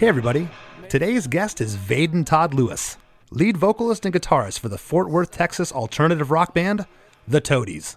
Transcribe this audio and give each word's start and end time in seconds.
Hey, 0.00 0.08
everybody. 0.08 0.48
Today's 0.88 1.26
guest 1.26 1.60
is 1.60 1.76
Vaden 1.76 2.24
Todd 2.24 2.54
Lewis, 2.54 2.96
lead 3.30 3.58
vocalist 3.58 4.06
and 4.06 4.14
guitarist 4.14 4.58
for 4.58 4.70
the 4.70 4.78
Fort 4.78 5.10
Worth, 5.10 5.30
Texas 5.30 5.72
alternative 5.72 6.30
rock 6.30 6.54
band, 6.54 6.86
The 7.28 7.42
Toadies. 7.42 7.96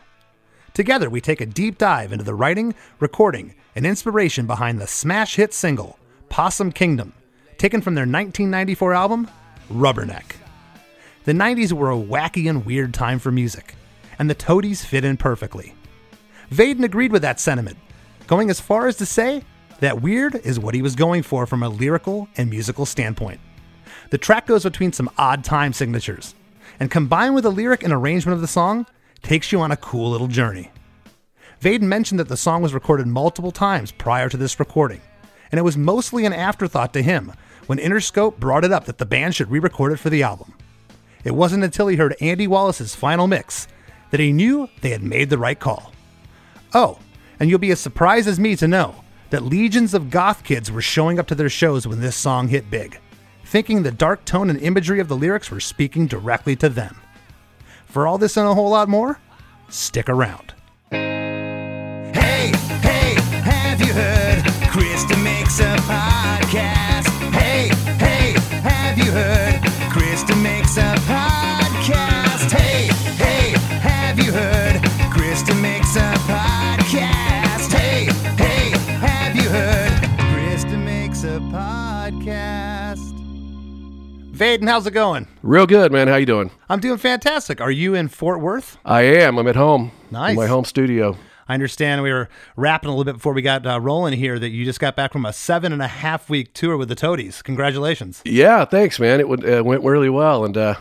Together, 0.74 1.10
we 1.10 1.22
take 1.22 1.40
a 1.40 1.46
deep 1.46 1.78
dive 1.78 2.12
into 2.12 2.26
the 2.26 2.36
writing, 2.36 2.76
recording, 3.00 3.56
and 3.74 3.86
inspiration 3.86 4.46
behind 4.46 4.82
the 4.82 4.86
smash 4.86 5.38
hit 5.38 5.54
single, 5.54 5.98
Possum 6.28 6.74
Kingdom, 6.74 7.14
taken 7.58 7.80
from 7.80 7.96
their 7.96 8.02
1994 8.02 8.94
album, 8.94 9.30
Rubberneck. 9.72 10.36
The 11.24 11.32
90s 11.32 11.72
were 11.72 11.90
a 11.90 11.96
wacky 11.96 12.50
and 12.50 12.66
weird 12.66 12.94
time 12.94 13.18
for 13.18 13.32
music, 13.32 13.76
and 14.20 14.30
the 14.30 14.36
Toadies 14.36 14.84
fit 14.84 15.06
in 15.06 15.16
perfectly. 15.16 15.74
Vaden 16.52 16.84
agreed 16.84 17.14
with 17.14 17.22
that 17.22 17.40
sentiment, 17.40 17.78
going 18.28 18.50
as 18.50 18.60
far 18.60 18.88
as 18.88 18.98
to 18.98 19.06
say 19.06 19.46
that 19.80 20.02
weird 20.02 20.36
is 20.36 20.60
what 20.60 20.76
he 20.76 20.82
was 20.82 20.96
going 20.96 21.24
for 21.24 21.46
from 21.46 21.64
a 21.64 21.70
lyrical 21.70 22.28
and 22.38 22.50
musical 22.50 22.86
standpoint. 22.86 23.40
The 24.10 24.18
track 24.18 24.48
goes 24.48 24.64
between 24.64 24.94
some 24.94 25.10
odd 25.18 25.44
time 25.44 25.74
signatures, 25.74 26.36
and 26.80 26.92
combined 26.92 27.36
with 27.36 27.44
the 27.44 27.52
lyric 27.52 27.84
and 27.84 27.94
arrangement 27.94 28.36
of 28.36 28.42
the 28.42 28.48
song, 28.48 28.86
takes 29.22 29.52
you 29.52 29.62
on 29.62 29.72
a 29.72 29.78
cool 29.78 30.12
little 30.12 30.28
journey. 30.28 30.72
Vaden 31.62 31.82
mentioned 31.82 32.20
that 32.20 32.28
the 32.28 32.38
song 32.38 32.62
was 32.62 32.74
recorded 32.74 33.08
multiple 33.08 33.52
times 33.52 33.92
prior 33.92 34.30
to 34.30 34.38
this 34.38 34.60
recording, 34.60 35.02
and 35.52 35.60
it 35.60 35.64
was 35.64 35.78
mostly 35.78 36.26
an 36.26 36.34
afterthought 36.34 36.94
to 36.94 37.02
him 37.02 37.32
when 37.68 37.78
Interscope 37.78 38.38
brought 38.38 38.66
it 38.66 38.72
up 38.72 38.86
that 38.86 38.98
the 38.98 39.06
band 39.06 39.34
should 39.36 39.50
re 39.50 39.60
record 39.60 39.94
it 39.94 39.98
for 39.98 40.10
the 40.10 40.24
album. 40.24 40.54
It 41.24 41.36
wasn't 41.36 41.64
until 41.64 41.88
he 41.88 41.96
heard 41.96 42.16
Andy 42.20 42.48
Wallace's 42.48 42.96
final 42.96 43.28
mix 43.28 43.68
that 44.12 44.20
he 44.20 44.34
knew 44.34 44.70
they 44.82 44.90
had 44.90 45.04
made 45.04 45.30
the 45.30 45.38
right 45.38 45.60
call. 45.60 45.94
Oh, 46.74 47.00
and 47.40 47.50
you'll 47.50 47.60
be 47.60 47.72
as 47.72 47.80
surprised 47.80 48.28
as 48.28 48.40
me 48.40 48.56
to 48.58 48.68
know 48.68 49.03
that 49.34 49.44
legions 49.44 49.96
of 49.96 50.12
goth 50.12 50.44
kids 50.44 50.72
were 50.72 50.80
showing 50.80 51.18
up 51.18 51.26
to 51.26 51.34
their 51.34 51.50
shows 51.50 51.88
when 51.88 52.00
this 52.00 52.16
song 52.16 52.48
hit 52.48 52.70
big, 52.70 53.00
thinking 53.46 53.82
the 53.82 53.92
dark 53.92 54.24
tone 54.26 54.48
and 54.48 54.60
imagery 54.62 55.00
of 55.00 55.08
the 55.08 55.16
lyrics 55.16 55.50
were 55.50 55.60
speaking 55.60 56.06
directly 56.06 56.56
to 56.56 56.70
them. 56.70 56.96
For 57.88 58.06
all 58.06 58.20
this 58.20 58.38
and 58.38 58.48
a 58.48 58.54
whole 58.54 58.70
lot 58.70 58.90
more, 58.90 59.20
stick 59.70 60.08
around. 60.08 60.54
Hey, 60.92 62.52
hey, 62.84 63.16
have 63.42 63.80
you 63.80 63.92
heard? 63.92 64.44
Krista 64.70 65.24
makes 65.24 65.60
a 65.60 65.78
podcast. 65.78 67.08
Hey, 67.32 67.70
hey, 67.98 68.34
have 68.62 69.00
you 69.00 69.12
heard? 69.12 69.62
Krista 69.90 70.40
makes 70.44 70.78
a 70.78 70.94
podcast. 71.08 71.23
Vaden, 84.44 84.68
how's 84.68 84.86
it 84.86 84.92
going? 84.92 85.26
Real 85.42 85.66
good, 85.66 85.94
man. 85.94 86.10
How 86.10 86.18
you 86.18 86.26
doing? 86.26 86.52
I'm 86.68 86.82
doing 86.82 86.98
fantastic. 86.98 87.62
Are 87.62 87.72
you 87.72 87.96
in 87.96 88.10
Fort 88.10 88.42
Worth? 88.42 88.78
I 88.84 89.04
am. 89.04 89.38
I'm 89.38 89.48
at 89.48 89.56
home. 89.56 89.94
Nice. 90.12 90.32
In 90.32 90.36
my 90.36 90.48
home 90.48 90.66
studio. 90.66 91.16
I 91.48 91.54
understand 91.54 92.04
we 92.04 92.12
were 92.12 92.28
rapping 92.58 92.90
a 92.90 92.92
little 92.92 93.06
bit 93.06 93.14
before 93.14 93.32
we 93.32 93.42
got 93.42 93.66
uh, 93.66 93.80
rolling 93.80 94.20
here 94.20 94.38
that 94.38 94.50
you 94.50 94.66
just 94.66 94.82
got 94.82 94.98
back 94.98 95.14
from 95.14 95.26
a 95.26 95.32
seven 95.32 95.72
and 95.72 95.82
a 95.82 95.88
half 95.88 96.30
week 96.30 96.54
tour 96.54 96.76
with 96.76 96.90
the 96.90 96.96
Toadies. 96.96 97.42
Congratulations. 97.42 98.22
Yeah, 98.26 98.66
thanks, 98.66 99.00
man. 99.00 99.22
It 99.22 99.30
would, 99.30 99.50
uh, 99.50 99.64
went 99.64 99.82
really 99.82 100.10
well, 100.10 100.44
and 100.44 100.58
uh, 100.58 100.76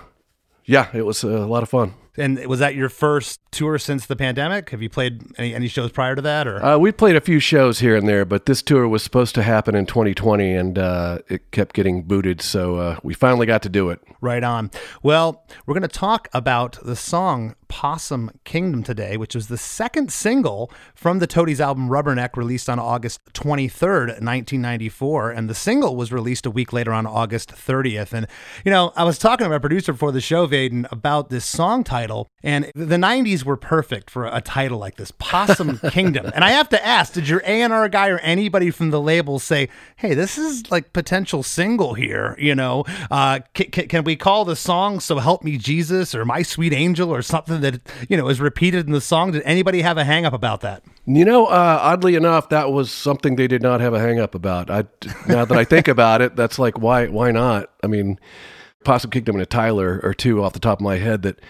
yeah, 0.65 0.89
it 0.93 1.07
was 1.07 1.23
a 1.23 1.29
lot 1.29 1.63
of 1.63 1.69
fun. 1.69 1.95
And 2.17 2.45
was 2.47 2.59
that 2.59 2.75
your 2.75 2.91
first 2.91 3.41
tour 3.51 3.79
since 3.79 4.05
the 4.05 4.17
pandemic? 4.17 4.71
Have 4.71 4.83
you 4.83 4.91
played 4.91 5.23
any, 5.39 5.55
any 5.55 5.69
shows 5.69 5.91
prior 5.91 6.15
to 6.15 6.23
that? 6.23 6.47
Or 6.47 6.63
Uh, 6.63 6.77
we 6.77 6.93
played 6.93 7.17
a 7.17 7.21
few 7.21 7.41
shows 7.41 7.79
here 7.79 7.97
and 7.97 8.07
there, 8.07 8.25
but 8.27 8.45
this 8.45 8.63
tour 8.63 8.87
was 8.87 9.03
supposed 9.03 9.35
to 9.37 9.43
happen 9.43 9.75
in 9.75 9.87
2020, 9.87 10.55
and 10.55 10.79
uh, 10.79 11.19
it 11.29 11.51
kept 11.53 11.75
getting 11.75 12.03
booted, 12.03 12.43
so 12.43 12.77
uh, 12.77 12.99
we 13.03 13.15
finally 13.15 13.47
got 13.47 13.63
to 13.63 13.69
do 13.71 13.89
it. 13.89 14.01
Right 14.21 14.45
on. 14.45 14.71
Well, 15.03 15.45
we're 15.65 15.75
going 15.75 15.83
to 15.83 15.89
talk 15.89 16.29
about 16.35 16.79
the 16.85 16.97
song 16.97 17.55
Possum 17.73 18.31
Kingdom 18.45 18.83
today, 18.83 19.17
which 19.17 19.35
was 19.35 19.49
the 19.49 19.57
second 19.57 20.13
single 20.13 20.71
from 20.95 21.21
the 21.21 21.27
Toadies 21.27 21.59
album 21.59 21.89
Rubberneck, 21.89 22.37
released 22.37 22.69
on 22.69 22.79
August 22.79 23.21
23rd, 23.33 24.21
1994. 24.21 25.31
And 25.31 25.49
the 25.49 25.55
single 25.55 25.97
was 25.97 26.13
released 26.13 26.45
a 26.45 26.51
week 26.51 26.75
later 26.75 26.93
on 26.93 27.07
August 27.07 27.49
30th. 27.49 28.13
And, 28.13 28.27
you 28.63 28.71
know, 28.71 28.93
I 28.95 29.05
was 29.05 29.19
talking 29.19 29.45
to 29.45 29.49
my 29.51 29.59
producer 29.59 29.93
before 29.93 30.13
the 30.13 30.21
show, 30.21 30.47
Vaden, 30.47 30.87
about 30.93 31.31
this 31.31 31.47
song 31.47 31.83
title. 31.83 32.29
And 32.43 32.71
the 32.75 32.97
90s 32.97 33.43
were 33.43 33.57
perfect 33.57 34.11
for 34.11 34.27
a 34.27 34.43
title 34.43 34.79
like 34.79 34.97
this 34.97 35.11
Possum 35.11 35.79
Kingdom. 35.91 36.31
And 36.35 36.45
I 36.45 36.51
have 36.51 36.69
to 36.69 36.87
ask, 36.87 37.15
did 37.15 37.27
your 37.27 37.43
A&R 37.47 37.89
guy 37.89 38.11
or 38.11 38.19
anybody 38.19 38.71
from 38.71 38.91
the 38.91 39.01
label 39.01 39.39
say, 39.39 39.71
hey, 39.97 40.13
this 40.13 40.37
is 40.37 40.71
like 40.71 40.93
potential 40.93 41.43
single 41.43 41.95
here, 41.95 42.37
you 42.39 42.55
know? 42.55 42.85
Uh, 43.11 43.41
can, 43.55 43.71
can, 43.71 43.89
can 43.89 44.05
we 44.05 44.15
call 44.15 44.45
the 44.45 44.57
song 44.57 45.01
So 45.01 45.21
Help 45.21 45.43
Me 45.43 45.57
Jesus 45.57 46.15
or 46.15 46.27
My 46.27 46.43
Sweet 46.43 46.75
Angel 46.75 47.09
or 47.09 47.23
something 47.23 47.62
that, 47.63 47.81
you 48.09 48.17
know, 48.17 48.29
is 48.29 48.41
repeated 48.41 48.87
in 48.87 48.93
the 48.93 49.01
song? 49.01 49.33
Did 49.33 49.43
anybody 49.45 49.83
have 49.83 49.99
a 49.99 50.05
hang 50.05 50.25
up 50.25 50.33
about 50.33 50.61
that? 50.61 50.83
You 51.07 51.25
know, 51.25 51.47
uh, 51.47 51.79
oddly 51.81 52.15
enough, 52.15 52.49
that 52.51 52.71
was 52.71 52.91
something 52.91 53.37
they 53.37 53.49
did 53.49 53.63
not 53.63 53.81
have 53.81 53.95
a 53.95 53.99
hang 53.99 54.21
up 54.21 54.35
about. 54.35 54.71
I, 54.71 54.85
now 55.27 55.45
that 55.45 55.57
I 55.57 55.65
think 55.65 55.89
about 55.89 56.21
it, 56.23 56.37
that's 56.37 56.59
like, 56.59 56.79
why, 56.79 57.07
why 57.07 57.31
not? 57.33 57.71
I 57.83 57.87
mean, 57.87 58.21
Possum 58.85 59.11
Kingdom 59.11 59.37
and 59.37 59.43
a 59.43 59.47
Tyler 59.47 60.01
or 60.03 60.15
two 60.15 60.43
off 60.45 60.53
the 60.53 60.61
top 60.61 60.79
of 60.79 60.85
my 60.85 60.99
head 60.99 61.23
that, 61.23 61.41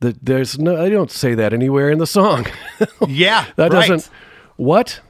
that 0.00 0.24
there's 0.24 0.58
no, 0.58 0.80
I 0.80 0.88
don't 0.88 1.10
say 1.10 1.34
that 1.34 1.52
anywhere 1.52 1.90
in 1.90 1.98
the 1.98 2.06
song. 2.06 2.46
Yeah, 3.08 3.46
that 3.56 3.72
right. 3.72 3.88
doesn't, 3.88 4.10
what? 4.56 5.00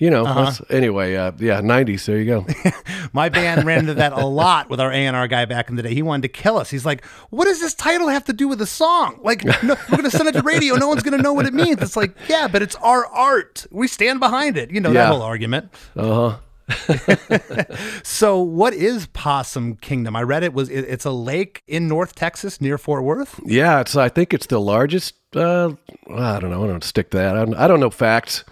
You 0.00 0.10
know, 0.10 0.24
that's- 0.24 0.60
anyway, 0.70 1.14
uh, 1.14 1.32
yeah, 1.38 1.60
90s, 1.60 2.06
there 2.06 2.18
you 2.18 2.24
go. 2.24 2.46
My 3.12 3.28
band 3.28 3.64
ran 3.66 3.80
into 3.80 3.94
that 3.94 4.12
a 4.12 4.24
lot 4.26 4.70
with 4.70 4.80
our 4.80 4.90
A&R 4.90 5.28
guy 5.28 5.44
back 5.44 5.68
in 5.68 5.76
the 5.76 5.82
day. 5.82 5.92
He 5.94 6.02
wanted 6.02 6.22
to 6.22 6.28
kill 6.28 6.56
us. 6.56 6.70
He's 6.70 6.86
like, 6.86 7.04
what 7.30 7.44
does 7.44 7.60
this 7.60 7.74
title 7.74 8.08
have 8.08 8.24
to 8.24 8.32
do 8.32 8.48
with 8.48 8.58
the 8.58 8.66
song? 8.66 9.20
Like, 9.22 9.44
no, 9.44 9.76
we're 9.90 9.98
going 9.98 10.04
to 10.04 10.10
send 10.10 10.28
it 10.28 10.32
to 10.32 10.42
radio. 10.42 10.76
No 10.76 10.88
one's 10.88 11.02
going 11.02 11.16
to 11.16 11.22
know 11.22 11.32
what 11.34 11.46
it 11.46 11.52
means. 11.54 11.82
It's 11.82 11.96
like, 11.96 12.16
yeah, 12.28 12.48
but 12.48 12.62
it's 12.62 12.74
our 12.76 13.04
art. 13.06 13.66
We 13.70 13.86
stand 13.88 14.20
behind 14.20 14.56
it. 14.56 14.70
You 14.70 14.80
know, 14.80 14.92
that 14.92 15.08
whole 15.12 15.22
argument. 15.22 15.70
Uh 15.96 16.30
huh. 16.30 16.36
So 18.02 18.40
what 18.40 18.72
is 18.74 19.06
Possum 19.08 19.76
Kingdom? 19.76 20.16
I 20.16 20.22
read 20.22 20.42
it 20.42 20.52
was, 20.52 20.68
it, 20.68 20.82
it's 20.88 21.04
a 21.04 21.10
lake 21.10 21.62
in 21.66 21.88
North 21.88 22.14
Texas 22.14 22.60
near 22.60 22.78
Fort 22.78 23.02
Worth. 23.04 23.40
Yeah, 23.44 23.80
it's. 23.80 23.96
I 23.96 24.08
think 24.08 24.32
it's 24.34 24.46
the 24.46 24.60
largest. 24.60 25.14
Uh, 25.34 25.72
I 26.14 26.38
don't 26.40 26.50
know. 26.50 26.64
I 26.64 26.66
don't 26.66 26.84
stick 26.84 27.10
to 27.10 27.18
that. 27.18 27.36
I 27.36 27.44
don't, 27.44 27.54
I 27.54 27.68
don't 27.68 27.80
know 27.80 27.90
facts. 27.90 28.44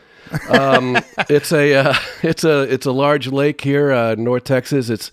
Um, 0.49 0.99
it's 1.29 1.53
a. 1.53 1.75
Uh, 1.75 1.95
it's 2.23 2.45
a. 2.45 2.63
It's 2.63 2.87
a 2.87 2.93
large 2.93 3.29
lake 3.29 3.61
here, 3.61 3.93
uh, 3.93 4.15
North 4.17 4.45
Texas. 4.45 4.91
It's 4.91 5.11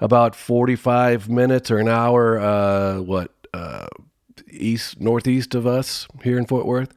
about 0.00 0.34
forty-five 0.34 1.28
minutes 1.28 1.70
or 1.70 1.78
an 1.78 1.88
hour. 1.88 2.38
Uh, 2.38 3.00
what? 3.00 3.32
Uh, 3.52 3.86
east 4.52 5.00
northeast 5.00 5.54
of 5.54 5.66
us 5.66 6.06
here 6.22 6.38
in 6.38 6.46
Fort 6.46 6.66
Worth, 6.66 6.94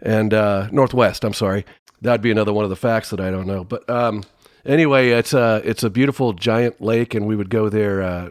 and 0.00 0.32
uh, 0.34 0.68
northwest. 0.70 1.24
I'm 1.24 1.34
sorry. 1.34 1.64
That'd 2.02 2.22
be 2.22 2.30
another 2.30 2.52
one 2.52 2.64
of 2.64 2.70
the 2.70 2.76
facts 2.76 3.10
that 3.10 3.20
I 3.20 3.30
don't 3.30 3.46
know. 3.46 3.64
But 3.64 3.88
um, 3.88 4.24
anyway, 4.64 5.10
it's 5.10 5.32
a. 5.34 5.62
It's 5.64 5.82
a 5.82 5.90
beautiful 5.90 6.32
giant 6.32 6.80
lake, 6.80 7.14
and 7.14 7.26
we 7.26 7.36
would 7.36 7.50
go 7.50 7.68
there. 7.68 8.02
Uh, 8.02 8.30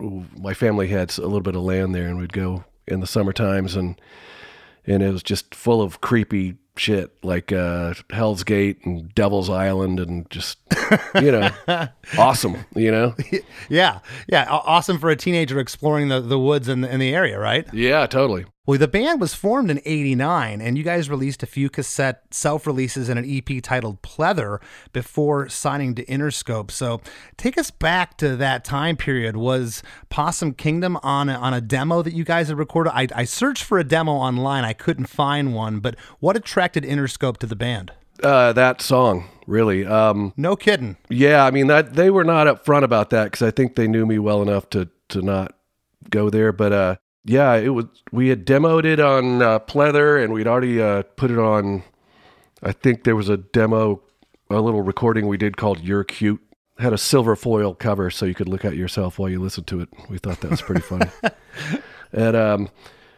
my 0.00 0.54
family 0.54 0.88
had 0.88 1.16
a 1.18 1.22
little 1.22 1.40
bit 1.40 1.56
of 1.56 1.62
land 1.62 1.94
there, 1.94 2.06
and 2.06 2.18
we'd 2.18 2.32
go 2.32 2.64
in 2.86 3.00
the 3.00 3.06
summer 3.06 3.32
times, 3.32 3.76
and 3.76 4.00
and 4.86 5.02
it 5.02 5.12
was 5.12 5.22
just 5.22 5.54
full 5.54 5.82
of 5.82 6.00
creepy 6.00 6.56
shit 6.80 7.12
like 7.22 7.52
uh, 7.52 7.92
Hell's 8.10 8.42
Gate 8.42 8.78
and 8.84 9.14
Devil's 9.14 9.50
Island, 9.50 10.00
and 10.00 10.28
just 10.30 10.58
you 11.14 11.30
know, 11.30 11.50
awesome. 12.18 12.56
You 12.74 12.90
know, 12.90 13.14
Yeah. 13.68 14.00
Yeah. 14.26 14.46
Awesome 14.50 14.98
for 14.98 15.10
a 15.10 15.16
teenager 15.16 15.60
exploring 15.60 16.08
the, 16.08 16.20
the 16.20 16.38
woods 16.38 16.68
in 16.68 16.80
the, 16.80 16.92
in 16.92 16.98
the 16.98 17.14
area, 17.14 17.38
right? 17.38 17.66
yeah, 17.74 18.06
totally. 18.06 18.46
Well, 18.70 18.78
the 18.78 18.86
band 18.86 19.20
was 19.20 19.34
formed 19.34 19.68
in 19.68 19.80
89, 19.84 20.60
and 20.60 20.78
you 20.78 20.84
guys 20.84 21.10
released 21.10 21.42
a 21.42 21.46
few 21.46 21.68
cassette 21.68 22.22
self 22.30 22.68
releases 22.68 23.08
and 23.08 23.18
an 23.18 23.24
EP 23.28 23.60
titled 23.60 24.00
Pleather 24.00 24.60
before 24.92 25.48
signing 25.48 25.96
to 25.96 26.04
Interscope. 26.04 26.70
So 26.70 27.00
take 27.36 27.58
us 27.58 27.72
back 27.72 28.16
to 28.18 28.36
that 28.36 28.64
time 28.64 28.96
period. 28.96 29.36
Was 29.36 29.82
Possum 30.08 30.54
Kingdom 30.54 30.96
on 31.02 31.28
a, 31.28 31.34
on 31.34 31.52
a 31.52 31.60
demo 31.60 32.00
that 32.02 32.14
you 32.14 32.22
guys 32.22 32.46
had 32.46 32.58
recorded? 32.58 32.92
I, 32.94 33.08
I 33.12 33.24
searched 33.24 33.64
for 33.64 33.80
a 33.80 33.82
demo 33.82 34.12
online, 34.12 34.64
I 34.64 34.72
couldn't 34.72 35.06
find 35.06 35.52
one, 35.52 35.80
but 35.80 35.96
what 36.20 36.36
attracted 36.36 36.84
Interscope 36.84 37.38
to 37.38 37.48
the 37.48 37.56
band? 37.56 37.90
Uh, 38.22 38.52
that 38.52 38.80
song 38.80 39.28
really. 39.48 39.84
Um, 39.84 40.32
No 40.36 40.54
kidding. 40.54 40.96
Yeah, 41.08 41.44
I 41.44 41.50
mean 41.50 41.66
that 41.66 41.94
they 41.94 42.08
were 42.08 42.22
not 42.22 42.46
upfront 42.46 42.84
about 42.84 43.10
that 43.10 43.24
because 43.32 43.42
I 43.42 43.50
think 43.50 43.74
they 43.74 43.88
knew 43.88 44.06
me 44.06 44.20
well 44.20 44.42
enough 44.42 44.70
to 44.70 44.88
to 45.08 45.22
not 45.22 45.56
go 46.08 46.30
there. 46.30 46.52
But 46.52 46.72
uh, 46.72 46.96
yeah, 47.24 47.54
it 47.54 47.70
was. 47.70 47.86
We 48.12 48.28
had 48.28 48.46
demoed 48.46 48.84
it 48.84 49.00
on 49.00 49.42
uh, 49.42 49.58
Pleather, 49.60 50.22
and 50.22 50.32
we'd 50.32 50.46
already 50.46 50.80
uh, 50.80 51.02
put 51.16 51.30
it 51.30 51.38
on. 51.38 51.82
I 52.62 52.72
think 52.72 53.04
there 53.04 53.16
was 53.16 53.28
a 53.28 53.36
demo, 53.36 54.02
a 54.50 54.60
little 54.60 54.82
recording 54.82 55.26
we 55.26 55.36
did 55.36 55.56
called 55.56 55.80
"You're 55.80 56.04
Cute." 56.04 56.40
Had 56.78 56.94
a 56.94 56.98
silver 56.98 57.36
foil 57.36 57.74
cover, 57.74 58.10
so 58.10 58.24
you 58.24 58.34
could 58.34 58.48
look 58.48 58.64
at 58.64 58.74
yourself 58.74 59.18
while 59.18 59.28
you 59.28 59.38
listened 59.38 59.66
to 59.66 59.80
it. 59.80 59.90
We 60.08 60.16
thought 60.16 60.40
that 60.40 60.50
was 60.50 60.62
pretty 60.62 60.80
funny. 60.80 61.10
and 62.12 62.34
um, 62.34 62.68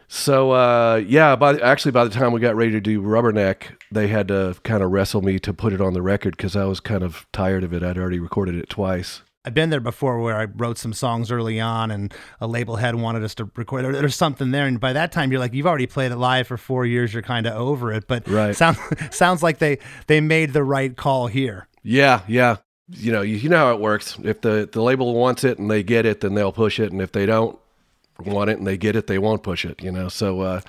so 0.09 0.51
uh, 0.51 1.01
yeah, 1.07 1.35
by 1.37 1.57
actually 1.59 1.91
by 1.91 2.03
the 2.03 2.09
time 2.09 2.33
we 2.33 2.41
got 2.41 2.55
ready 2.55 2.71
to 2.71 2.81
do 2.81 3.01
Rubberneck, 3.01 3.77
they 3.89 4.09
had 4.09 4.27
to 4.27 4.55
kind 4.63 4.83
of 4.83 4.91
wrestle 4.91 5.21
me 5.21 5.39
to 5.39 5.53
put 5.53 5.71
it 5.71 5.79
on 5.79 5.93
the 5.93 6.01
record 6.01 6.35
because 6.35 6.57
I 6.57 6.65
was 6.65 6.79
kind 6.79 7.03
of 7.03 7.25
tired 7.31 7.63
of 7.63 7.73
it. 7.73 7.83
I'd 7.83 7.97
already 7.97 8.19
recorded 8.19 8.55
it 8.55 8.69
twice. 8.69 9.21
I've 9.45 9.53
been 9.53 9.69
there 9.69 9.79
before 9.81 10.19
where 10.21 10.37
I 10.37 10.45
wrote 10.45 10.77
some 10.77 10.93
songs 10.93 11.29
early 11.31 11.59
on 11.59 11.91
and 11.91 12.13
a 12.39 12.47
label 12.47 12.77
head 12.77 12.95
wanted 12.95 13.23
us 13.23 13.35
to 13.35 13.49
record. 13.55 13.83
There, 13.83 13.91
there's 13.91 14.15
something 14.15 14.51
there. 14.51 14.65
And 14.65 14.79
by 14.79 14.93
that 14.93 15.11
time, 15.11 15.31
you're 15.31 15.39
like, 15.39 15.53
you've 15.53 15.67
already 15.67 15.85
played 15.87 16.11
it 16.13 16.15
live 16.17 16.47
for 16.47 16.55
four 16.57 16.85
years. 16.85 17.13
You're 17.13 17.23
kind 17.23 17.45
of 17.45 17.53
over 17.55 17.91
it. 17.91 18.07
But 18.07 18.27
Right. 18.27 18.55
sounds, 18.55 18.77
sounds 19.11 19.43
like 19.43 19.57
they, 19.57 19.79
they 20.07 20.21
made 20.21 20.53
the 20.53 20.63
right 20.63 20.95
call 20.95 21.27
here. 21.27 21.67
Yeah, 21.83 22.21
yeah. 22.27 22.57
You 22.89 23.11
know, 23.11 23.21
you, 23.21 23.35
you 23.35 23.49
know 23.49 23.57
how 23.67 23.73
it 23.73 23.79
works. 23.79 24.17
If 24.23 24.41
the 24.41 24.69
the 24.71 24.81
label 24.81 25.13
wants 25.15 25.43
it 25.43 25.57
and 25.57 25.71
they 25.71 25.83
get 25.83 26.05
it, 26.05 26.19
then 26.21 26.33
they'll 26.35 26.51
push 26.51 26.79
it, 26.79 26.91
and 26.91 27.01
if 27.01 27.11
they 27.13 27.25
don't 27.25 27.57
want 28.19 28.49
it 28.49 28.57
and 28.57 28.67
they 28.67 28.77
get 28.77 28.95
it, 28.95 29.07
they 29.07 29.17
won't 29.17 29.41
push 29.41 29.63
it. 29.65 29.81
You 29.81 29.91
know, 29.91 30.09
so 30.09 30.41
uh, 30.41 30.61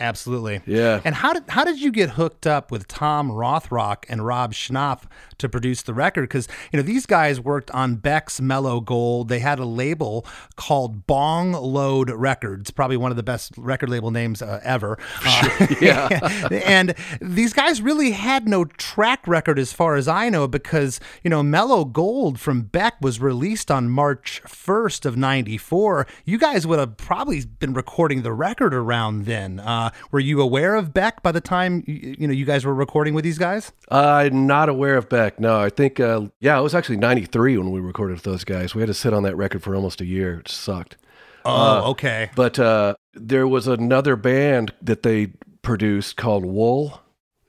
Absolutely. 0.00 0.62
Yeah. 0.66 1.00
And 1.04 1.14
how 1.14 1.34
did 1.34 1.44
how 1.48 1.64
did 1.64 1.80
you 1.80 1.92
get 1.92 2.10
hooked 2.10 2.46
up 2.46 2.70
with 2.70 2.88
Tom 2.88 3.30
Rothrock 3.30 4.04
and 4.08 4.24
Rob 4.24 4.54
Schnapf 4.54 5.02
to 5.38 5.48
produce 5.48 5.82
the 5.82 5.92
record? 5.94 6.22
Because 6.22 6.48
you 6.72 6.78
know 6.78 6.82
these 6.82 7.04
guys 7.06 7.38
worked 7.38 7.70
on 7.72 7.96
Beck's 7.96 8.40
Mellow 8.40 8.80
Gold. 8.80 9.28
They 9.28 9.40
had 9.40 9.58
a 9.58 9.64
label 9.66 10.24
called 10.56 11.06
Bong 11.06 11.52
Load 11.52 12.10
Records, 12.10 12.70
probably 12.70 12.96
one 12.96 13.10
of 13.10 13.16
the 13.18 13.22
best 13.22 13.52
record 13.58 13.90
label 13.90 14.10
names 14.10 14.40
uh, 14.42 14.60
ever. 14.62 14.98
Uh, 15.22 15.66
Yeah. 15.80 16.48
and 16.64 16.94
these 17.20 17.52
guys 17.52 17.82
really 17.82 18.12
had 18.12 18.48
no 18.48 18.64
track 18.64 19.26
record 19.28 19.58
as 19.58 19.72
far 19.72 19.96
as 19.96 20.08
I 20.08 20.28
know, 20.30 20.48
because 20.48 20.98
you 21.22 21.28
know 21.30 21.42
Mellow 21.42 21.84
Gold 21.84 22.40
from 22.40 22.62
Beck 22.62 22.94
was 23.02 23.20
released 23.20 23.70
on 23.70 23.90
March 23.90 24.40
first 24.46 25.04
of 25.04 25.16
'94. 25.18 26.06
You 26.24 26.38
guys 26.38 26.66
would 26.66 26.78
have 26.78 26.96
probably 26.96 27.44
been 27.44 27.74
recording 27.74 28.22
the 28.22 28.32
record 28.32 28.74
around 28.74 29.26
then. 29.26 29.60
Uh, 29.60 29.89
were 30.10 30.20
you 30.20 30.40
aware 30.40 30.74
of 30.74 30.92
Beck 30.92 31.22
by 31.22 31.32
the 31.32 31.40
time 31.40 31.84
you, 31.86 32.16
you 32.18 32.26
know 32.26 32.32
you 32.32 32.44
guys 32.44 32.64
were 32.64 32.74
recording 32.74 33.14
with 33.14 33.24
these 33.24 33.38
guys? 33.38 33.72
I'm 33.90 34.46
not 34.46 34.68
aware 34.68 34.96
of 34.96 35.08
Beck. 35.08 35.40
No, 35.40 35.60
I 35.60 35.70
think 35.70 36.00
uh, 36.00 36.26
yeah, 36.40 36.58
it 36.58 36.62
was 36.62 36.74
actually 36.74 36.96
'93 36.96 37.58
when 37.58 37.70
we 37.70 37.80
recorded 37.80 38.14
with 38.14 38.24
those 38.24 38.44
guys. 38.44 38.74
We 38.74 38.80
had 38.82 38.88
to 38.88 38.94
sit 38.94 39.12
on 39.12 39.22
that 39.24 39.36
record 39.36 39.62
for 39.62 39.74
almost 39.74 40.00
a 40.00 40.06
year. 40.06 40.40
It 40.40 40.48
sucked. 40.48 40.96
Oh, 41.44 41.90
okay. 41.90 42.30
But 42.34 42.58
uh, 42.58 42.94
there 43.14 43.46
was 43.46 43.66
another 43.66 44.16
band 44.16 44.74
that 44.82 45.02
they 45.02 45.28
produced 45.62 46.16
called 46.16 46.44
Wool, 46.44 47.00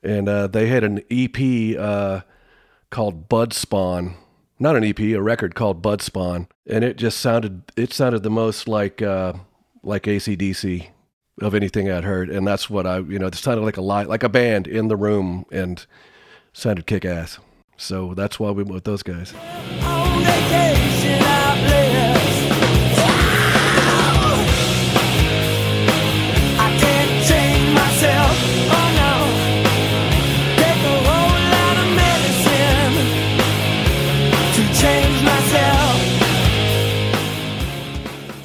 and 0.02 0.28
uh, 0.28 0.46
they 0.46 0.68
had 0.68 0.84
an 0.84 1.02
EP 1.10 1.78
uh, 1.78 2.22
called 2.90 3.28
Bud 3.28 3.52
Spawn. 3.52 4.14
Not 4.58 4.76
an 4.76 4.84
EP, 4.84 5.00
a 5.00 5.16
record 5.16 5.54
called 5.54 5.82
Bud 5.82 6.02
Spawn, 6.02 6.46
and 6.66 6.84
it 6.84 6.96
just 6.96 7.18
sounded 7.18 7.62
it 7.76 7.92
sounded 7.92 8.22
the 8.22 8.30
most 8.30 8.68
like 8.68 9.02
uh, 9.02 9.32
like 9.82 10.04
ACDC 10.04 10.88
of 11.40 11.54
anything 11.54 11.90
I'd 11.90 12.04
heard, 12.04 12.30
and 12.30 12.46
that's 12.46 12.68
what 12.68 12.86
I 12.86 12.98
you 12.98 13.18
know 13.18 13.26
it 13.26 13.34
sounded 13.34 13.62
like 13.62 13.76
a 13.76 13.82
li 13.82 14.04
like 14.04 14.22
a 14.22 14.28
band 14.28 14.66
in 14.66 14.88
the 14.88 14.96
room 14.96 15.46
and 15.50 15.84
sounded 16.52 16.86
kick 16.86 17.04
ass. 17.04 17.38
So 17.76 18.14
that's 18.14 18.38
why 18.38 18.50
we 18.50 18.62
went 18.62 18.74
with 18.74 18.84
those 18.84 19.02
guys. 19.02 19.32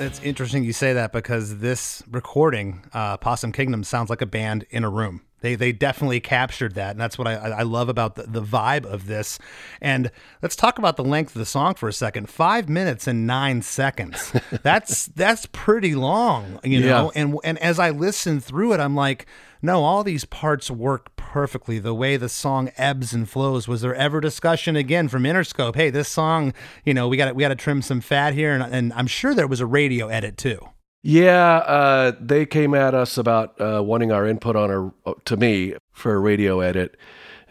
It's 0.07 0.21
interesting 0.21 0.63
you 0.63 0.71
say 0.71 0.93
that 0.93 1.11
because 1.11 1.57
this 1.57 2.01
recording, 2.09 2.85
uh, 2.93 3.17
Possum 3.17 3.51
Kingdom, 3.51 3.83
sounds 3.83 4.09
like 4.09 4.21
a 4.21 4.25
band 4.25 4.65
in 4.69 4.85
a 4.85 4.89
room. 4.89 5.19
They 5.41 5.55
they 5.55 5.73
definitely 5.73 6.21
captured 6.21 6.75
that, 6.75 6.91
and 6.91 7.01
that's 7.01 7.17
what 7.17 7.27
I, 7.27 7.33
I 7.33 7.63
love 7.63 7.89
about 7.89 8.15
the, 8.15 8.23
the 8.23 8.41
vibe 8.41 8.85
of 8.85 9.07
this. 9.07 9.37
And 9.81 10.09
let's 10.41 10.55
talk 10.55 10.79
about 10.79 10.95
the 10.95 11.03
length 11.03 11.35
of 11.35 11.39
the 11.39 11.45
song 11.45 11.75
for 11.75 11.89
a 11.89 11.93
second. 11.93 12.29
Five 12.29 12.69
minutes 12.69 13.05
and 13.05 13.27
nine 13.27 13.61
seconds. 13.61 14.31
That's 14.63 15.07
that's 15.07 15.45
pretty 15.47 15.93
long, 15.93 16.61
you 16.63 16.79
know. 16.79 17.11
Yeah. 17.13 17.21
And 17.21 17.37
and 17.43 17.57
as 17.57 17.77
I 17.77 17.89
listen 17.89 18.39
through 18.39 18.73
it, 18.73 18.79
I'm 18.79 18.95
like, 18.95 19.25
no, 19.61 19.83
all 19.83 20.05
these 20.05 20.23
parts 20.23 20.71
work 20.71 21.16
perfectly. 21.37 21.77
The 21.77 21.93
way 21.93 22.17
the 22.17 22.29
song 22.29 22.71
ebbs 22.77 23.13
and 23.13 23.29
flows. 23.29 23.67
Was 23.67 23.81
there 23.81 23.93
ever 23.93 24.19
discussion 24.19 24.75
again 24.75 25.07
from 25.07 25.21
Interscope? 25.21 25.75
Hey, 25.75 25.91
this 25.91 26.09
song, 26.09 26.51
you 26.83 26.95
know, 26.95 27.07
we 27.07 27.15
got 27.15 27.35
we 27.35 27.41
got 27.41 27.49
to 27.49 27.55
trim 27.55 27.83
some 27.83 28.01
fat 28.01 28.33
here, 28.33 28.55
and, 28.55 28.63
and 28.73 28.91
I'm 28.93 29.05
sure 29.05 29.35
there 29.35 29.45
was 29.45 29.59
a 29.59 29.67
radio 29.67 30.07
edit 30.07 30.35
too. 30.35 30.67
Yeah, 31.03 31.57
uh, 31.57 32.13
they 32.19 32.47
came 32.47 32.73
at 32.73 32.95
us 32.95 33.19
about 33.19 33.61
uh, 33.61 33.83
wanting 33.83 34.11
our 34.11 34.25
input 34.25 34.55
on 34.55 34.91
a 35.05 35.13
to 35.25 35.37
me 35.37 35.75
for 35.91 36.15
a 36.15 36.19
radio 36.19 36.59
edit, 36.59 36.97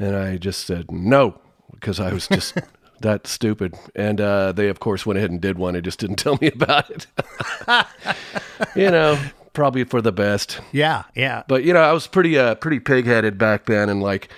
and 0.01 0.17
I 0.17 0.37
just 0.37 0.67
said 0.67 0.91
no 0.91 1.41
because 1.71 2.01
I 2.01 2.13
was 2.13 2.27
just 2.27 2.59
that 3.03 3.29
stupid. 3.29 3.77
And 3.95 4.21
uh, 4.21 4.51
they, 4.51 4.69
of 4.69 4.81
course, 4.81 5.07
went 5.07 5.19
ahead 5.19 5.31
and 5.31 5.41
did 5.41 5.59
one. 5.59 5.75
They 5.75 5.81
just 5.81 6.01
didn't 6.01 6.17
tell 6.17 6.39
me 6.41 6.49
about 6.61 6.91
it. 6.91 7.07
you 8.75 8.91
know, 8.91 9.17
probably 9.57 9.85
for 9.85 10.03
the 10.03 10.13
best. 10.13 10.61
Yeah, 10.71 11.05
yeah. 11.17 11.43
But 11.49 11.65
you 11.65 11.73
know, 11.73 11.81
I 11.81 11.93
was 11.93 12.07
pretty 12.07 12.39
uh, 12.39 12.55
pretty 12.57 12.79
pig-headed 12.79 13.39
back 13.39 13.65
then, 13.65 13.89
and 13.89 14.03
like, 14.03 14.29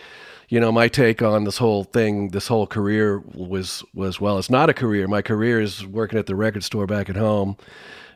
you 0.49 0.61
know, 0.61 0.71
my 0.71 0.87
take 0.87 1.21
on 1.21 1.43
this 1.43 1.59
whole 1.59 1.83
thing, 1.85 2.29
this 2.29 2.47
whole 2.47 2.69
career 2.69 3.19
was 3.35 3.85
was 3.93 4.21
well, 4.21 4.39
it's 4.39 4.49
not 4.49 4.71
a 4.71 4.73
career. 4.73 5.09
My 5.09 5.21
career 5.21 5.61
is 5.61 5.85
working 5.85 6.19
at 6.19 6.27
the 6.27 6.37
record 6.37 6.63
store 6.63 6.87
back 6.87 7.11
at 7.11 7.17
home, 7.17 7.57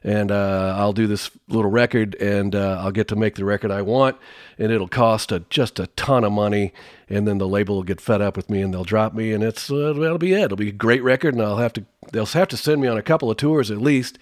and 0.05 0.31
uh, 0.31 0.77
I'll 0.79 0.93
do 0.93 1.09
this 1.09 1.31
little 1.49 1.73
record, 1.73 2.15
and 2.21 2.55
uh, 2.55 2.79
I'll 2.81 2.93
get 2.93 3.09
to 3.09 3.17
make 3.17 3.35
the 3.35 3.45
record 3.45 3.73
I 3.73 3.83
want, 3.83 4.17
and 4.57 4.71
it'll 4.71 4.87
cost 4.87 5.33
a, 5.33 5.41
just 5.51 5.81
a 5.81 5.89
ton 5.89 6.23
of 6.23 6.31
money, 6.31 6.73
and 7.09 7.27
then 7.27 7.39
the 7.39 7.49
label 7.49 7.75
will 7.75 7.83
get 7.83 8.01
fed 8.01 8.23
up 8.23 8.37
with 8.37 8.49
me, 8.49 8.63
and 8.63 8.73
they'll 8.73 8.85
drop 8.85 9.13
me, 9.13 9.33
and 9.33 9.43
it's 9.43 9.73
uh, 9.73 9.93
that'll 9.93 10.19
be 10.19 10.35
it. 10.35 10.45
It'll 10.45 10.57
be 10.57 10.69
a 10.69 10.73
great 10.73 11.03
record, 11.03 11.35
and 11.35 11.43
I'll 11.43 11.57
have 11.57 11.73
to 11.73 11.85
they'll 12.13 12.27
have 12.27 12.49
to 12.49 12.57
send 12.57 12.81
me 12.81 12.87
on 12.87 12.97
a 12.97 13.03
couple 13.03 13.29
of 13.29 13.37
tours 13.39 13.73
at 13.73 13.79
least, 13.79 14.21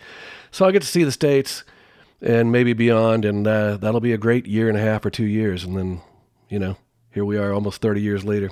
so 0.51 0.65
I'll 0.65 0.73
get 0.73 0.81
to 0.81 0.89
see 0.89 1.05
the 1.05 1.13
states 1.13 1.63
and 2.21 2.53
maybe 2.53 2.73
beyond, 2.73 3.25
and 3.25 3.47
uh, 3.47 3.77
that'll 3.77 4.01
be 4.01 4.13
a 4.13 4.19
great 4.19 4.47
year 4.47 4.69
and 4.69 4.77
a 4.77 4.81
half 4.81 5.05
or 5.05 5.11
two 5.11 5.27
years, 5.27 5.65
and 5.65 5.77
then 5.77 6.01
you 6.49 6.59
know 6.59 6.77
here 7.11 7.25
we 7.25 7.37
are 7.37 7.53
almost 7.53 7.81
30 7.81 8.01
years 8.01 8.25
later. 8.25 8.51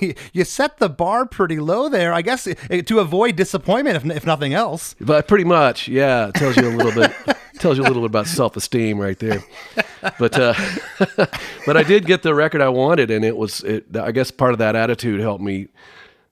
you 0.32 0.44
set 0.44 0.78
the 0.78 0.88
bar 0.88 1.26
pretty 1.26 1.60
low 1.60 1.88
there, 1.88 2.12
I 2.12 2.22
guess, 2.22 2.46
eh, 2.46 2.82
to 2.82 3.00
avoid 3.00 3.36
disappointment, 3.36 3.96
if, 3.96 4.16
if 4.16 4.26
nothing 4.26 4.54
else. 4.54 4.94
But 5.00 5.28
pretty 5.28 5.44
much, 5.44 5.86
yeah, 5.88 6.28
it 6.28 6.34
tells 6.34 6.56
you 6.56 6.68
a 6.68 6.74
little 6.74 6.92
bit 6.92 7.12
tells 7.60 7.76
you 7.76 7.84
a 7.84 7.86
little 7.86 8.02
bit 8.02 8.10
about 8.10 8.26
self-esteem 8.26 8.98
right 8.98 9.18
there. 9.18 9.44
But 10.18 10.38
uh, 10.38 10.54
but 11.66 11.76
I 11.76 11.82
did 11.82 12.06
get 12.06 12.22
the 12.22 12.34
record 12.34 12.62
I 12.62 12.70
wanted, 12.70 13.10
and 13.10 13.24
it 13.24 13.36
was 13.36 13.62
it. 13.62 13.96
I 13.96 14.12
guess 14.12 14.30
part 14.30 14.52
of 14.52 14.58
that 14.58 14.76
attitude 14.76 15.20
helped 15.20 15.44
me 15.44 15.68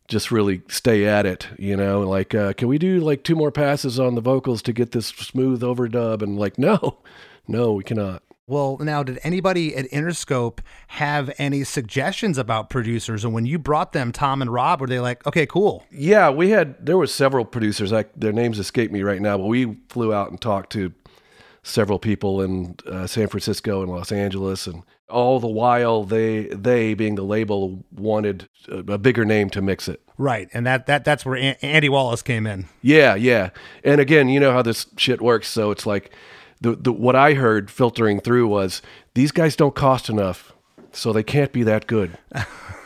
just 0.09 0.31
really 0.31 0.63
stay 0.69 1.07
at 1.07 1.27
it. 1.27 1.47
You 1.59 1.77
know, 1.77 2.01
like 2.01 2.35
uh, 2.35 2.55
can 2.55 2.69
we 2.69 2.79
do 2.79 3.01
like 3.01 3.23
two 3.23 3.37
more 3.37 3.53
passes 3.53 4.01
on 4.01 4.15
the 4.15 4.21
vocals 4.21 4.63
to 4.63 4.73
get 4.73 4.93
this 4.93 5.07
smooth 5.07 5.63
overdub? 5.63 6.23
And 6.23 6.39
like, 6.39 6.59
no, 6.59 6.99
no, 7.47 7.73
we 7.75 7.85
cannot. 7.85 8.23
Well, 8.49 8.79
now, 8.79 9.03
did 9.03 9.21
anybody 9.23 9.77
at 9.77 9.85
Interscope 9.91 10.61
have 10.87 11.31
any 11.37 11.65
suggestions 11.65 12.39
about 12.39 12.71
producers? 12.71 13.23
And 13.23 13.35
when 13.35 13.45
you 13.45 13.59
brought 13.59 13.93
them, 13.93 14.11
Tom 14.11 14.41
and 14.41 14.51
Rob, 14.51 14.81
were 14.81 14.87
they 14.87 15.01
like, 15.01 15.27
okay, 15.27 15.45
cool? 15.45 15.85
Yeah, 15.91 16.31
we 16.31 16.49
had 16.49 16.87
there 16.87 16.97
was 16.97 17.13
several 17.13 17.45
producers. 17.45 17.93
Like 17.93 18.11
their 18.17 18.33
names 18.33 18.59
escape 18.59 18.91
me 18.91 19.03
right 19.03 19.21
now, 19.21 19.37
but 19.37 19.49
we 19.49 19.77
flew 19.91 20.15
out 20.15 20.31
and 20.31 20.41
talked 20.41 20.73
to 20.73 20.89
several 21.69 21.99
people 21.99 22.41
in 22.41 22.77
uh, 22.87 23.07
San 23.07 23.29
Francisco 23.29 23.83
and 23.83 23.91
Los 23.91 24.11
Angeles, 24.11 24.67
and 24.67 24.83
all 25.09 25.41
the 25.41 25.49
while 25.49 26.05
they 26.05 26.45
they 26.47 26.95
being 26.95 27.15
the 27.15 27.23
label 27.23 27.85
wanted 27.93 28.49
a, 28.69 28.79
a 28.95 28.99
bigger 28.99 29.25
name 29.25 29.51
to 29.51 29.63
mix 29.63 29.89
it. 29.89 30.03
Right. 30.17 30.49
And 30.53 30.67
that, 30.67 30.87
that 30.87 31.05
that's 31.05 31.25
where 31.25 31.37
An- 31.37 31.57
Andy 31.63 31.89
Wallace 31.89 32.23
came 32.23 32.47
in. 32.47 32.67
Yeah, 32.83 33.15
yeah. 33.15 33.51
And 33.85 34.01
again, 34.01 34.29
you 34.29 34.41
know 34.41 34.53
how 34.53 34.63
this 34.63 34.87
shit 34.97 35.21
works. 35.21 35.49
So 35.49 35.71
it's 35.71 35.87
like 35.87 36.13
the, 36.61 36.75
the 36.75 36.93
what 36.93 37.15
I 37.15 37.35
heard 37.35 37.71
filtering 37.71 38.21
through 38.21 38.49
was 38.49 38.83
these 39.15 39.31
guys 39.31 39.55
don't 39.55 39.75
cost 39.75 40.09
enough, 40.09 40.53
so 40.93 41.13
they 41.13 41.23
can't 41.23 41.53
be 41.53 41.63
that 41.63 41.87
good. 41.87 42.19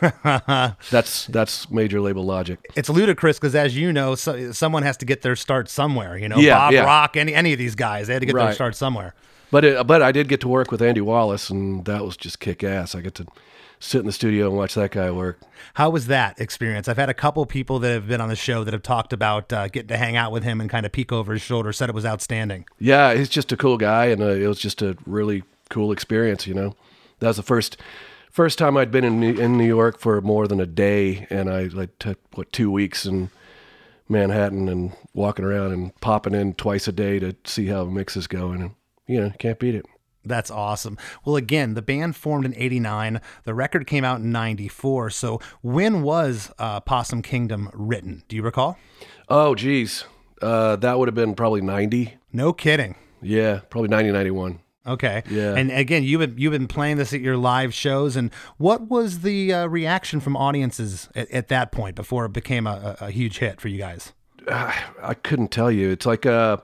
that's 0.90 1.26
that's 1.26 1.70
major 1.70 2.00
label 2.00 2.24
logic. 2.24 2.70
It's 2.74 2.88
ludicrous 2.88 3.38
because, 3.38 3.54
as 3.54 3.76
you 3.76 3.92
know, 3.92 4.14
so, 4.14 4.52
someone 4.52 4.82
has 4.82 4.96
to 4.98 5.06
get 5.06 5.22
their 5.22 5.36
start 5.36 5.68
somewhere. 5.68 6.16
You 6.18 6.28
know, 6.28 6.38
Yeah, 6.38 6.58
Bob 6.58 6.72
yeah. 6.72 6.84
Rock, 6.84 7.16
any 7.16 7.34
any 7.34 7.52
of 7.52 7.58
these 7.58 7.74
guys, 7.74 8.08
they 8.08 8.14
had 8.14 8.20
to 8.20 8.26
get 8.26 8.34
their 8.34 8.52
start 8.52 8.74
somewhere. 8.74 9.14
But 9.50 9.64
it, 9.64 9.86
but 9.86 10.02
I 10.02 10.12
did 10.12 10.28
get 10.28 10.40
to 10.40 10.48
work 10.48 10.70
with 10.70 10.80
Andy 10.82 11.02
Wallace, 11.02 11.50
and 11.50 11.84
that 11.84 12.04
was 12.04 12.16
just 12.16 12.40
kick 12.40 12.64
ass. 12.64 12.94
I 12.94 13.00
get 13.00 13.14
to 13.16 13.26
sit 13.78 13.98
in 13.98 14.06
the 14.06 14.12
studio 14.12 14.46
and 14.46 14.56
watch 14.56 14.74
that 14.74 14.92
guy 14.92 15.10
work. 15.10 15.40
How 15.74 15.90
was 15.90 16.06
that 16.06 16.40
experience? 16.40 16.88
I've 16.88 16.96
had 16.96 17.10
a 17.10 17.14
couple 17.14 17.44
people 17.46 17.78
that 17.80 17.90
have 17.92 18.08
been 18.08 18.20
on 18.20 18.28
the 18.28 18.36
show 18.36 18.64
that 18.64 18.72
have 18.72 18.82
talked 18.82 19.12
about 19.12 19.52
uh, 19.52 19.68
getting 19.68 19.88
to 19.88 19.96
hang 19.96 20.16
out 20.16 20.32
with 20.32 20.44
him 20.44 20.60
and 20.60 20.70
kind 20.70 20.86
of 20.86 20.92
peek 20.92 21.12
over 21.12 21.32
his 21.32 21.42
shoulder. 21.42 21.72
Said 21.72 21.88
it 21.88 21.94
was 21.94 22.06
outstanding. 22.06 22.64
Yeah, 22.78 23.14
he's 23.14 23.28
just 23.28 23.52
a 23.52 23.56
cool 23.56 23.76
guy, 23.76 24.06
and 24.06 24.22
uh, 24.22 24.28
it 24.28 24.46
was 24.46 24.58
just 24.58 24.82
a 24.82 24.96
really 25.04 25.42
cool 25.68 25.92
experience. 25.92 26.46
You 26.46 26.54
know, 26.54 26.76
that 27.18 27.28
was 27.28 27.36
the 27.36 27.42
first 27.42 27.76
first 28.32 28.58
time 28.58 28.76
I'd 28.76 28.90
been 28.90 29.04
in 29.04 29.20
New, 29.20 29.34
in 29.34 29.56
New 29.56 29.66
York 29.66 30.00
for 30.00 30.20
more 30.20 30.48
than 30.48 30.60
a 30.60 30.66
day, 30.66 31.26
and 31.30 31.48
I 31.48 31.64
like 31.64 31.98
took 31.98 32.18
what 32.34 32.50
two 32.52 32.70
weeks 32.70 33.06
in 33.06 33.30
Manhattan 34.08 34.68
and 34.68 34.92
walking 35.14 35.44
around 35.44 35.72
and 35.72 35.94
popping 36.00 36.34
in 36.34 36.54
twice 36.54 36.88
a 36.88 36.92
day 36.92 37.18
to 37.20 37.36
see 37.44 37.66
how 37.66 37.84
the 37.84 37.90
mix 37.90 38.16
is 38.16 38.26
going, 38.26 38.60
and 38.60 38.70
you 39.06 39.20
know, 39.20 39.32
can't 39.38 39.58
beat 39.58 39.74
it. 39.74 39.86
That's 40.24 40.50
awesome. 40.50 40.98
Well, 41.24 41.36
again, 41.36 41.74
the 41.74 41.82
band 41.82 42.14
formed 42.14 42.44
in 42.44 42.54
89. 42.56 43.20
The 43.42 43.54
record 43.54 43.88
came 43.88 44.04
out 44.04 44.20
in 44.20 44.30
94. 44.30 45.10
So 45.10 45.40
when 45.62 46.02
was 46.02 46.52
uh, 46.58 46.78
Possum 46.80 47.22
Kingdom 47.22 47.70
written? 47.72 48.22
Do 48.28 48.36
you 48.36 48.42
recall? 48.42 48.78
Oh, 49.28 49.56
geez. 49.56 50.04
Uh, 50.40 50.76
that 50.76 50.98
would 50.98 51.08
have 51.08 51.16
been 51.16 51.34
probably 51.34 51.60
90. 51.60 52.18
No 52.32 52.52
kidding. 52.52 52.94
Yeah, 53.20 53.60
probably 53.68 53.88
90, 53.88 54.12
91. 54.12 54.60
Okay. 54.86 55.22
Yeah. 55.30 55.54
And 55.54 55.70
again, 55.70 56.02
you've 56.02 56.18
been, 56.20 56.34
you've 56.36 56.52
been 56.52 56.66
playing 56.68 56.96
this 56.96 57.12
at 57.12 57.20
your 57.20 57.36
live 57.36 57.72
shows. 57.72 58.16
And 58.16 58.32
what 58.58 58.88
was 58.88 59.20
the 59.20 59.52
uh, 59.52 59.66
reaction 59.66 60.18
from 60.20 60.36
audiences 60.36 61.08
at, 61.14 61.30
at 61.30 61.48
that 61.48 61.70
point 61.70 61.94
before 61.94 62.24
it 62.24 62.32
became 62.32 62.66
a, 62.66 62.96
a, 63.00 63.06
a 63.06 63.10
huge 63.10 63.38
hit 63.38 63.60
for 63.60 63.68
you 63.68 63.78
guys? 63.78 64.12
I 64.48 65.14
couldn't 65.22 65.52
tell 65.52 65.70
you. 65.70 65.90
It's 65.90 66.04
like 66.06 66.26
uh, 66.26 66.56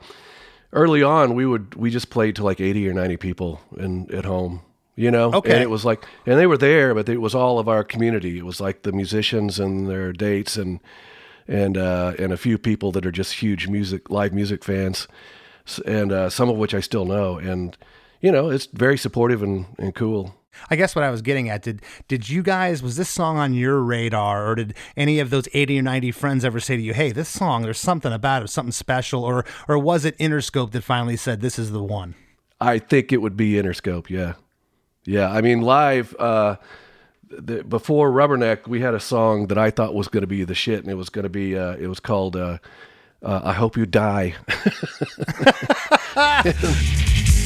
early 0.72 1.02
on, 1.02 1.34
we 1.34 1.46
would 1.46 1.74
we 1.76 1.90
just 1.90 2.10
played 2.10 2.34
to 2.36 2.44
like 2.44 2.60
80 2.60 2.88
or 2.88 2.92
90 2.94 3.16
people 3.18 3.60
in 3.76 4.12
at 4.12 4.24
home. 4.24 4.62
You 4.96 5.12
know, 5.12 5.32
Okay. 5.32 5.52
and 5.52 5.62
it 5.62 5.70
was 5.70 5.84
like, 5.84 6.04
and 6.26 6.36
they 6.40 6.48
were 6.48 6.58
there, 6.58 6.92
but 6.92 7.08
it 7.08 7.18
was 7.20 7.32
all 7.32 7.60
of 7.60 7.68
our 7.68 7.84
community. 7.84 8.36
It 8.36 8.44
was 8.44 8.60
like 8.60 8.82
the 8.82 8.90
musicians 8.90 9.60
and 9.60 9.88
their 9.88 10.12
dates, 10.12 10.56
and 10.56 10.80
and 11.46 11.78
uh, 11.78 12.14
and 12.18 12.32
a 12.32 12.36
few 12.36 12.58
people 12.58 12.90
that 12.90 13.06
are 13.06 13.12
just 13.12 13.34
huge 13.34 13.68
music, 13.68 14.10
live 14.10 14.32
music 14.32 14.64
fans, 14.64 15.06
and 15.86 16.10
uh, 16.10 16.28
some 16.30 16.48
of 16.48 16.56
which 16.56 16.74
I 16.74 16.80
still 16.80 17.04
know. 17.04 17.38
And 17.38 17.76
you 18.20 18.32
know, 18.32 18.50
it's 18.50 18.66
very 18.66 18.98
supportive 18.98 19.42
and, 19.42 19.66
and 19.78 19.94
cool. 19.94 20.34
I 20.70 20.76
guess 20.76 20.94
what 20.94 21.04
I 21.04 21.10
was 21.10 21.22
getting 21.22 21.48
at 21.48 21.62
did 21.62 21.82
did 22.08 22.28
you 22.28 22.42
guys 22.42 22.82
was 22.82 22.96
this 22.96 23.08
song 23.08 23.38
on 23.38 23.54
your 23.54 23.80
radar 23.80 24.50
or 24.50 24.54
did 24.56 24.74
any 24.96 25.20
of 25.20 25.30
those 25.30 25.48
80 25.54 25.78
or 25.78 25.82
90 25.82 26.10
friends 26.10 26.44
ever 26.44 26.60
say 26.60 26.76
to 26.76 26.82
you, 26.82 26.94
"Hey, 26.94 27.12
this 27.12 27.28
song 27.28 27.62
there's 27.62 27.78
something 27.78 28.12
about 28.12 28.42
it, 28.42 28.48
something 28.48 28.72
special," 28.72 29.22
or 29.24 29.44
or 29.68 29.78
was 29.78 30.04
it 30.04 30.18
Interscope 30.18 30.72
that 30.72 30.82
finally 30.82 31.16
said 31.16 31.40
this 31.40 31.58
is 31.58 31.70
the 31.70 31.82
one? 31.82 32.14
I 32.60 32.78
think 32.78 33.12
it 33.12 33.18
would 33.18 33.36
be 33.36 33.52
Interscope. 33.52 34.10
Yeah, 34.10 34.34
yeah. 35.04 35.30
I 35.30 35.40
mean, 35.40 35.60
live 35.60 36.16
uh, 36.18 36.56
the, 37.30 37.62
before 37.62 38.10
Rubberneck, 38.10 38.66
we 38.66 38.80
had 38.80 38.94
a 38.94 39.00
song 39.00 39.46
that 39.48 39.58
I 39.58 39.70
thought 39.70 39.94
was 39.94 40.08
going 40.08 40.22
to 40.22 40.26
be 40.26 40.42
the 40.44 40.54
shit, 40.54 40.80
and 40.80 40.90
it 40.90 40.96
was 40.96 41.08
going 41.08 41.24
to 41.24 41.28
be. 41.28 41.56
Uh, 41.56 41.76
it 41.76 41.86
was 41.86 42.00
called 42.00 42.34
uh, 42.36 42.58
uh, 43.22 43.40
"I 43.44 43.52
Hope 43.52 43.76
You 43.76 43.86
Die." 43.86 44.34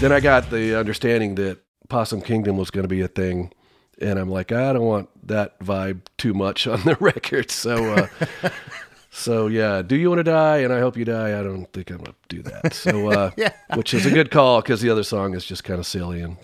then 0.00 0.12
I 0.12 0.20
got 0.20 0.48
the 0.48 0.78
understanding 0.78 1.34
that 1.34 1.58
Possum 1.90 2.22
Kingdom 2.22 2.56
was 2.56 2.70
going 2.70 2.84
to 2.84 2.88
be 2.88 3.02
a 3.02 3.08
thing, 3.08 3.52
and 4.00 4.18
I'm 4.18 4.30
like, 4.30 4.50
I 4.50 4.72
don't 4.72 4.86
want 4.86 5.10
that 5.26 5.58
vibe 5.60 6.00
too 6.16 6.32
much 6.32 6.66
on 6.66 6.80
the 6.84 6.96
record. 7.00 7.50
So, 7.50 7.84
uh, 7.94 8.50
so 9.10 9.46
yeah, 9.46 9.82
do 9.82 9.96
you 9.96 10.08
want 10.08 10.20
to 10.20 10.24
die? 10.24 10.58
And 10.58 10.72
I 10.72 10.80
hope 10.80 10.96
you 10.96 11.04
die. 11.04 11.38
I 11.38 11.42
don't 11.42 11.70
think 11.74 11.90
I'm 11.90 11.98
going 11.98 12.12
to 12.12 12.14
do 12.34 12.42
that. 12.42 12.72
So, 12.72 13.10
uh, 13.10 13.30
which 13.74 13.92
is 13.92 14.06
a 14.06 14.10
good 14.10 14.30
call 14.30 14.62
because 14.62 14.80
the 14.80 14.88
other 14.88 15.02
song 15.02 15.34
is 15.34 15.44
just 15.44 15.64
kind 15.64 15.78
of 15.78 15.86
silly 15.86 16.22
and 16.22 16.38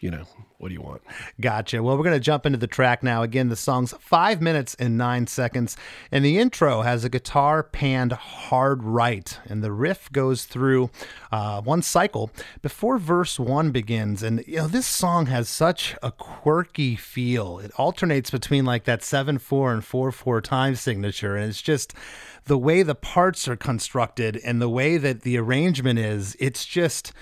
you 0.00 0.10
know 0.10 0.24
what 0.62 0.68
do 0.68 0.74
you 0.74 0.80
want? 0.80 1.02
Gotcha. 1.40 1.82
Well, 1.82 1.98
we're 1.98 2.04
going 2.04 2.14
to 2.14 2.20
jump 2.20 2.46
into 2.46 2.56
the 2.56 2.68
track 2.68 3.02
now. 3.02 3.24
Again, 3.24 3.48
the 3.48 3.56
song's 3.56 3.92
five 3.98 4.40
minutes 4.40 4.76
and 4.78 4.96
nine 4.96 5.26
seconds, 5.26 5.76
and 6.12 6.24
the 6.24 6.38
intro 6.38 6.82
has 6.82 7.02
a 7.02 7.08
guitar 7.08 7.64
panned 7.64 8.12
hard 8.12 8.84
right, 8.84 9.40
and 9.46 9.64
the 9.64 9.72
riff 9.72 10.10
goes 10.12 10.44
through 10.44 10.88
uh, 11.32 11.60
one 11.62 11.82
cycle 11.82 12.30
before 12.62 12.98
verse 12.98 13.40
one 13.40 13.72
begins. 13.72 14.22
And 14.22 14.44
you 14.46 14.58
know, 14.58 14.68
this 14.68 14.86
song 14.86 15.26
has 15.26 15.48
such 15.48 15.96
a 16.00 16.12
quirky 16.12 16.94
feel. 16.94 17.58
It 17.58 17.72
alternates 17.72 18.30
between 18.30 18.64
like 18.64 18.84
that 18.84 19.02
seven 19.02 19.38
four 19.38 19.72
and 19.72 19.84
four 19.84 20.12
four 20.12 20.40
time 20.40 20.76
signature, 20.76 21.34
and 21.34 21.48
it's 21.50 21.60
just 21.60 21.92
the 22.44 22.58
way 22.58 22.84
the 22.84 22.94
parts 22.94 23.48
are 23.48 23.56
constructed 23.56 24.40
and 24.44 24.62
the 24.62 24.68
way 24.68 24.96
that 24.96 25.22
the 25.22 25.36
arrangement 25.36 25.98
is. 25.98 26.36
It's 26.38 26.64
just 26.64 27.12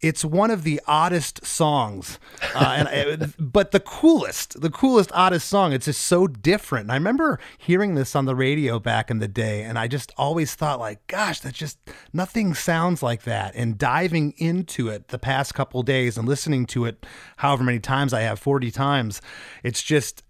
it's 0.00 0.24
one 0.24 0.50
of 0.50 0.62
the 0.62 0.80
oddest 0.86 1.44
songs, 1.44 2.18
uh, 2.54 2.86
and 2.90 3.34
but 3.38 3.72
the 3.72 3.80
coolest, 3.80 4.60
the 4.60 4.70
coolest, 4.70 5.10
oddest 5.12 5.48
song. 5.48 5.72
It's 5.72 5.86
just 5.86 6.02
so 6.02 6.26
different. 6.26 6.84
And 6.84 6.92
I 6.92 6.94
remember 6.94 7.38
hearing 7.58 7.94
this 7.94 8.14
on 8.14 8.24
the 8.24 8.34
radio 8.34 8.78
back 8.78 9.10
in 9.10 9.18
the 9.18 9.28
day, 9.28 9.62
and 9.62 9.78
I 9.78 9.88
just 9.88 10.12
always 10.16 10.54
thought, 10.54 10.78
like, 10.78 11.06
gosh, 11.06 11.40
that 11.40 11.54
just 11.54 11.78
nothing 12.12 12.54
sounds 12.54 13.02
like 13.02 13.24
that. 13.24 13.54
And 13.54 13.76
diving 13.76 14.34
into 14.38 14.88
it 14.88 15.08
the 15.08 15.18
past 15.18 15.54
couple 15.54 15.82
days 15.82 16.16
and 16.16 16.28
listening 16.28 16.66
to 16.66 16.84
it, 16.84 17.04
however 17.38 17.64
many 17.64 17.80
times 17.80 18.12
I 18.12 18.20
have, 18.20 18.38
forty 18.38 18.70
times, 18.70 19.20
it's 19.62 19.82
just. 19.82 20.22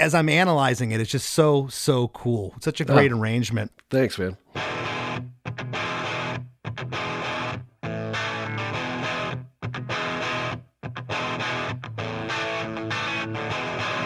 As 0.00 0.16
I'm 0.16 0.28
analyzing 0.28 0.90
it, 0.90 1.00
it's 1.00 1.12
just 1.12 1.30
so 1.30 1.68
so 1.68 2.08
cool. 2.08 2.56
Such 2.60 2.80
a 2.80 2.84
great 2.84 3.12
arrangement. 3.12 3.70
Thanks, 3.88 4.18
man. 4.18 4.36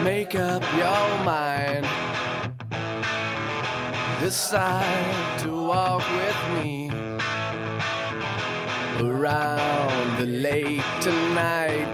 Make 0.05 0.35
up 0.35 0.61
your 0.77 1.23
mind. 1.25 1.83
Decide 4.19 5.39
to 5.39 5.49
walk 5.49 6.03
with 6.11 6.63
me 6.63 6.91
around 8.99 10.19
the 10.19 10.27
lake 10.27 10.83
tonight. 11.01 11.89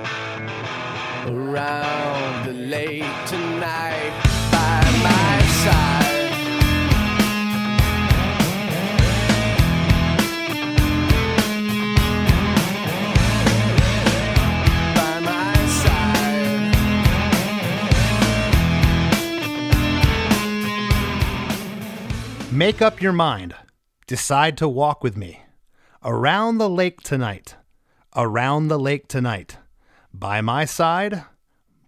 Around 1.26 2.48
the 2.48 2.54
lake 2.54 3.16
tonight 3.28 4.31
Make 22.62 22.80
up 22.80 23.02
your 23.02 23.12
mind. 23.12 23.56
Decide 24.06 24.56
to 24.60 24.70
walk 24.70 25.04
with 25.04 25.18
me. 25.18 25.42
Around 26.06 26.60
the 26.60 26.70
lake 26.70 27.02
tonight. 27.02 27.56
Around 28.16 28.68
the 28.68 28.78
lake 28.78 29.08
tonight. 29.08 29.58
By 30.14 30.42
my 30.42 30.66
side. 30.66 31.24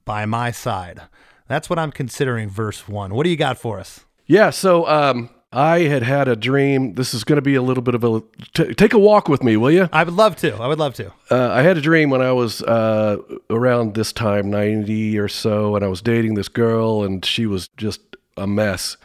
By 0.03 0.25
my 0.25 0.49
side. 0.49 1.03
That's 1.47 1.69
what 1.69 1.77
I'm 1.77 1.91
considering 1.91 2.49
verse 2.49 2.87
one. 2.87 3.13
What 3.13 3.23
do 3.23 3.29
you 3.29 3.35
got 3.35 3.59
for 3.59 3.79
us? 3.79 4.07
Yeah, 4.25 4.49
so 4.49 4.87
um, 4.87 5.29
I 5.51 5.81
had 5.81 6.01
had 6.01 6.27
a 6.27 6.35
dream. 6.35 6.95
This 6.95 7.13
is 7.13 7.23
going 7.23 7.35
to 7.35 7.43
be 7.43 7.53
a 7.53 7.61
little 7.61 7.83
bit 7.83 7.93
of 7.93 8.03
a 8.03 8.23
t- 8.55 8.73
take 8.73 8.93
a 8.93 8.99
walk 8.99 9.29
with 9.29 9.43
me, 9.43 9.55
will 9.57 9.69
you? 9.69 9.87
I 9.93 10.03
would 10.03 10.15
love 10.15 10.37
to. 10.37 10.55
I 10.55 10.65
would 10.65 10.79
love 10.79 10.95
to. 10.95 11.13
Uh, 11.29 11.51
I 11.51 11.61
had 11.61 11.77
a 11.77 11.81
dream 11.81 12.09
when 12.09 12.23
I 12.23 12.31
was 12.31 12.63
uh, 12.63 13.17
around 13.51 13.93
this 13.93 14.11
time, 14.11 14.49
90 14.49 15.19
or 15.19 15.27
so, 15.27 15.75
and 15.75 15.85
I 15.85 15.87
was 15.87 16.01
dating 16.01 16.33
this 16.33 16.47
girl, 16.47 17.03
and 17.03 17.23
she 17.23 17.45
was 17.45 17.67
just 17.77 18.01
a 18.37 18.47
mess. 18.47 18.97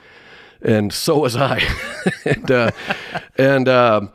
And 0.62 0.92
so 0.92 1.18
was 1.18 1.36
I. 1.36 1.62
and 2.24 2.50
uh, 2.50 2.70
and, 3.36 3.68
um, 3.68 4.12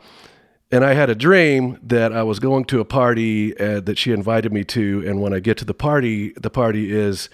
and 0.70 0.84
I 0.84 0.94
had 0.94 1.08
a 1.08 1.14
dream 1.14 1.78
that 1.84 2.12
I 2.12 2.22
was 2.22 2.38
going 2.38 2.64
to 2.66 2.80
a 2.80 2.84
party 2.84 3.56
uh, 3.58 3.80
that 3.80 3.96
she 3.96 4.12
invited 4.12 4.52
me 4.52 4.64
to. 4.64 5.04
And 5.06 5.20
when 5.20 5.32
I 5.32 5.40
get 5.40 5.56
to 5.58 5.64
the 5.64 5.74
party, 5.74 6.32
the 6.32 6.50
party 6.50 6.92
is 6.92 7.28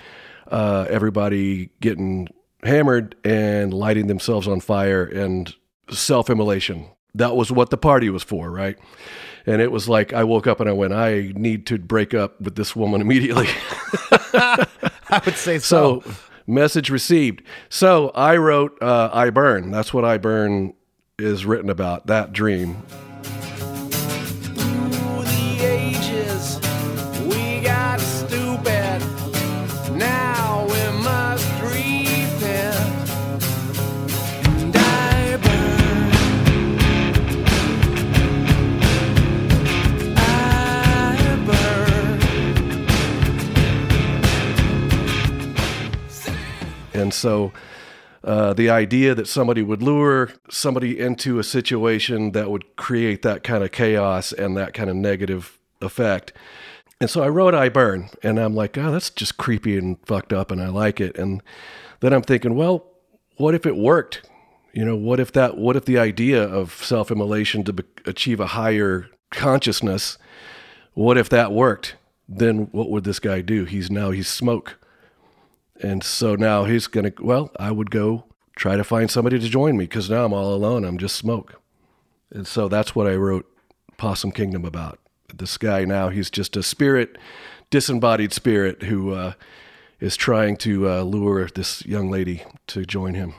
uh, 0.48 0.86
everybody 0.88 1.70
getting 1.80 2.28
hammered 2.62 3.16
and 3.24 3.72
lighting 3.72 4.08
themselves 4.08 4.46
on 4.46 4.60
fire 4.60 5.04
and 5.04 5.54
self 5.90 6.28
immolation. 6.28 6.86
That 7.14 7.34
was 7.34 7.50
what 7.50 7.70
the 7.70 7.78
party 7.78 8.10
was 8.10 8.22
for, 8.22 8.50
right? 8.50 8.78
And 9.46 9.60
it 9.60 9.72
was 9.72 9.88
like 9.88 10.12
I 10.12 10.24
woke 10.24 10.46
up 10.46 10.60
and 10.60 10.68
I 10.68 10.72
went, 10.72 10.92
I 10.92 11.32
need 11.34 11.66
to 11.66 11.78
break 11.78 12.14
up 12.14 12.40
with 12.40 12.56
this 12.56 12.76
woman 12.76 13.00
immediately. 13.00 13.48
I 14.32 15.20
would 15.24 15.36
say 15.36 15.58
so. 15.58 16.02
so, 16.04 16.12
message 16.50 16.90
received. 16.90 17.42
So 17.68 18.10
I 18.14 18.36
wrote 18.36 18.80
uh, 18.82 19.10
I 19.12 19.30
Burn. 19.30 19.70
That's 19.70 19.94
what 19.94 20.04
I 20.04 20.18
Burn 20.18 20.74
is 21.18 21.44
written 21.44 21.70
about, 21.70 22.06
that 22.06 22.32
dream. 22.32 22.82
And 47.00 47.12
so 47.14 47.52
uh, 48.22 48.52
the 48.52 48.68
idea 48.68 49.14
that 49.14 49.26
somebody 49.26 49.62
would 49.62 49.82
lure 49.82 50.30
somebody 50.50 50.98
into 50.98 51.38
a 51.38 51.44
situation 51.44 52.32
that 52.32 52.50
would 52.50 52.76
create 52.76 53.22
that 53.22 53.42
kind 53.42 53.64
of 53.64 53.72
chaos 53.72 54.32
and 54.32 54.56
that 54.56 54.74
kind 54.74 54.90
of 54.90 54.96
negative 54.96 55.58
effect. 55.80 56.32
And 57.00 57.08
so 57.08 57.22
I 57.22 57.28
wrote 57.28 57.54
I 57.54 57.70
Burn, 57.70 58.10
and 58.22 58.38
I'm 58.38 58.54
like, 58.54 58.76
oh, 58.76 58.92
that's 58.92 59.08
just 59.08 59.38
creepy 59.38 59.78
and 59.78 59.96
fucked 60.04 60.34
up, 60.34 60.50
and 60.50 60.60
I 60.60 60.68
like 60.68 61.00
it. 61.00 61.16
And 61.16 61.42
then 62.00 62.12
I'm 62.12 62.20
thinking, 62.22 62.54
well, 62.54 62.86
what 63.36 63.54
if 63.54 63.64
it 63.64 63.76
worked? 63.76 64.28
You 64.74 64.84
know, 64.84 64.96
what 64.96 65.18
if 65.18 65.32
that, 65.32 65.56
what 65.56 65.76
if 65.76 65.86
the 65.86 65.98
idea 65.98 66.42
of 66.42 66.72
self 66.84 67.10
immolation 67.10 67.64
to 67.64 67.72
be- 67.72 67.84
achieve 68.04 68.38
a 68.38 68.48
higher 68.48 69.08
consciousness, 69.30 70.18
what 70.92 71.16
if 71.16 71.30
that 71.30 71.52
worked? 71.52 71.96
Then 72.28 72.68
what 72.70 72.90
would 72.90 73.04
this 73.04 73.18
guy 73.18 73.40
do? 73.40 73.64
He's 73.64 73.90
now, 73.90 74.10
he's 74.10 74.28
smoke. 74.28 74.78
And 75.82 76.04
so 76.04 76.34
now 76.34 76.64
he's 76.64 76.86
going 76.86 77.10
to, 77.10 77.22
well, 77.22 77.50
I 77.58 77.70
would 77.70 77.90
go 77.90 78.24
try 78.56 78.76
to 78.76 78.84
find 78.84 79.10
somebody 79.10 79.38
to 79.38 79.48
join 79.48 79.76
me 79.76 79.84
because 79.84 80.10
now 80.10 80.24
I'm 80.24 80.32
all 80.32 80.54
alone. 80.54 80.84
I'm 80.84 80.98
just 80.98 81.16
smoke. 81.16 81.60
And 82.30 82.46
so 82.46 82.68
that's 82.68 82.94
what 82.94 83.06
I 83.06 83.14
wrote 83.14 83.46
Possum 83.96 84.32
Kingdom 84.32 84.64
about. 84.64 84.98
This 85.34 85.56
guy 85.56 85.84
now, 85.84 86.08
he's 86.10 86.30
just 86.30 86.56
a 86.56 86.62
spirit, 86.62 87.16
disembodied 87.70 88.32
spirit 88.32 88.82
who 88.84 89.12
uh, 89.14 89.32
is 90.00 90.16
trying 90.16 90.56
to 90.58 90.88
uh, 90.88 91.02
lure 91.02 91.48
this 91.54 91.84
young 91.86 92.10
lady 92.10 92.42
to 92.68 92.84
join 92.84 93.14
him. 93.14 93.34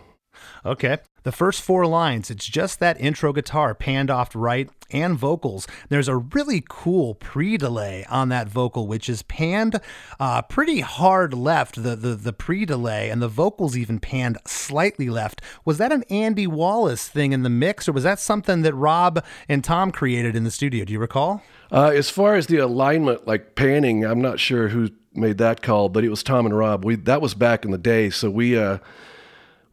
Okay. 0.66 0.98
The 1.24 1.32
first 1.32 1.62
four 1.62 1.86
lines, 1.86 2.32
it's 2.32 2.48
just 2.48 2.80
that 2.80 3.00
intro 3.00 3.32
guitar 3.32 3.76
panned 3.76 4.10
off 4.10 4.36
right 4.36 4.70
and 4.90 5.18
vocals. 5.18 5.68
There's 5.90 6.08
a 6.08 6.18
really 6.18 6.64
cool 6.68 7.14
pre 7.16 7.58
delay 7.58 8.06
on 8.10 8.30
that 8.30 8.48
vocal, 8.48 8.88
which 8.88 9.08
is 9.08 9.22
panned 9.24 9.80
uh, 10.20 10.42
pretty 10.42 10.80
hard 10.82 11.34
left, 11.34 11.82
the, 11.82 11.96
the, 11.96 12.16
the 12.16 12.34
pre 12.34 12.66
delay, 12.66 13.10
and 13.10 13.22
the 13.22 13.28
vocals 13.28 13.78
even 13.78 14.00
panned 14.00 14.40
slightly 14.46 15.10
left. 15.10 15.42
Was 15.64 15.78
that 15.78 15.92
an 15.92 16.04
Andy 16.10 16.48
Wallace 16.48 17.08
thing 17.08 17.34
in 17.34 17.44
the 17.44 17.50
mix, 17.50 17.88
or 17.88 17.92
was 17.92 18.04
that 18.04 18.20
something 18.20 18.64
that 18.64 18.74
Rob 18.74 19.24
and 19.48 19.64
Tom 19.64 19.92
created 19.92 20.36
in 20.36 20.44
the 20.44 20.52
studio? 20.52 20.86
Do 20.86 20.94
you 20.94 21.00
recall? 21.00 21.44
Uh, 21.72 21.92
as 21.96 22.10
far 22.10 22.36
as 22.36 22.48
the 22.48 22.58
alignment, 22.58 23.28
like 23.28 23.56
panning, 23.56 24.04
I'm 24.04 24.22
not 24.22 24.40
sure 24.40 24.70
who 24.70 24.90
made 25.14 25.38
that 25.38 25.62
call, 25.62 25.90
but 25.90 26.04
it 26.04 26.10
was 26.10 26.24
Tom 26.24 26.46
and 26.46 26.58
Rob. 26.58 26.84
We 26.84 26.96
that 26.96 27.22
was 27.22 27.34
back 27.34 27.64
in 27.64 27.72
the 27.72 27.78
day, 27.78 28.10
so 28.10 28.30
we 28.30 28.58
uh, 28.58 28.80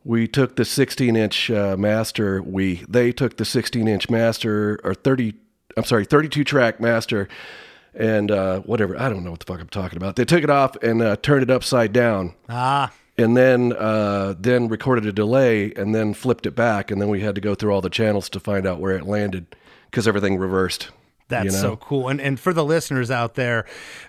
we 0.08 0.26
took 0.26 0.56
the 0.56 0.64
16 0.64 1.16
inch 1.16 1.50
uh, 1.50 1.76
master. 1.76 2.42
We 2.42 2.82
they 2.88 3.12
took 3.12 3.36
the 3.36 3.44
16 3.44 3.86
inch 3.86 4.08
master 4.08 4.80
or 4.82 4.94
30. 4.94 5.34
I'm 5.76 5.84
sorry, 5.84 6.06
32 6.06 6.44
track 6.44 6.80
master, 6.80 7.28
and 7.92 8.30
uh, 8.30 8.60
whatever. 8.60 8.98
I 8.98 9.10
don't 9.10 9.22
know 9.22 9.32
what 9.32 9.40
the 9.40 9.46
fuck 9.46 9.60
I'm 9.60 9.68
talking 9.68 9.98
about. 9.98 10.16
They 10.16 10.24
took 10.24 10.42
it 10.42 10.48
off 10.48 10.76
and 10.76 11.02
uh, 11.02 11.16
turned 11.16 11.42
it 11.42 11.50
upside 11.50 11.92
down. 11.92 12.34
Ah, 12.48 12.90
and 13.18 13.36
then 13.36 13.74
uh, 13.74 14.34
then 14.38 14.68
recorded 14.68 15.04
a 15.04 15.12
delay 15.12 15.74
and 15.74 15.94
then 15.94 16.14
flipped 16.14 16.46
it 16.46 16.56
back 16.56 16.90
and 16.90 17.02
then 17.02 17.10
we 17.10 17.20
had 17.20 17.34
to 17.34 17.42
go 17.42 17.54
through 17.54 17.72
all 17.72 17.82
the 17.82 17.90
channels 17.90 18.30
to 18.30 18.40
find 18.40 18.66
out 18.66 18.80
where 18.80 18.96
it 18.96 19.04
landed 19.04 19.54
because 19.90 20.08
everything 20.08 20.38
reversed 20.38 20.90
That's 21.28 21.46
you 21.46 21.50
know? 21.52 21.58
so 21.58 21.76
cool. 21.76 22.08
And 22.08 22.20
and 22.20 22.38
for 22.40 22.52
the 22.52 22.64
listeners 22.64 23.10
out 23.10 23.34
there, 23.34 23.66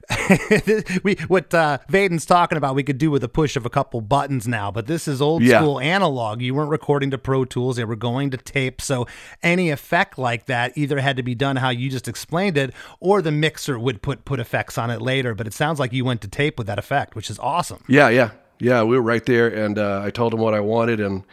we 1.03 1.15
what 1.27 1.53
uh, 1.53 1.79
Vaden's 1.89 2.25
talking 2.25 2.57
about, 2.57 2.75
we 2.75 2.83
could 2.83 2.97
do 2.97 3.11
with 3.11 3.23
a 3.23 3.27
push 3.27 3.55
of 3.55 3.65
a 3.65 3.69
couple 3.69 4.01
buttons 4.01 4.47
now. 4.47 4.71
But 4.71 4.87
this 4.87 5.07
is 5.07 5.21
old 5.21 5.43
Yeah. 5.43 5.59
school 5.61 5.79
analog. 5.79 6.41
You 6.41 6.55
weren't 6.55 6.69
recording 6.69 7.11
to 7.11 7.17
Pro 7.17 7.45
Tools; 7.45 7.75
they 7.75 7.85
were 7.85 7.95
going 7.95 8.29
to 8.31 8.37
tape. 8.37 8.81
So 8.81 9.07
any 9.43 9.69
effect 9.69 10.17
like 10.17 10.45
that 10.45 10.71
either 10.77 10.99
had 10.99 11.17
to 11.17 11.23
be 11.23 11.35
done 11.35 11.57
how 11.57 11.69
you 11.69 11.89
just 11.89 12.07
explained 12.07 12.57
it, 12.57 12.73
or 12.99 13.21
the 13.21 13.31
mixer 13.31 13.77
would 13.77 14.01
put 14.01 14.25
put 14.25 14.39
effects 14.39 14.77
on 14.77 14.89
it 14.89 15.01
later. 15.01 15.35
But 15.35 15.47
it 15.47 15.53
sounds 15.53 15.79
like 15.79 15.93
you 15.93 16.05
went 16.05 16.21
to 16.21 16.27
tape 16.27 16.57
with 16.57 16.67
that 16.67 16.79
effect, 16.79 17.15
which 17.15 17.29
is 17.29 17.39
awesome. 17.39 17.83
yeah 17.87 18.09
yeah 18.09 18.31
yeah 18.59 18.83
we 18.83 18.95
were 18.97 19.01
right 19.01 19.25
there 19.25 19.47
and 19.47 19.77
uh, 19.79 20.01
i 20.03 20.09
told 20.09 20.33
him 20.33 20.39
what 20.41 20.53
i 20.53 20.59
wanted 20.59 20.99
and 20.99 21.23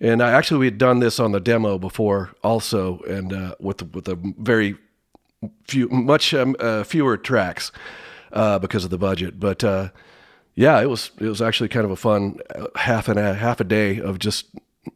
and 0.00 0.22
I, 0.22 0.32
actually 0.32 0.58
we 0.60 0.66
had 0.66 0.76
done 0.76 1.00
this 1.00 1.18
on 1.18 1.32
the 1.32 1.40
demo 1.40 1.78
before 1.78 2.30
also 2.44 2.98
and 3.08 3.32
uh, 3.32 3.54
with 3.58 3.82
with 3.94 4.06
a 4.08 4.18
very 4.38 4.76
few 5.66 5.88
much 5.88 6.34
um, 6.34 6.56
uh, 6.58 6.82
fewer 6.84 7.16
tracks 7.16 7.70
uh, 8.32 8.58
because 8.58 8.84
of 8.84 8.90
the 8.90 8.98
budget 8.98 9.38
but 9.38 9.62
uh, 9.64 9.88
yeah 10.54 10.80
it 10.80 10.88
was 10.88 11.10
it 11.20 11.28
was 11.28 11.40
actually 11.42 11.68
kind 11.68 11.84
of 11.84 11.90
a 11.90 11.96
fun 11.96 12.38
uh, 12.54 12.66
half 12.76 13.08
and 13.08 13.18
a 13.18 13.34
half 13.34 13.60
a 13.60 13.64
day 13.64 14.00
of 14.00 14.18
just 14.18 14.46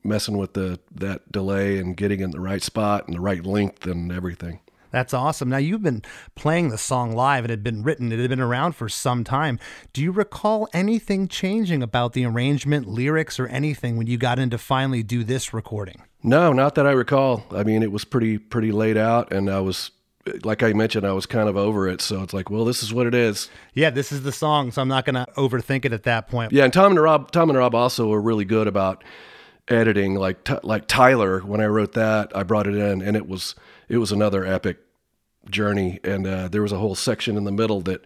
messing 0.02 0.36
with 0.36 0.54
the 0.54 0.78
that 0.92 1.30
delay 1.30 1.78
and 1.78 1.96
getting 1.96 2.20
in 2.20 2.30
the 2.30 2.40
right 2.40 2.62
spot 2.62 3.06
and 3.06 3.16
the 3.16 3.20
right 3.20 3.44
length 3.44 3.86
and 3.86 4.10
everything 4.10 4.60
That's 4.90 5.14
awesome. 5.14 5.48
Now 5.48 5.56
you've 5.56 5.82
been 5.82 6.02
playing 6.34 6.68
the 6.68 6.76
song 6.78 7.12
live, 7.12 7.44
it 7.44 7.50
had 7.50 7.62
been 7.62 7.82
written. 7.82 8.12
It 8.12 8.18
had 8.18 8.28
been 8.28 8.40
around 8.40 8.72
for 8.72 8.90
some 8.90 9.24
time. 9.24 9.58
Do 9.94 10.02
you 10.02 10.12
recall 10.12 10.68
anything 10.74 11.28
changing 11.28 11.82
about 11.82 12.12
the 12.12 12.26
arrangement, 12.26 12.86
lyrics, 12.86 13.40
or 13.40 13.46
anything 13.46 13.96
when 13.96 14.06
you 14.06 14.18
got 14.18 14.38
in 14.38 14.50
to 14.50 14.58
finally 14.58 15.02
do 15.02 15.24
this 15.24 15.54
recording? 15.54 16.02
No, 16.22 16.52
not 16.52 16.74
that 16.74 16.86
I 16.86 16.92
recall. 16.92 17.42
I 17.50 17.64
mean, 17.64 17.82
it 17.82 17.90
was 17.90 18.04
pretty 18.04 18.36
pretty 18.38 18.70
laid 18.70 18.96
out, 18.98 19.32
and 19.32 19.48
I 19.48 19.60
was, 19.60 19.90
like 20.44 20.62
I 20.62 20.72
mentioned, 20.72 21.06
I 21.06 21.12
was 21.12 21.26
kind 21.26 21.48
of 21.48 21.56
over 21.56 21.88
it. 21.88 22.00
So 22.00 22.22
it's 22.22 22.32
like, 22.32 22.50
well, 22.50 22.64
this 22.64 22.82
is 22.82 22.94
what 22.94 23.06
it 23.06 23.14
is. 23.14 23.50
Yeah, 23.74 23.90
this 23.90 24.12
is 24.12 24.22
the 24.22 24.32
song, 24.32 24.70
so 24.70 24.82
I'm 24.82 24.88
not 24.88 25.04
going 25.04 25.14
to 25.14 25.26
overthink 25.36 25.84
it 25.84 25.92
at 25.92 26.04
that 26.04 26.28
point. 26.28 26.52
Yeah, 26.52 26.64
and 26.64 26.72
Tom 26.72 26.92
and 26.92 27.00
Rob, 27.00 27.30
Tom 27.32 27.50
and 27.50 27.58
Rob 27.58 27.74
also 27.74 28.08
were 28.08 28.20
really 28.20 28.44
good 28.44 28.66
about 28.66 29.02
editing. 29.68 30.14
Like 30.14 30.48
like 30.64 30.86
Tyler, 30.86 31.40
when 31.40 31.60
I 31.60 31.66
wrote 31.66 31.92
that, 31.92 32.34
I 32.36 32.42
brought 32.42 32.66
it 32.66 32.76
in, 32.76 33.02
and 33.02 33.16
it 33.16 33.28
was 33.28 33.54
it 33.88 33.98
was 33.98 34.12
another 34.12 34.44
epic 34.44 34.78
journey. 35.50 35.98
And 36.04 36.26
uh, 36.26 36.48
there 36.48 36.62
was 36.62 36.72
a 36.72 36.78
whole 36.78 36.94
section 36.94 37.36
in 37.36 37.44
the 37.44 37.52
middle 37.52 37.80
that 37.82 38.04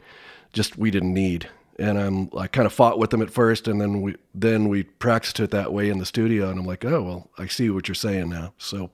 just 0.52 0.78
we 0.78 0.90
didn't 0.90 1.12
need. 1.12 1.48
And 1.78 1.98
I'm 1.98 2.30
I 2.36 2.46
kind 2.46 2.64
of 2.64 2.72
fought 2.72 2.98
with 2.98 3.10
them 3.10 3.20
at 3.20 3.30
first, 3.30 3.68
and 3.68 3.78
then 3.78 4.00
we 4.00 4.16
then 4.34 4.68
we 4.68 4.84
practiced 4.84 5.40
it 5.40 5.50
that 5.50 5.72
way 5.72 5.90
in 5.90 5.98
the 5.98 6.06
studio, 6.06 6.48
and 6.48 6.58
I'm 6.58 6.64
like, 6.64 6.84
oh 6.86 7.02
well, 7.02 7.30
I 7.36 7.46
see 7.46 7.68
what 7.68 7.88
you're 7.88 7.94
saying 7.94 8.30
now. 8.30 8.54
So 8.56 8.90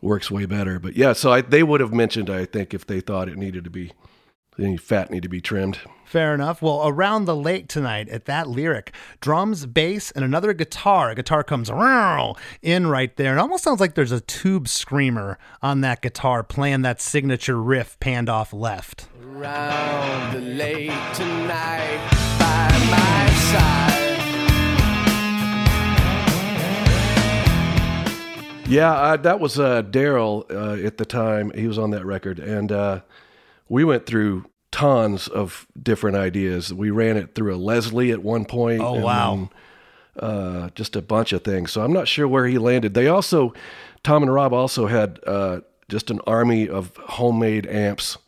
works 0.00 0.30
way 0.30 0.46
better. 0.46 0.78
But 0.78 0.96
yeah, 0.96 1.12
so 1.12 1.32
I, 1.32 1.40
they 1.40 1.62
would 1.62 1.80
have 1.80 1.92
mentioned, 1.92 2.30
I 2.30 2.44
think, 2.44 2.74
if 2.74 2.86
they 2.86 3.00
thought 3.00 3.28
it 3.28 3.36
needed 3.36 3.64
to 3.64 3.70
be 3.70 3.92
any 4.58 4.76
fat 4.76 5.10
needed 5.10 5.24
to 5.24 5.28
be 5.28 5.40
trimmed. 5.40 5.78
Fair 6.04 6.32
enough. 6.32 6.62
Well, 6.62 6.86
around 6.86 7.24
the 7.24 7.36
lake 7.36 7.68
tonight 7.68 8.08
at 8.08 8.26
that 8.26 8.48
lyric, 8.48 8.94
drums, 9.20 9.66
bass, 9.66 10.10
and 10.12 10.24
another 10.24 10.52
guitar. 10.52 11.10
A 11.10 11.14
guitar 11.14 11.42
comes 11.42 11.68
in 12.62 12.86
right 12.86 13.14
there. 13.16 13.36
It 13.36 13.40
almost 13.40 13.64
sounds 13.64 13.80
like 13.80 13.94
there's 13.94 14.12
a 14.12 14.20
tube 14.20 14.68
screamer 14.68 15.38
on 15.62 15.80
that 15.80 16.00
guitar 16.02 16.42
playing 16.42 16.82
that 16.82 17.00
signature 17.00 17.60
riff 17.60 17.98
panned 18.00 18.28
off 18.28 18.52
left. 18.52 19.08
Around 19.22 20.34
the 20.34 20.40
lake 20.40 20.90
tonight 21.12 22.08
by 22.38 22.68
my 22.88 23.34
side. 23.34 23.95
Yeah, 28.68 28.92
uh, 28.92 29.16
that 29.18 29.38
was 29.38 29.60
uh, 29.60 29.82
Darrel 29.82 30.44
uh, 30.50 30.74
at 30.84 30.96
the 30.96 31.04
time. 31.04 31.52
He 31.54 31.68
was 31.68 31.78
on 31.78 31.90
that 31.92 32.04
record, 32.04 32.40
and 32.40 32.72
uh, 32.72 33.00
we 33.68 33.84
went 33.84 34.06
through 34.06 34.46
tons 34.72 35.28
of 35.28 35.68
different 35.80 36.16
ideas. 36.16 36.74
We 36.74 36.90
ran 36.90 37.16
it 37.16 37.34
through 37.34 37.54
a 37.54 37.56
Leslie 37.56 38.10
at 38.10 38.24
one 38.24 38.44
point. 38.44 38.82
Oh, 38.82 38.96
and 38.96 39.04
wow. 39.04 39.48
then, 40.16 40.28
uh, 40.28 40.70
just 40.74 40.96
a 40.96 41.02
bunch 41.02 41.32
of 41.32 41.44
things. 41.44 41.70
So 41.70 41.82
I'm 41.82 41.92
not 41.92 42.08
sure 42.08 42.26
where 42.26 42.46
he 42.46 42.58
landed. 42.58 42.94
They 42.94 43.06
also, 43.06 43.54
Tom 44.02 44.24
and 44.24 44.34
Rob 44.34 44.52
also 44.52 44.88
had 44.88 45.20
uh, 45.24 45.60
just 45.88 46.10
an 46.10 46.20
army 46.26 46.68
of 46.68 46.96
homemade 46.96 47.66
amps, 47.68 48.18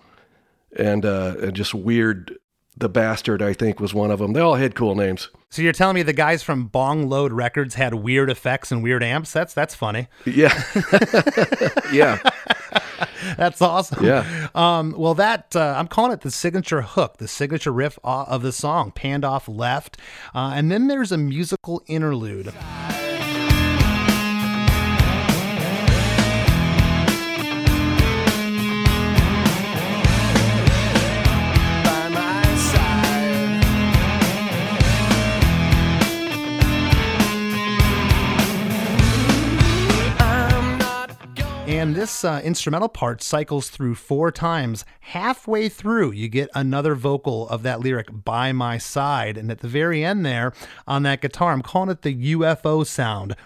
and 0.77 1.05
uh, 1.05 1.35
and 1.40 1.55
just 1.55 1.74
weird. 1.74 2.38
The 2.79 2.88
bastard, 2.88 3.43
I 3.43 3.55
think, 3.55 3.81
was 3.81 3.93
one 3.93 4.11
of 4.11 4.21
them. 4.21 4.35
They 4.35 4.41
all 4.41 4.55
had 4.55 4.75
cool 4.75 4.95
names. 4.95 5.31
So 5.51 5.62
you're 5.62 5.73
telling 5.73 5.95
me 5.97 6.03
the 6.03 6.12
guys 6.12 6.43
from 6.43 6.67
Bong 6.67 7.09
Load 7.09 7.33
Records 7.33 7.75
had 7.75 7.95
weird 7.95 8.31
effects 8.31 8.71
and 8.71 8.83
weird 8.83 9.03
amps? 9.03 9.33
That's 9.33 9.53
that's 9.53 9.75
funny. 9.75 10.07
Yeah, 10.25 10.62
yeah, 11.93 12.19
That's 13.37 13.61
awesome. 13.61 14.05
Yeah. 14.05 14.49
Um, 14.55 14.95
well, 14.97 15.14
that 15.14 15.55
uh, 15.57 15.75
I'm 15.77 15.88
calling 15.88 16.12
it 16.12 16.21
the 16.21 16.31
signature 16.31 16.83
hook, 16.83 17.19
the 17.19 17.29
signature 17.29 17.73
riff 17.73 17.99
of 18.05 18.43
the 18.43 18.53
song, 18.53 18.93
panned 18.93 19.25
off 19.25 19.49
left, 19.49 19.97
uh, 20.35 20.53
and 20.55 20.71
then 20.71 20.88
there's 20.88 21.12
a 21.12 21.19
musical 21.19 21.83
interlude. 21.87 22.53
And 41.68 41.94
this 41.94 42.24
uh, 42.24 42.40
instrumental 42.42 42.88
part 42.88 43.22
cycles 43.22 43.68
through 43.68 43.96
four 43.96 44.33
times. 44.33 44.87
Halfway 45.00 45.68
through, 45.68 46.12
you 46.12 46.26
get 46.26 46.48
another 46.54 46.94
vocal 46.94 47.46
of 47.50 47.62
that 47.62 47.81
lyric 47.81 48.07
by 48.24 48.52
my 48.52 48.78
side. 48.78 49.37
And 49.37 49.50
at 49.50 49.61
the 49.61 49.68
very 49.68 50.02
end, 50.02 50.24
there 50.24 50.54
on 50.87 51.02
that 51.02 51.20
guitar, 51.20 51.52
I'm 51.52 51.61
calling 51.61 51.90
it 51.90 52.00
the 52.00 52.35
UFO 52.35 52.87
sound. 52.87 53.37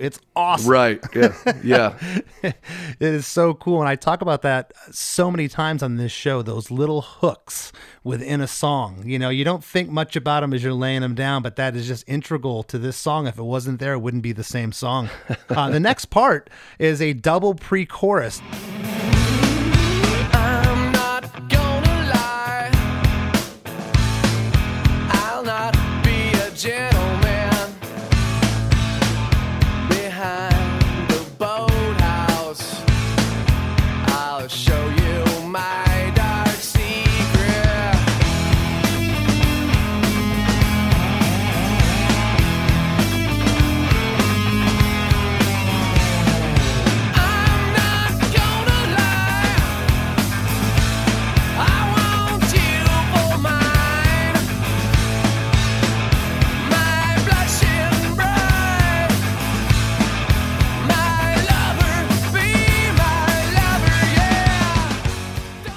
It's 0.00 0.18
awesome. 0.34 0.70
Right. 0.70 1.00
Yeah. 1.14 1.34
Yeah. 1.62 1.98
it 2.42 2.54
is 3.00 3.26
so 3.26 3.52
cool. 3.52 3.80
And 3.80 3.88
I 3.88 3.96
talk 3.96 4.22
about 4.22 4.40
that 4.42 4.72
so 4.90 5.30
many 5.30 5.48
times 5.48 5.82
on 5.82 5.96
this 5.96 6.12
show 6.12 6.40
those 6.40 6.70
little 6.70 7.02
hooks 7.02 7.72
within 8.04 8.40
a 8.40 8.46
song. 8.46 9.02
You 9.04 9.18
know, 9.18 9.28
you 9.28 9.44
don't 9.44 9.62
think 9.62 9.90
much 9.90 10.16
about 10.16 10.40
them 10.40 10.54
as 10.54 10.62
you're 10.62 10.72
laying 10.72 11.02
them 11.02 11.14
down, 11.14 11.42
but 11.42 11.56
that 11.56 11.76
is 11.76 11.86
just 11.86 12.08
integral 12.08 12.62
to 12.64 12.78
this 12.78 12.96
song. 12.96 13.26
If 13.26 13.38
it 13.38 13.42
wasn't 13.42 13.80
there, 13.80 13.92
it 13.92 13.98
wouldn't 13.98 14.22
be 14.22 14.32
the 14.32 14.44
same 14.44 14.72
song. 14.72 15.10
Uh, 15.50 15.70
the 15.70 15.80
next 15.80 16.06
part 16.06 16.50
is 16.78 17.02
a 17.02 17.12
double 17.12 17.54
pre 17.54 17.86
chorus. 17.86 18.40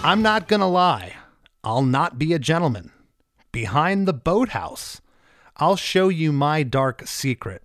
I'm 0.04 0.22
not 0.24 0.48
gonna 0.48 0.68
lie. 0.68 1.14
I'll 1.64 1.84
not 1.84 2.18
be 2.18 2.34
a 2.34 2.40
gentleman. 2.40 2.92
Behind 3.52 4.08
the 4.08 4.14
boathouse, 4.14 5.00
I'll 5.58 5.76
show 5.76 6.10
you 6.10 6.32
my 6.32 6.64
dark 6.64 7.08
secret. 7.08 7.62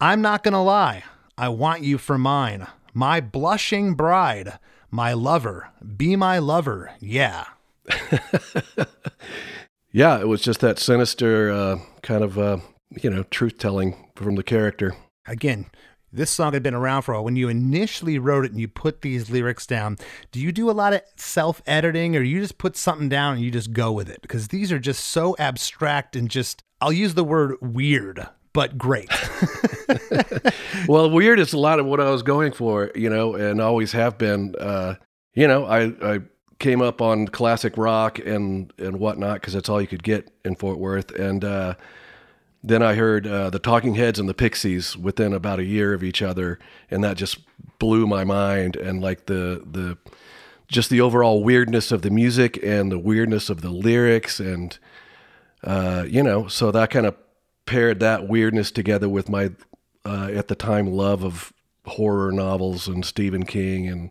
I'm 0.00 0.22
not 0.22 0.42
gonna 0.42 0.62
lie. 0.62 1.04
I 1.36 1.50
want 1.50 1.82
you 1.82 1.98
for 1.98 2.16
mine. 2.16 2.66
My 2.94 3.20
blushing 3.20 3.94
bride, 3.94 4.58
my 4.90 5.12
lover. 5.12 5.68
Be 5.96 6.16
my 6.16 6.38
lover, 6.38 6.92
yeah. 7.00 7.44
Yeah. 9.90 10.20
It 10.20 10.28
was 10.28 10.42
just 10.42 10.60
that 10.60 10.78
sinister 10.78 11.50
uh, 11.50 11.78
kind 12.02 12.22
of, 12.22 12.38
uh, 12.38 12.58
you 13.02 13.08
know, 13.08 13.22
truth 13.24 13.58
telling 13.58 13.96
from 14.14 14.34
the 14.34 14.42
character. 14.42 14.94
Again, 15.26 15.66
this 16.12 16.30
song 16.30 16.52
had 16.52 16.62
been 16.62 16.74
around 16.74 17.02
for 17.02 17.12
a 17.12 17.16
while. 17.16 17.24
When 17.24 17.36
you 17.36 17.48
initially 17.48 18.18
wrote 18.18 18.44
it 18.44 18.52
and 18.52 18.60
you 18.60 18.68
put 18.68 19.02
these 19.02 19.30
lyrics 19.30 19.66
down, 19.66 19.98
do 20.32 20.40
you 20.40 20.52
do 20.52 20.70
a 20.70 20.72
lot 20.72 20.92
of 20.92 21.02
self 21.16 21.62
editing 21.66 22.16
or 22.16 22.22
you 22.22 22.40
just 22.40 22.58
put 22.58 22.76
something 22.76 23.08
down 23.08 23.34
and 23.34 23.42
you 23.42 23.50
just 23.50 23.72
go 23.72 23.92
with 23.92 24.08
it? 24.08 24.22
Because 24.22 24.48
these 24.48 24.72
are 24.72 24.78
just 24.78 25.04
so 25.04 25.36
abstract 25.38 26.16
and 26.16 26.30
just, 26.30 26.62
I'll 26.80 26.92
use 26.92 27.14
the 27.14 27.24
word 27.24 27.56
weird, 27.60 28.26
but 28.52 28.78
great. 28.78 29.10
Well, 30.88 31.10
weird 31.10 31.38
is 31.38 31.52
a 31.52 31.58
lot 31.58 31.80
of 31.80 31.86
what 31.86 32.00
I 32.00 32.10
was 32.10 32.22
going 32.22 32.52
for, 32.52 32.90
you 32.94 33.10
know, 33.10 33.34
and 33.34 33.60
always 33.60 33.92
have 33.92 34.16
been. 34.16 34.54
Uh, 34.58 34.94
you 35.34 35.46
know, 35.46 35.66
I, 35.66 35.92
I 36.02 36.20
came 36.58 36.80
up 36.82 37.02
on 37.02 37.28
classic 37.28 37.76
rock 37.76 38.18
and 38.18 38.72
and 38.78 38.98
whatnot 38.98 39.40
because 39.40 39.52
that's 39.54 39.68
all 39.68 39.80
you 39.80 39.86
could 39.86 40.02
get 40.02 40.30
in 40.44 40.56
Fort 40.56 40.78
Worth, 40.78 41.10
and 41.10 41.44
uh, 41.44 41.74
then 42.62 42.82
I 42.82 42.94
heard 42.94 43.26
uh, 43.26 43.50
the 43.50 43.58
Talking 43.58 43.94
Heads 43.94 44.18
and 44.18 44.28
the 44.28 44.34
Pixies 44.34 44.96
within 44.96 45.32
about 45.32 45.60
a 45.60 45.64
year 45.64 45.94
of 45.94 46.02
each 46.02 46.22
other, 46.22 46.58
and 46.90 47.04
that 47.04 47.16
just 47.16 47.38
blew 47.78 48.06
my 48.06 48.24
mind. 48.24 48.76
And 48.76 49.00
like 49.00 49.26
the 49.26 49.62
the 49.70 49.96
just 50.66 50.90
the 50.90 51.00
overall 51.00 51.42
weirdness 51.42 51.92
of 51.92 52.02
the 52.02 52.10
music 52.10 52.58
and 52.62 52.92
the 52.92 52.98
weirdness 52.98 53.48
of 53.48 53.60
the 53.62 53.70
lyrics, 53.70 54.40
and 54.40 54.78
uh, 55.62 56.04
you 56.08 56.22
know, 56.22 56.48
so 56.48 56.70
that 56.70 56.90
kind 56.90 57.06
of 57.06 57.16
paired 57.64 58.00
that 58.00 58.28
weirdness 58.28 58.70
together 58.70 59.08
with 59.08 59.28
my 59.28 59.50
uh, 60.04 60.30
at 60.32 60.48
the 60.48 60.54
time 60.54 60.86
love 60.86 61.24
of 61.24 61.52
horror 61.86 62.32
novels 62.32 62.88
and 62.88 63.04
Stephen 63.04 63.44
King 63.44 63.88
and 63.88 64.10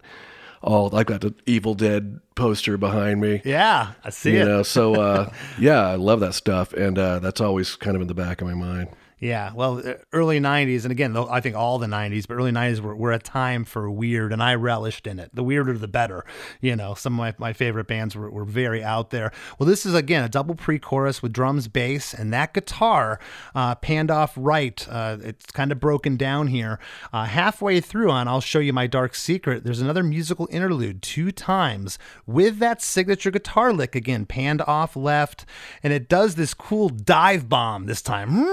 all. 0.61 0.95
I've 0.95 1.05
got 1.05 1.21
the 1.21 1.33
Evil 1.45 1.73
Dead 1.73 2.19
poster 2.35 2.77
behind 2.77 3.19
me. 3.21 3.41
yeah, 3.45 3.93
I 4.03 4.09
see 4.09 4.33
You 4.33 4.41
it. 4.41 4.45
know, 4.45 4.63
so 4.63 4.95
uh, 4.95 5.31
yeah, 5.59 5.81
I 5.87 5.95
love 5.95 6.19
that 6.21 6.33
stuff, 6.33 6.73
and 6.73 6.97
uh, 6.99 7.19
that's 7.19 7.41
always 7.41 7.75
kind 7.75 7.95
of 7.95 8.01
in 8.01 8.07
the 8.07 8.13
back 8.13 8.41
of 8.41 8.47
my 8.47 8.53
mind. 8.53 8.89
Yeah, 9.19 9.51
well, 9.55 9.79
uh, 9.79 9.95
early 10.13 10.39
'90s, 10.39 10.83
and 10.83 10.91
again, 10.91 11.17
I 11.17 11.41
think 11.41 11.55
all 11.55 11.79
the 11.79 11.87
'90s, 11.87 12.27
but 12.27 12.35
early 12.35 12.51
'90s 12.51 12.81
were, 12.81 12.95
were 12.95 13.11
a 13.11 13.17
time 13.17 13.65
for 13.65 13.89
weird, 13.89 14.31
and 14.31 14.43
I 14.43 14.53
relished 14.53 15.07
in 15.07 15.17
it. 15.17 15.31
The 15.33 15.43
weirder, 15.43 15.75
the 15.75 15.87
better. 15.87 16.23
You 16.61 16.75
know, 16.75 16.93
some 16.93 17.13
of 17.13 17.17
my, 17.17 17.47
my 17.47 17.53
favorite 17.53 17.87
bands 17.87 18.15
were, 18.15 18.29
were 18.29 18.45
very 18.45 18.83
out 18.83 19.09
there. 19.09 19.31
Well, 19.57 19.67
this 19.67 19.87
is 19.87 19.95
again 19.95 20.23
a 20.23 20.29
double 20.29 20.53
pre-chorus 20.53 21.23
with 21.23 21.33
drums, 21.33 21.67
bass, 21.67 22.13
and 22.13 22.31
that 22.31 22.53
guitar 22.53 23.19
uh, 23.55 23.73
panned 23.75 24.11
off 24.11 24.33
right. 24.35 24.87
Uh, 24.87 25.17
it's 25.21 25.47
kind 25.47 25.71
of 25.71 25.79
broken 25.79 26.15
down 26.15 26.47
here. 26.47 26.77
Uh, 27.11 27.25
halfway 27.25 27.81
through 27.81 28.11
on 28.11 28.27
"I'll 28.27 28.39
Show 28.39 28.59
You 28.59 28.71
My 28.71 28.85
Dark 28.85 29.15
Secret," 29.15 29.63
there's 29.63 29.81
another 29.81 30.03
musical 30.03 30.47
interlude 30.51 31.01
two 31.01 31.31
times 31.31 31.97
with 32.27 32.59
that 32.59 32.83
signature 32.83 33.31
guitar 33.31 33.73
lick 33.73 33.95
again, 33.95 34.27
panned 34.27 34.61
off 34.61 34.95
left, 34.95 35.43
and 35.81 35.91
it 35.91 36.07
does 36.07 36.35
this 36.35 36.53
cool 36.53 36.89
dive 36.89 37.49
bomb 37.49 37.87
this 37.87 38.03
time 38.03 38.45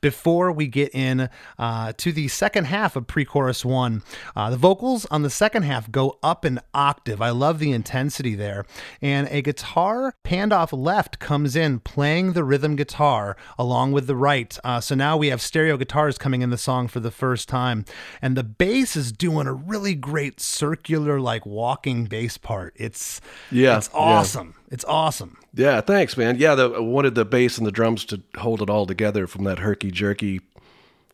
before 0.00 0.52
we 0.52 0.66
get 0.66 0.94
in 0.94 1.28
uh, 1.58 1.92
to 1.96 2.12
the 2.12 2.28
second 2.28 2.64
half 2.64 2.96
of 2.96 3.06
pre-chorus 3.06 3.64
one. 3.64 4.02
Uh, 4.34 4.50
the 4.50 4.56
vocals 4.56 5.06
on 5.06 5.22
the 5.22 5.30
second 5.30 5.62
half 5.62 5.90
go 5.90 6.18
up 6.22 6.44
an 6.44 6.60
octave. 6.74 7.20
I 7.20 7.30
love 7.30 7.58
the 7.58 7.72
intensity 7.72 8.34
there, 8.34 8.64
and 9.00 9.28
a 9.30 9.42
guitar 9.42 10.14
panned 10.24 10.52
off 10.52 10.72
left 10.72 11.18
comes 11.18 11.56
in 11.56 11.80
playing 11.80 12.32
the 12.32 12.44
rhythm 12.44 12.76
guitar 12.76 13.36
along 13.58 13.92
with 13.92 14.06
the 14.06 14.16
right. 14.16 14.56
Uh, 14.64 14.80
so 14.80 14.94
now 14.94 15.16
we 15.16 15.28
have 15.28 15.40
stereo 15.40 15.76
guitars 15.76 16.18
coming 16.18 16.42
in 16.42 16.50
the 16.50 16.58
song 16.58 16.88
for 16.88 17.00
the 17.00 17.10
first 17.10 17.48
time, 17.48 17.84
and 18.22 18.36
the 18.36 18.44
bass 18.44 18.96
is 18.96 19.12
doing 19.12 19.46
a 19.46 19.52
really 19.52 19.94
great 19.94 20.40
circular 20.40 21.20
like 21.20 21.44
walking 21.46 22.04
bass 22.04 22.38
part. 22.38 22.72
It's 22.76 23.20
Yeah, 23.50 23.78
it's 23.78 23.90
yeah. 23.92 24.59
It's 24.70 24.84
awesome. 24.84 25.36
Yeah, 25.52 25.80
thanks, 25.80 26.16
man. 26.16 26.36
Yeah, 26.38 26.54
the, 26.54 26.70
I 26.70 26.78
wanted 26.78 27.16
the 27.16 27.24
bass 27.24 27.58
and 27.58 27.66
the 27.66 27.72
drums 27.72 28.04
to 28.06 28.22
hold 28.38 28.62
it 28.62 28.70
all 28.70 28.86
together 28.86 29.26
from 29.26 29.44
that 29.44 29.58
herky 29.58 29.90
jerky 29.90 30.40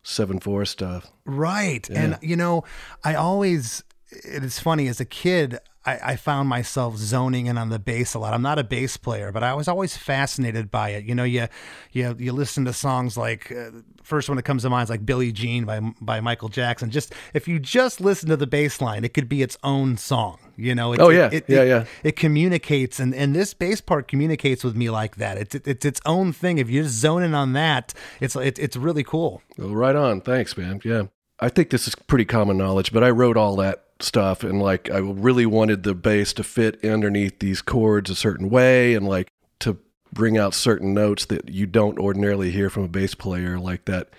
seven 0.03 0.39
four 0.39 0.63
stuff. 0.63 1.11
Right. 1.25 1.89
And, 1.89 2.19
you 2.21 2.35
know, 2.35 2.63
I 3.03 3.15
always, 3.15 3.83
it 4.11 4.43
is 4.43 4.59
funny, 4.59 4.87
as 4.87 4.99
a 4.99 5.05
kid, 5.05 5.57
I, 5.85 5.99
I 6.03 6.15
found 6.17 6.49
myself 6.49 6.97
zoning 6.97 7.47
in 7.47 7.57
on 7.57 7.69
the 7.69 7.79
bass 7.79 8.13
a 8.13 8.19
lot. 8.19 8.33
I'm 8.33 8.41
not 8.41 8.59
a 8.59 8.63
bass 8.63 8.95
player, 8.95 9.31
but 9.31 9.41
I 9.41 9.53
was 9.53 9.67
always 9.67 9.97
fascinated 9.97 10.69
by 10.69 10.89
it. 10.89 11.05
You 11.05 11.15
know, 11.15 11.23
you 11.23 11.47
you, 11.91 12.15
you 12.19 12.33
listen 12.33 12.65
to 12.65 12.73
songs 12.73 13.17
like, 13.17 13.51
uh, 13.51 13.71
first 14.07 14.29
one 14.29 14.37
that 14.37 14.43
comes 14.43 14.63
to 14.63 14.69
mind 14.69 14.85
is 14.85 14.89
like 14.89 15.05
Billie 15.05 15.33
Jean 15.33 15.65
by, 15.65 15.81
by 15.99 16.21
Michael 16.21 16.47
Jackson. 16.49 16.89
Just, 16.89 17.13
if 17.33 17.47
you 17.47 17.59
just 17.59 17.99
listen 17.99 18.29
to 18.29 18.37
the 18.37 18.47
bass 18.47 18.79
line, 18.81 19.03
it 19.03 19.13
could 19.13 19.27
be 19.27 19.41
its 19.41 19.57
own 19.63 19.97
song. 19.97 20.39
You 20.55 20.73
know, 20.73 20.89
oh, 20.89 20.93
it, 20.93 20.99
Oh, 21.01 21.09
yeah. 21.09 21.29
it, 21.31 21.45
Yeah, 21.47 21.61
it, 21.61 21.67
yeah. 21.67 21.85
It 22.03 22.15
communicates, 22.15 22.99
and, 22.99 23.13
and 23.13 23.35
this 23.35 23.53
bass 23.53 23.81
part 23.81 24.07
communicates 24.07 24.63
with 24.63 24.75
me 24.75 24.89
like 24.89 25.17
that. 25.17 25.37
It's 25.37 25.55
it's 25.55 25.85
its 25.85 26.01
own 26.05 26.31
thing. 26.33 26.57
If 26.57 26.69
you're 26.69 26.83
just 26.83 26.95
zoning 26.95 27.33
on 27.33 27.53
that, 27.53 27.93
it's 28.21 28.35
it's, 28.35 28.59
it's 28.59 28.77
really 28.77 29.03
cool. 29.03 29.41
Well, 29.57 29.75
right 29.75 29.95
on. 29.95 30.21
Thanks, 30.21 30.57
man. 30.57 30.79
Yeah. 30.83 31.03
I 31.39 31.49
think 31.49 31.69
this 31.69 31.87
is 31.87 31.93
pretty 31.93 32.25
common 32.25 32.57
knowledge, 32.57 32.91
but 32.91 33.03
I 33.03 33.11
wrote 33.11 33.37
all 33.37 33.55
that 33.57 33.83
stuff 33.99 34.43
and 34.43 34.61
like 34.61 34.89
I 34.91 34.97
really 34.99 35.45
wanted 35.45 35.83
the 35.83 35.95
bass 35.95 36.31
to 36.33 36.43
fit 36.43 36.83
underneath 36.85 37.39
these 37.39 37.61
chords 37.61 38.09
a 38.09 38.15
certain 38.15 38.49
way 38.49 38.93
and 38.93 39.07
like 39.07 39.27
to 39.59 39.77
bring 40.17 40.35
out 40.35 40.55
certain 40.55 40.95
notes 40.95 41.25
that 41.25 41.47
you 41.47 41.67
don't 41.67 41.99
ordinarily 41.99 42.49
hear 42.49 42.71
from 42.71 42.83
a 42.83 42.87
bass 42.87 43.13
player 43.13 43.59
like 43.59 43.85
that 43.85 44.09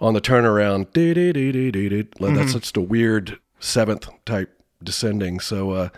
on 0.00 0.12
the 0.12 0.20
turnaround 0.20 0.92
that's 2.36 2.54
just 2.54 2.76
a 2.76 2.80
weird 2.80 3.38
seventh 3.60 4.08
type 4.26 4.50
descending. 4.82 5.38
So 5.38 5.70
uh 5.70 5.88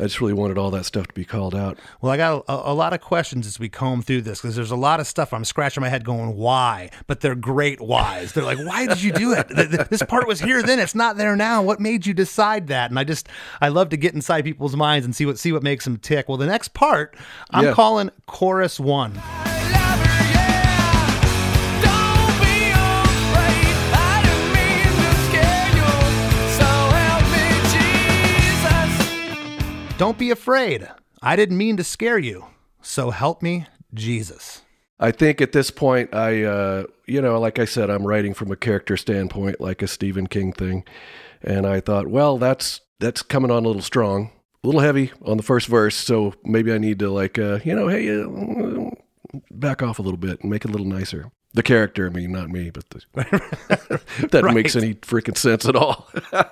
I 0.00 0.04
just 0.04 0.20
really 0.20 0.32
wanted 0.32 0.56
all 0.58 0.70
that 0.70 0.84
stuff 0.86 1.06
to 1.08 1.14
be 1.14 1.24
called 1.24 1.54
out. 1.54 1.78
Well, 2.00 2.10
I 2.10 2.16
got 2.16 2.44
a, 2.48 2.70
a 2.70 2.74
lot 2.74 2.92
of 2.94 3.00
questions 3.00 3.46
as 3.46 3.58
we 3.60 3.68
comb 3.68 4.00
through 4.02 4.22
this 4.22 4.40
because 4.40 4.56
there's 4.56 4.70
a 4.70 4.76
lot 4.76 4.98
of 4.98 5.06
stuff 5.06 5.32
I'm 5.34 5.44
scratching 5.44 5.82
my 5.82 5.88
head 5.90 6.04
going, 6.04 6.36
why? 6.36 6.90
But 7.06 7.20
they're 7.20 7.34
great 7.34 7.80
whys. 7.80 8.32
They're 8.32 8.44
like, 8.44 8.58
why 8.58 8.86
did 8.86 9.02
you 9.02 9.12
do 9.12 9.32
it? 9.34 9.48
Th- 9.48 9.68
th- 9.70 9.88
This 9.88 10.02
part 10.02 10.26
was 10.26 10.40
here 10.40 10.62
then, 10.62 10.78
it's 10.78 10.94
not 10.94 11.16
there 11.18 11.36
now. 11.36 11.62
What 11.62 11.80
made 11.80 12.06
you 12.06 12.14
decide 12.14 12.68
that? 12.68 12.90
And 12.90 12.98
I 12.98 13.04
just, 13.04 13.28
I 13.60 13.68
love 13.68 13.90
to 13.90 13.96
get 13.96 14.14
inside 14.14 14.44
people's 14.44 14.74
minds 14.74 15.04
and 15.04 15.14
see 15.14 15.26
what 15.26 15.38
see 15.38 15.52
what 15.52 15.62
makes 15.62 15.84
them 15.84 15.98
tick. 15.98 16.28
Well, 16.28 16.38
the 16.38 16.46
next 16.46 16.72
part, 16.72 17.14
I'm 17.50 17.66
Yeah. 17.66 17.72
calling 17.72 18.10
chorus 18.26 18.80
one. 18.80 19.20
Don't 30.00 30.16
be 30.16 30.30
afraid. 30.30 30.88
I 31.20 31.36
didn't 31.36 31.58
mean 31.58 31.76
to 31.76 31.84
scare 31.84 32.16
you. 32.16 32.46
So 32.80 33.10
help 33.10 33.42
me, 33.42 33.66
Jesus. 33.92 34.62
I 34.98 35.10
think 35.10 35.42
at 35.42 35.52
this 35.52 35.70
point, 35.70 36.14
I, 36.14 36.42
uh, 36.42 36.84
you 37.04 37.20
know, 37.20 37.38
like 37.38 37.58
I 37.58 37.66
said, 37.66 37.90
I'm 37.90 38.06
writing 38.06 38.32
from 38.32 38.50
a 38.50 38.56
character 38.56 38.96
standpoint, 38.96 39.60
like 39.60 39.82
a 39.82 39.86
Stephen 39.86 40.26
King 40.26 40.54
thing, 40.54 40.84
and 41.42 41.66
I 41.66 41.80
thought, 41.80 42.06
well, 42.06 42.38
that's 42.38 42.80
that's 42.98 43.20
coming 43.20 43.50
on 43.50 43.66
a 43.66 43.66
little 43.66 43.82
strong, 43.82 44.30
a 44.64 44.66
little 44.66 44.80
heavy 44.80 45.12
on 45.22 45.36
the 45.36 45.42
first 45.42 45.66
verse, 45.66 45.96
so 45.96 46.32
maybe 46.44 46.72
I 46.72 46.78
need 46.78 46.98
to 47.00 47.10
like, 47.10 47.38
uh, 47.38 47.58
you 47.62 47.74
know, 47.74 47.88
hey, 47.88 48.22
uh, 48.22 48.88
back 49.50 49.82
off 49.82 49.98
a 49.98 50.02
little 50.02 50.16
bit 50.16 50.40
and 50.40 50.50
make 50.50 50.64
it 50.64 50.70
a 50.70 50.72
little 50.72 50.86
nicer. 50.86 51.30
The 51.52 51.62
character, 51.64 52.06
I 52.06 52.10
mean, 52.10 52.30
not 52.30 52.48
me, 52.48 52.70
but 52.70 52.88
the, 52.90 53.02
that 54.30 54.44
Right. 54.44 54.54
makes 54.54 54.76
any 54.76 54.94
freaking 54.94 55.36
sense 55.36 55.66
at 55.66 55.76
all. 55.76 56.08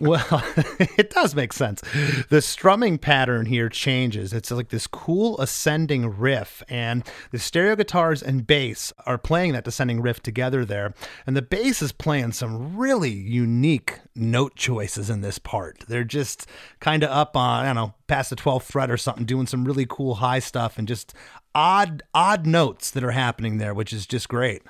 Well, 0.00 0.24
it 0.96 1.10
does 1.10 1.34
make 1.34 1.52
sense. 1.52 1.82
The 2.28 2.40
strumming 2.40 2.98
pattern 2.98 3.46
here 3.46 3.68
changes. 3.68 4.32
It's 4.32 4.50
like 4.52 4.68
this 4.68 4.86
cool 4.86 5.38
ascending 5.40 6.18
riff, 6.18 6.62
and 6.68 7.02
the 7.32 7.38
stereo 7.40 7.74
guitars 7.74 8.22
and 8.22 8.46
bass 8.46 8.92
are 9.06 9.18
playing 9.18 9.52
that 9.54 9.64
descending 9.64 10.00
riff 10.00 10.20
together 10.22 10.64
there. 10.64 10.94
And 11.26 11.36
the 11.36 11.42
bass 11.42 11.82
is 11.82 11.90
playing 11.90 12.30
some 12.32 12.76
really 12.76 13.10
unique 13.10 13.98
note 14.14 14.54
choices 14.54 15.10
in 15.10 15.20
this 15.20 15.38
part. 15.40 15.80
They're 15.88 16.04
just 16.04 16.46
kind 16.78 17.02
of 17.02 17.10
up 17.10 17.36
on, 17.36 17.64
I 17.64 17.66
don't 17.66 17.74
know, 17.76 17.94
past 18.06 18.30
the 18.30 18.36
12th 18.36 18.62
fret 18.62 18.90
or 18.90 18.96
something, 18.96 19.24
doing 19.24 19.48
some 19.48 19.64
really 19.64 19.86
cool 19.88 20.14
high 20.16 20.38
stuff 20.38 20.78
and 20.78 20.86
just 20.86 21.12
odd, 21.54 22.02
odd 22.14 22.46
notes 22.46 22.90
that 22.90 23.04
are 23.04 23.12
happening 23.12 23.58
there, 23.58 23.74
which 23.74 23.92
is 23.92 24.06
just 24.06 24.28
great. 24.28 24.62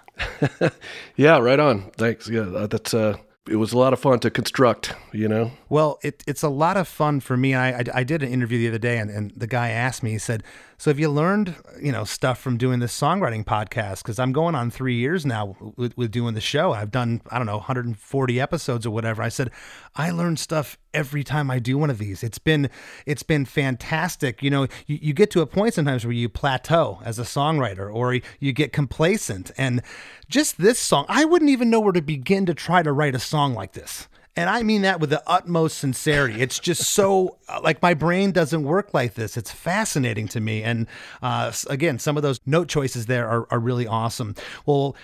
yeah, 1.17 1.39
right 1.39 1.59
on. 1.59 1.91
Thanks. 1.93 2.29
Yeah, 2.29 2.43
uh, 2.43 2.67
that's 2.67 2.95
uh, 2.95 3.17
it 3.49 3.57
was 3.57 3.73
a 3.73 3.79
lot 3.79 3.93
of 3.93 4.01
fun 4.01 4.19
to 4.21 4.31
construct. 4.31 4.95
You 5.13 5.29
know. 5.29 5.53
Well, 5.69 5.99
it, 6.03 6.23
it's 6.27 6.43
a 6.43 6.49
lot 6.49 6.77
of 6.77 6.87
fun 6.87 7.21
for 7.21 7.37
me. 7.37 7.55
I, 7.55 7.79
I, 7.79 7.85
I 7.95 8.05
did 8.05 8.23
an 8.23 8.31
interview 8.31 8.59
the 8.59 8.69
other 8.69 8.79
day, 8.79 8.99
and, 8.99 9.11
and 9.11 9.33
the 9.33 9.47
guy 9.47 9.71
asked 9.71 10.03
me, 10.03 10.13
he 10.13 10.19
said, 10.19 10.43
So 10.83 10.91
have 10.91 10.99
you 10.99 11.11
learned, 11.11 11.55
you 11.81 11.93
know, 11.93 12.03
stuff 12.03 12.41
from 12.41 12.57
doing 12.57 12.81
this 12.81 12.93
songwriting 12.93 13.45
podcast? 13.45 13.99
Because 13.99 14.19
I'm 14.19 14.33
going 14.33 14.57
on 14.57 14.69
three 14.69 14.97
years 14.97 15.25
now 15.25 15.55
with, 15.77 15.97
with 15.97 16.11
doing 16.11 16.35
the 16.35 16.41
show. 16.41 16.73
I've 16.73 16.91
done, 16.91 17.23
I 17.31 17.39
don't 17.39 17.47
know, 17.47 17.59
140 17.59 18.41
episodes 18.41 18.85
or 18.85 18.91
whatever. 18.91 19.23
I 19.23 19.29
said, 19.29 19.53
I 19.95 20.11
learn 20.11 20.37
stuff 20.37 20.77
every 20.93 21.23
time 21.23 21.53
I 21.53 21.61
do 21.61 21.79
one 21.79 21.89
of 21.89 21.99
these. 21.99 22.25
It's 22.25 22.41
been 22.41 22.69
it's 23.07 23.23
been 23.23 23.45
fantastic. 23.45 24.43
You 24.43 24.51
know, 24.51 24.63
you, 24.89 24.99
you 25.01 25.13
get 25.13 25.31
to 25.31 25.41
a 25.41 25.47
point 25.47 25.75
sometimes 25.75 26.05
where 26.05 26.15
you 26.15 26.29
plateau 26.29 26.99
as 27.05 27.17
a 27.21 27.23
songwriter 27.23 27.89
or 27.95 28.19
you 28.41 28.53
get 28.53 28.73
complacent. 28.73 29.53
And 29.57 29.83
just 30.29 30.59
this 30.59 30.81
song, 30.81 31.07
I 31.09 31.25
wouldn't 31.25 31.53
even 31.53 31.71
know 31.71 31.79
where 31.79 31.93
to 31.93 32.03
begin 32.03 32.45
to 32.47 32.55
try 32.55 32.83
to 32.83 32.91
write 32.91 33.15
a 33.15 33.21
song 33.21 33.55
like 33.55 33.75
this. 33.75 34.09
And 34.35 34.49
I 34.49 34.63
mean 34.63 34.83
that 34.83 34.99
with 34.99 35.11
the 35.11 35.23
utmost 35.27 35.77
sincerity. 35.79 36.41
It's 36.41 36.59
just 36.59 36.83
so 36.83 37.37
like 37.63 37.83
my 37.83 37.93
brain 37.93 38.33
doesn't 38.33 38.63
work 38.63 38.95
like 38.95 39.15
this. 39.15 39.37
It's 39.37 39.51
fascinating 39.51 40.27
to 40.29 40.41
me. 40.41 40.63
And 40.63 40.87
uh, 41.23 41.53
again, 41.69 41.99
some 41.99 42.17
of 42.17 42.23
those 42.23 42.41
note 42.47 42.69
choices 42.69 43.07
there 43.07 43.29
are, 43.29 43.47
are 43.51 43.61
really 43.61 43.87
awesome. 43.87 44.35
Well, 44.65 44.97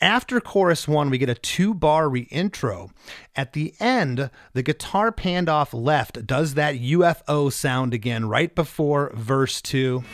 after 0.00 0.40
chorus 0.40 0.86
one, 0.86 1.10
we 1.10 1.18
get 1.18 1.30
a 1.30 1.34
two 1.34 1.74
bar 1.74 2.06
reintro. 2.06 2.90
At 3.34 3.54
the 3.54 3.74
end, 3.80 4.30
the 4.52 4.62
guitar 4.62 5.10
panned 5.10 5.48
off 5.48 5.72
left 5.72 6.26
does 6.26 6.54
that 6.54 6.76
UFO 6.76 7.52
sound 7.52 7.94
again 7.94 8.28
right 8.28 8.54
before 8.54 9.10
verse 9.14 9.60
two. 9.62 10.04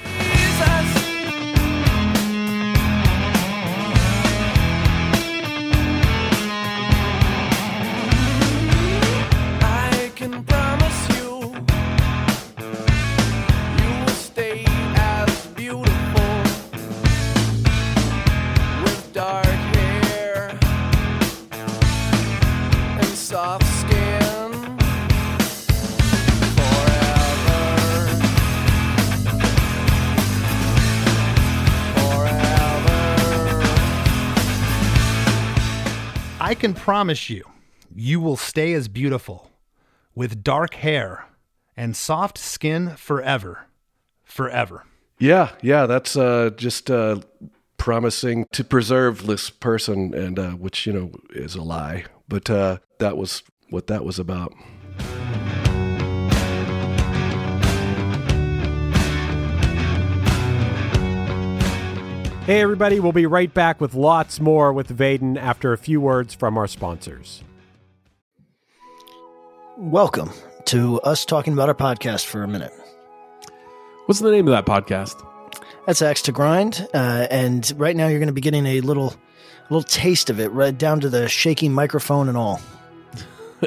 Promise 36.82 37.30
you, 37.30 37.44
you 37.94 38.20
will 38.20 38.36
stay 38.36 38.72
as 38.72 38.88
beautiful 38.88 39.52
with 40.16 40.42
dark 40.42 40.74
hair 40.74 41.26
and 41.76 41.96
soft 41.96 42.36
skin 42.36 42.96
forever. 42.96 43.66
Forever. 44.24 44.82
Yeah, 45.16 45.52
yeah, 45.62 45.86
that's 45.86 46.16
uh, 46.16 46.50
just 46.56 46.90
uh, 46.90 47.20
promising 47.76 48.46
to 48.50 48.64
preserve 48.64 49.28
this 49.28 49.48
person, 49.48 50.12
and 50.12 50.36
uh, 50.40 50.50
which 50.54 50.84
you 50.84 50.92
know 50.92 51.12
is 51.30 51.54
a 51.54 51.62
lie. 51.62 52.06
But 52.26 52.50
uh, 52.50 52.78
that 52.98 53.16
was 53.16 53.44
what 53.70 53.86
that 53.86 54.04
was 54.04 54.18
about. 54.18 54.52
Hey, 62.46 62.60
everybody, 62.60 62.98
we'll 62.98 63.12
be 63.12 63.26
right 63.26 63.52
back 63.54 63.80
with 63.80 63.94
lots 63.94 64.40
more 64.40 64.72
with 64.72 64.88
Vaden 64.88 65.38
after 65.38 65.72
a 65.72 65.78
few 65.78 66.00
words 66.00 66.34
from 66.34 66.58
our 66.58 66.66
sponsors. 66.66 67.44
Welcome 69.76 70.30
to 70.64 71.00
us 71.02 71.24
talking 71.24 71.52
about 71.52 71.68
our 71.68 71.74
podcast 71.74 72.26
for 72.26 72.42
a 72.42 72.48
minute. 72.48 72.72
What's 74.06 74.18
the 74.18 74.32
name 74.32 74.48
of 74.48 74.52
that 74.52 74.66
podcast? 74.66 75.24
That's 75.86 76.02
Axe 76.02 76.22
to 76.22 76.32
Grind, 76.32 76.88
uh, 76.92 77.28
and 77.30 77.72
right 77.76 77.94
now 77.94 78.08
you're 78.08 78.18
going 78.18 78.26
to 78.26 78.32
be 78.32 78.40
getting 78.40 78.66
a 78.66 78.80
little, 78.80 79.14
little 79.70 79.84
taste 79.84 80.28
of 80.28 80.40
it, 80.40 80.48
right 80.48 80.76
down 80.76 80.98
to 80.98 81.08
the 81.08 81.28
shaky 81.28 81.68
microphone 81.68 82.28
and 82.28 82.36
all. 82.36 82.60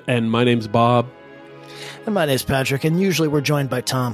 And 0.08 0.30
my 0.30 0.44
name's 0.44 0.68
Bob. 0.68 1.08
And 2.06 2.14
my 2.14 2.26
name's 2.26 2.44
Patrick, 2.44 2.84
and 2.84 3.00
usually 3.00 3.30
we're 3.30 3.40
joined 3.40 3.70
by 3.70 3.80
Tom. 3.80 4.14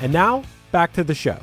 And 0.00 0.12
now, 0.12 0.44
back 0.70 0.92
to 0.92 1.02
the 1.02 1.14
show. 1.14 1.38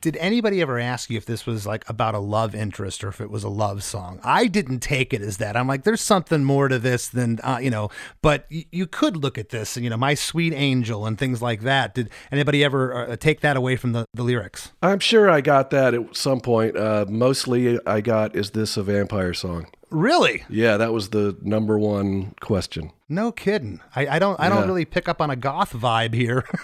Did 0.00 0.16
anybody 0.18 0.60
ever 0.60 0.78
ask 0.78 1.10
you 1.10 1.16
if 1.16 1.26
this 1.26 1.46
was 1.46 1.66
like 1.66 1.88
about 1.90 2.14
a 2.14 2.20
love 2.20 2.54
interest 2.54 3.02
or 3.02 3.08
if 3.08 3.20
it 3.20 3.28
was 3.28 3.42
a 3.42 3.48
love 3.48 3.82
song? 3.82 4.20
I 4.22 4.46
didn't 4.46 4.78
take 4.78 5.12
it 5.12 5.20
as 5.20 5.38
that. 5.38 5.56
I'm 5.56 5.66
like, 5.66 5.82
there's 5.82 6.00
something 6.00 6.44
more 6.44 6.68
to 6.68 6.78
this 6.78 7.08
than, 7.08 7.40
uh, 7.42 7.58
you 7.60 7.70
know, 7.70 7.88
but 8.22 8.46
y- 8.52 8.66
you 8.70 8.86
could 8.86 9.16
look 9.16 9.36
at 9.36 9.48
this 9.48 9.76
and, 9.76 9.82
you 9.82 9.90
know, 9.90 9.96
my 9.96 10.14
sweet 10.14 10.52
angel 10.52 11.06
and 11.06 11.18
things 11.18 11.42
like 11.42 11.62
that. 11.62 11.92
Did 11.94 12.10
anybody 12.30 12.62
ever 12.62 13.08
uh, 13.10 13.16
take 13.16 13.40
that 13.40 13.56
away 13.56 13.74
from 13.74 13.94
the, 13.94 14.06
the 14.14 14.22
lyrics? 14.22 14.70
I'm 14.80 15.00
sure 15.00 15.28
I 15.28 15.40
got 15.40 15.70
that 15.70 15.92
at 15.92 16.14
some 16.14 16.40
point. 16.40 16.76
Uh, 16.76 17.06
mostly, 17.08 17.80
I 17.84 18.00
got 18.00 18.36
is 18.36 18.52
this 18.52 18.76
a 18.76 18.84
vampire 18.84 19.34
song? 19.34 19.66
Really? 19.90 20.44
Yeah, 20.48 20.76
that 20.76 20.92
was 20.92 21.08
the 21.08 21.36
number 21.42 21.78
one 21.80 22.34
question. 22.40 22.92
No 23.08 23.30
kidding. 23.32 23.80
I, 23.94 24.06
I 24.06 24.18
don't, 24.18 24.38
I 24.40 24.48
don't 24.48 24.66
really 24.66 24.84
pick 24.84 25.08
up 25.08 25.20
on 25.20 25.30
a 25.30 25.36
goth 25.36 25.72
vibe 25.72 26.14
here. 26.14 26.44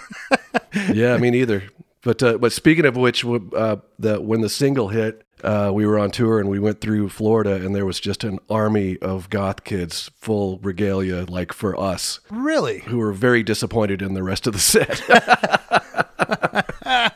Yeah, 0.91 1.17
me 1.17 1.29
neither. 1.29 1.63
But 2.01 2.23
uh, 2.23 2.39
but 2.39 2.51
speaking 2.51 2.85
of 2.85 2.97
which, 2.97 3.23
uh, 3.23 3.75
the 3.99 4.19
when 4.19 4.41
the 4.41 4.49
single 4.49 4.87
hit, 4.89 5.23
uh, 5.43 5.69
we 5.71 5.85
were 5.85 5.99
on 5.99 6.09
tour 6.09 6.39
and 6.39 6.49
we 6.49 6.57
went 6.57 6.81
through 6.81 7.09
Florida, 7.09 7.53
and 7.55 7.75
there 7.75 7.85
was 7.85 7.99
just 7.99 8.23
an 8.23 8.39
army 8.49 8.97
of 8.97 9.29
goth 9.29 9.63
kids, 9.63 10.09
full 10.15 10.57
regalia, 10.63 11.25
like 11.29 11.53
for 11.53 11.79
us, 11.79 12.19
Really? 12.31 12.79
who 12.79 12.97
were 12.97 13.13
very 13.13 13.43
disappointed 13.43 14.01
in 14.01 14.15
the 14.15 14.23
rest 14.23 14.47
of 14.47 14.53
the 14.53 14.59
set. 14.59 15.01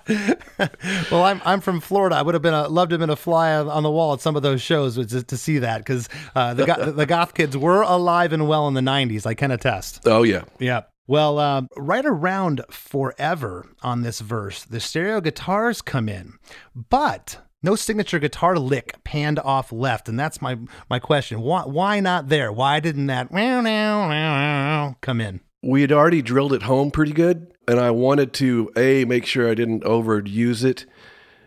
Well, 1.11 1.23
I'm 1.23 1.41
I'm 1.45 1.61
from 1.61 1.79
Florida. 1.81 2.15
I 2.15 2.21
would 2.21 2.33
have 2.33 2.41
been 2.41 2.53
a, 2.53 2.67
loved 2.67 2.89
to 2.89 2.95
have 2.95 2.99
been 2.99 3.09
a 3.09 3.15
fly 3.15 3.53
on, 3.53 3.69
on 3.69 3.83
the 3.83 3.91
wall 3.91 4.13
at 4.13 4.21
some 4.21 4.35
of 4.35 4.41
those 4.41 4.61
shows 4.61 4.95
just 5.05 5.27
to 5.27 5.37
see 5.37 5.59
that 5.59 5.79
because 5.79 6.09
uh, 6.35 6.53
the 6.53 6.65
go- 6.65 6.91
the 6.91 7.05
goth 7.05 7.33
kids 7.33 7.55
were 7.55 7.81
alive 7.81 8.33
and 8.33 8.47
well 8.47 8.67
in 8.67 8.73
the 8.73 8.81
'90s. 8.81 9.25
I 9.25 9.33
can 9.33 9.51
attest. 9.51 10.01
oh 10.05 10.23
yeah, 10.23 10.43
Yeah. 10.59 10.83
Well, 11.09 11.39
um, 11.39 11.69
right 11.77 12.05
around 12.05 12.61
forever 12.69 13.65
on 13.81 14.01
this 14.01 14.19
verse, 14.19 14.65
the 14.65 14.79
stereo 14.81 15.21
guitars 15.21 15.81
come 15.81 16.09
in, 16.09 16.33
but 16.75 17.39
no 17.63 17.75
signature 17.75 18.19
guitar 18.19 18.57
lick 18.57 19.01
panned 19.03 19.39
off 19.39 19.71
left, 19.71 20.09
and 20.09 20.19
that's 20.19 20.41
my 20.41 20.57
my 20.89 20.99
question. 20.99 21.41
Why 21.41 21.61
why 21.61 21.99
not 21.99 22.29
there? 22.29 22.51
Why 22.51 22.79
didn't 22.79 23.07
that 23.07 23.31
come 25.01 25.21
in? 25.21 25.41
we 25.63 25.81
had 25.81 25.91
already 25.91 26.21
drilled 26.21 26.53
it 26.53 26.63
home 26.63 26.91
pretty 26.91 27.11
good, 27.13 27.51
and 27.67 27.79
I 27.79 27.91
wanted 27.91 28.33
to 28.33 28.71
a 28.75 29.05
make 29.05 29.25
sure 29.25 29.49
I 29.49 29.55
didn't 29.55 29.83
overuse 29.83 30.63
it, 30.63 30.85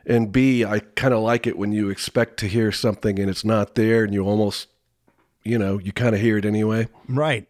and 0.04 0.30
b 0.30 0.64
I 0.64 0.80
kind 0.96 1.14
of 1.14 1.20
like 1.20 1.46
it 1.46 1.56
when 1.56 1.72
you 1.72 1.88
expect 1.88 2.37
to 2.38 2.46
hear 2.46 2.72
something 2.72 3.18
and 3.18 3.30
it's 3.30 3.44
not 3.44 3.74
there, 3.74 4.04
and 4.04 4.12
you 4.12 4.24
almost, 4.24 4.68
you 5.42 5.59
know, 5.59 5.78
you 5.78 5.92
kind 5.92 6.14
of 6.14 6.20
hear 6.20 6.37
it 6.38 6.44
anyway. 6.44 6.88
Right. 7.09 7.48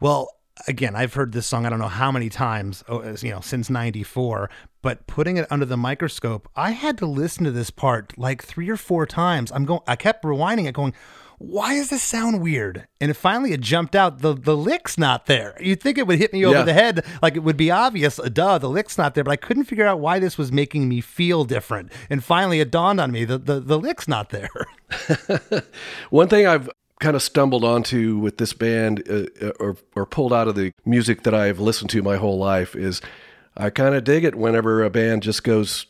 Well, 0.00 0.28
again, 0.68 0.94
I've 0.94 1.14
heard 1.14 1.32
this 1.32 1.46
song 1.46 1.66
I 1.66 1.70
don't 1.70 1.78
know 1.78 1.88
how 1.88 2.12
many 2.12 2.28
times, 2.28 2.84
oh, 2.88 3.14
you 3.20 3.30
know, 3.30 3.40
since 3.40 3.68
94, 3.68 4.50
but 4.82 5.06
putting 5.06 5.36
it 5.36 5.46
under 5.50 5.64
the 5.64 5.76
microscope, 5.76 6.48
I 6.54 6.72
had 6.72 6.98
to 6.98 7.06
listen 7.06 7.44
to 7.44 7.50
this 7.50 7.70
part 7.70 8.16
like 8.16 8.42
3 8.42 8.68
or 8.68 8.76
4 8.76 9.06
times. 9.06 9.50
I'm 9.52 9.64
going 9.64 9.80
I 9.86 9.96
kept 9.96 10.24
rewinding 10.24 10.66
it 10.66 10.74
going, 10.74 10.94
why 11.48 11.74
does 11.74 11.90
this 11.90 12.02
sound 12.02 12.40
weird? 12.40 12.86
And 13.00 13.10
it 13.10 13.14
finally 13.14 13.52
it 13.52 13.60
jumped 13.60 13.94
out 13.94 14.20
the 14.20 14.34
the 14.34 14.56
lick's 14.56 14.96
not 14.98 15.26
there. 15.26 15.56
You'd 15.60 15.80
think 15.80 15.98
it 15.98 16.06
would 16.06 16.18
hit 16.18 16.32
me 16.32 16.44
over 16.44 16.58
Yeah. 16.58 16.62
the 16.64 16.72
head 16.72 17.04
like 17.22 17.36
it 17.36 17.40
would 17.40 17.56
be 17.56 17.70
obvious, 17.70 18.18
uh, 18.18 18.28
duh, 18.32 18.58
the 18.58 18.68
lick's 18.68 18.96
not 18.98 19.14
there, 19.14 19.24
but 19.24 19.30
I 19.32 19.36
couldn't 19.36 19.64
figure 19.64 19.86
out 19.86 20.00
why 20.00 20.18
this 20.18 20.36
was 20.38 20.50
making 20.52 20.88
me 20.88 21.00
feel 21.00 21.44
different. 21.44 21.92
And 22.10 22.22
finally 22.24 22.60
it 22.60 22.70
dawned 22.70 23.00
on 23.00 23.10
me 23.12 23.24
that 23.24 23.46
the, 23.46 23.60
the 23.60 23.78
lick's 23.78 24.08
not 24.08 24.30
there. 24.30 24.50
One 26.10 26.28
thing 26.28 26.46
I've 26.46 26.68
kind 27.00 27.16
of 27.16 27.22
stumbled 27.22 27.64
onto 27.64 28.18
with 28.18 28.38
this 28.38 28.52
band, 28.52 29.02
uh, 29.10 29.48
or 29.60 29.76
or 29.96 30.06
pulled 30.06 30.32
out 30.32 30.48
of 30.48 30.54
the 30.54 30.72
music 30.84 31.22
that 31.24 31.34
I've 31.34 31.58
listened 31.60 31.90
to 31.90 32.02
my 32.02 32.16
whole 32.16 32.38
life, 32.38 32.74
is 32.76 33.00
I 33.56 33.70
kind 33.70 33.94
of 33.94 34.04
dig 34.04 34.24
it 34.24 34.34
whenever 34.34 34.82
a 34.82 34.90
band 34.90 35.22
just 35.22 35.44
goes 35.44 35.86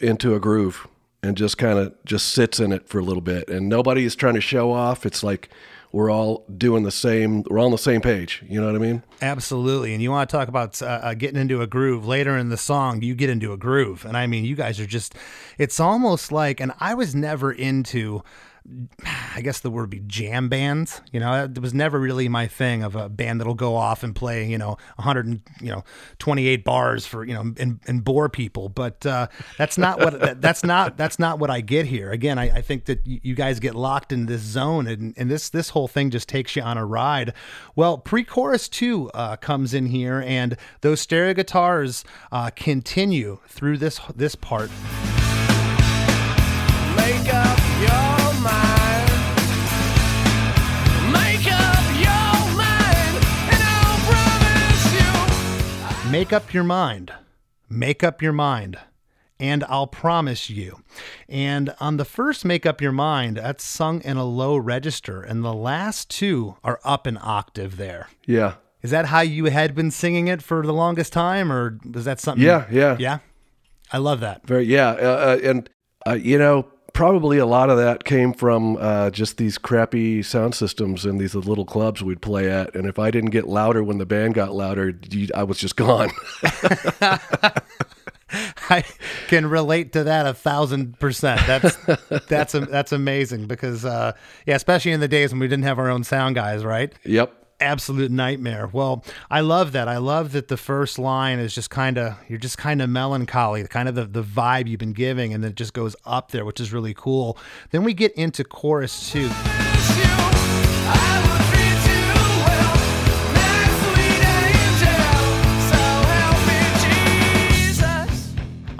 into 0.00 0.34
a 0.34 0.40
groove 0.40 0.86
and 1.22 1.36
just 1.36 1.58
kind 1.58 1.78
of 1.78 1.94
just 2.04 2.32
sits 2.32 2.60
in 2.60 2.72
it 2.72 2.88
for 2.88 2.98
a 2.98 3.02
little 3.02 3.20
bit, 3.22 3.48
and 3.48 3.68
nobody 3.68 4.04
is 4.04 4.14
trying 4.14 4.34
to 4.34 4.40
show 4.40 4.72
off. 4.72 5.04
It's 5.04 5.22
like 5.22 5.48
we're 5.90 6.10
all 6.10 6.44
doing 6.56 6.82
the 6.82 6.90
same. 6.90 7.42
We're 7.44 7.58
on 7.58 7.70
the 7.70 7.78
same 7.78 8.00
page. 8.00 8.44
You 8.46 8.60
know 8.60 8.66
what 8.66 8.76
I 8.76 8.78
mean? 8.78 9.02
Absolutely. 9.22 9.94
And 9.94 10.02
you 10.02 10.10
want 10.10 10.28
to 10.28 10.36
talk 10.36 10.48
about 10.48 10.80
uh, 10.82 10.86
uh, 10.86 11.14
getting 11.14 11.40
into 11.40 11.62
a 11.62 11.66
groove 11.66 12.06
later 12.06 12.36
in 12.36 12.50
the 12.50 12.58
song, 12.58 13.02
you 13.02 13.14
get 13.14 13.30
into 13.30 13.52
a 13.52 13.56
groove. 13.56 14.04
And 14.04 14.16
I 14.16 14.26
mean, 14.26 14.44
you 14.44 14.54
guys 14.54 14.78
are 14.80 14.86
just, 14.86 15.14
it's 15.56 15.80
almost 15.80 16.30
like, 16.30 16.60
and 16.60 16.72
I 16.78 16.92
was 16.92 17.14
never 17.14 17.50
into, 17.50 18.22
I 19.34 19.40
guess 19.40 19.60
the 19.60 19.70
word 19.70 19.82
would 19.82 19.90
be 19.90 20.00
jam 20.00 20.48
bands. 20.48 21.00
You 21.12 21.20
know, 21.20 21.44
it 21.44 21.58
was 21.60 21.72
never 21.72 21.98
really 21.98 22.28
my 22.28 22.46
thing 22.46 22.82
of 22.82 22.96
a 22.96 23.08
band 23.08 23.40
that'll 23.40 23.54
go 23.54 23.76
off 23.76 24.02
and 24.02 24.14
play, 24.14 24.46
you 24.46 24.58
know, 24.58 24.76
100 24.96 25.26
and, 25.26 25.42
you 25.60 25.70
know, 25.70 25.84
28 26.18 26.64
bars 26.64 27.06
for, 27.06 27.24
you 27.24 27.34
know, 27.34 27.54
and, 27.58 27.80
and 27.86 28.04
bore 28.04 28.28
people. 28.28 28.68
But 28.68 29.06
uh, 29.06 29.28
that's 29.56 29.78
not 29.78 30.00
what, 30.00 30.20
that, 30.20 30.40
that's 30.42 30.64
not, 30.64 30.96
that's 30.96 31.18
not 31.18 31.38
what 31.38 31.50
I 31.50 31.60
get 31.60 31.86
here. 31.86 32.10
Again, 32.10 32.38
I, 32.38 32.56
I 32.56 32.60
think 32.60 32.86
that 32.86 33.06
you, 33.06 33.34
guys 33.34 33.60
get 33.60 33.76
locked 33.76 34.12
in 34.12 34.26
this 34.26 34.42
zone 34.42 34.88
and, 34.88 35.14
and 35.16 35.30
this, 35.30 35.48
this 35.48 35.70
whole 35.70 35.86
thing 35.86 36.10
just 36.10 36.28
takes 36.28 36.56
you 36.56 36.62
on 36.62 36.76
a 36.76 36.84
ride. 36.84 37.32
Well, 37.76 37.96
pre-chorus 37.96 38.68
two 38.68 39.10
uh, 39.14 39.36
comes 39.36 39.72
in 39.72 39.86
here 39.86 40.22
and 40.26 40.56
those 40.80 41.00
stereo 41.00 41.34
guitars 41.34 42.04
uh, 42.32 42.50
continue 42.50 43.38
through 43.46 43.78
this, 43.78 44.00
this 44.16 44.34
part. 44.34 44.70
Up 47.90 48.17
Make 56.18 56.32
up 56.32 56.52
your 56.52 56.64
mind. 56.64 57.12
Make 57.68 58.02
up 58.02 58.20
your 58.20 58.32
mind. 58.32 58.76
And 59.38 59.62
I'll 59.68 59.86
promise 59.86 60.50
you. 60.50 60.82
And 61.28 61.72
on 61.78 61.96
the 61.96 62.04
first 62.04 62.44
Make 62.44 62.66
Up 62.66 62.80
Your 62.80 62.90
Mind, 62.90 63.36
that's 63.36 63.62
sung 63.62 64.00
in 64.00 64.16
a 64.16 64.24
low 64.24 64.56
register. 64.56 65.22
And 65.22 65.44
the 65.44 65.52
last 65.52 66.10
two 66.10 66.56
are 66.64 66.80
up 66.82 67.06
an 67.06 67.18
octave 67.22 67.76
there. 67.76 68.08
Yeah. 68.26 68.54
Is 68.82 68.90
that 68.90 69.06
how 69.06 69.20
you 69.20 69.44
had 69.44 69.76
been 69.76 69.92
singing 69.92 70.26
it 70.26 70.42
for 70.42 70.66
the 70.66 70.72
longest 70.72 71.12
time? 71.12 71.52
Or 71.52 71.78
was 71.88 72.04
that 72.06 72.18
something? 72.18 72.44
Yeah. 72.44 72.66
Yeah. 72.68 72.96
Yeah. 72.98 73.18
I 73.92 73.98
love 73.98 74.18
that. 74.18 74.44
Very, 74.44 74.64
yeah, 74.64 74.88
uh, 74.88 75.38
uh, 75.38 75.38
and 75.44 75.70
uh, 76.04 76.14
you 76.14 76.36
know, 76.36 76.66
probably 76.98 77.38
a 77.38 77.46
lot 77.46 77.70
of 77.70 77.78
that 77.78 78.02
came 78.02 78.32
from 78.32 78.76
uh, 78.80 79.08
just 79.08 79.36
these 79.36 79.56
crappy 79.56 80.20
sound 80.20 80.52
systems 80.52 81.04
and 81.04 81.20
these 81.20 81.32
little 81.32 81.64
clubs 81.64 82.02
we'd 82.02 82.20
play 82.20 82.50
at. 82.50 82.74
And 82.74 82.88
if 82.88 82.98
I 82.98 83.12
didn't 83.12 83.30
get 83.30 83.46
louder 83.46 83.84
when 83.84 83.98
the 83.98 84.04
band 84.04 84.34
got 84.34 84.52
louder, 84.52 84.98
you, 85.08 85.28
I 85.32 85.44
was 85.44 85.58
just 85.58 85.76
gone. 85.76 86.10
I 88.68 88.82
can 89.28 89.46
relate 89.46 89.92
to 89.92 90.02
that 90.02 90.26
a 90.26 90.34
thousand 90.34 90.98
percent. 90.98 91.40
That's 91.46 91.76
that's 92.26 92.52
that's 92.52 92.90
amazing 92.90 93.46
because 93.46 93.84
uh, 93.84 94.14
yeah, 94.44 94.56
especially 94.56 94.90
in 94.90 94.98
the 94.98 95.06
days 95.06 95.30
when 95.30 95.38
we 95.38 95.46
didn't 95.46 95.64
have 95.64 95.78
our 95.78 95.88
own 95.88 96.02
sound 96.02 96.34
guys, 96.34 96.64
right? 96.64 96.92
yep. 97.04 97.32
Absolute 97.60 98.10
nightmare. 98.10 98.68
Well, 98.72 99.04
I 99.30 99.40
love 99.40 99.72
that. 99.72 99.88
I 99.88 99.98
love 99.98 100.32
that 100.32 100.48
the 100.48 100.56
first 100.56 100.98
line 100.98 101.38
is 101.38 101.54
just 101.54 101.70
kind 101.70 101.98
of 101.98 102.16
you're 102.28 102.38
just 102.38 102.58
kind 102.58 102.80
of 102.82 102.90
melancholy, 102.90 103.66
kind 103.66 103.88
of 103.88 103.94
the, 103.94 104.04
the 104.04 104.22
vibe 104.22 104.68
you've 104.68 104.80
been 104.80 104.92
giving, 104.92 105.32
and 105.34 105.42
then 105.42 105.50
it 105.52 105.56
just 105.56 105.74
goes 105.74 105.96
up 106.04 106.30
there, 106.30 106.44
which 106.44 106.60
is 106.60 106.72
really 106.72 106.94
cool. 106.94 107.38
Then 107.70 107.84
we 107.84 107.94
get 107.94 108.12
into 108.12 108.44
chorus 108.44 109.10
two. 109.10 109.30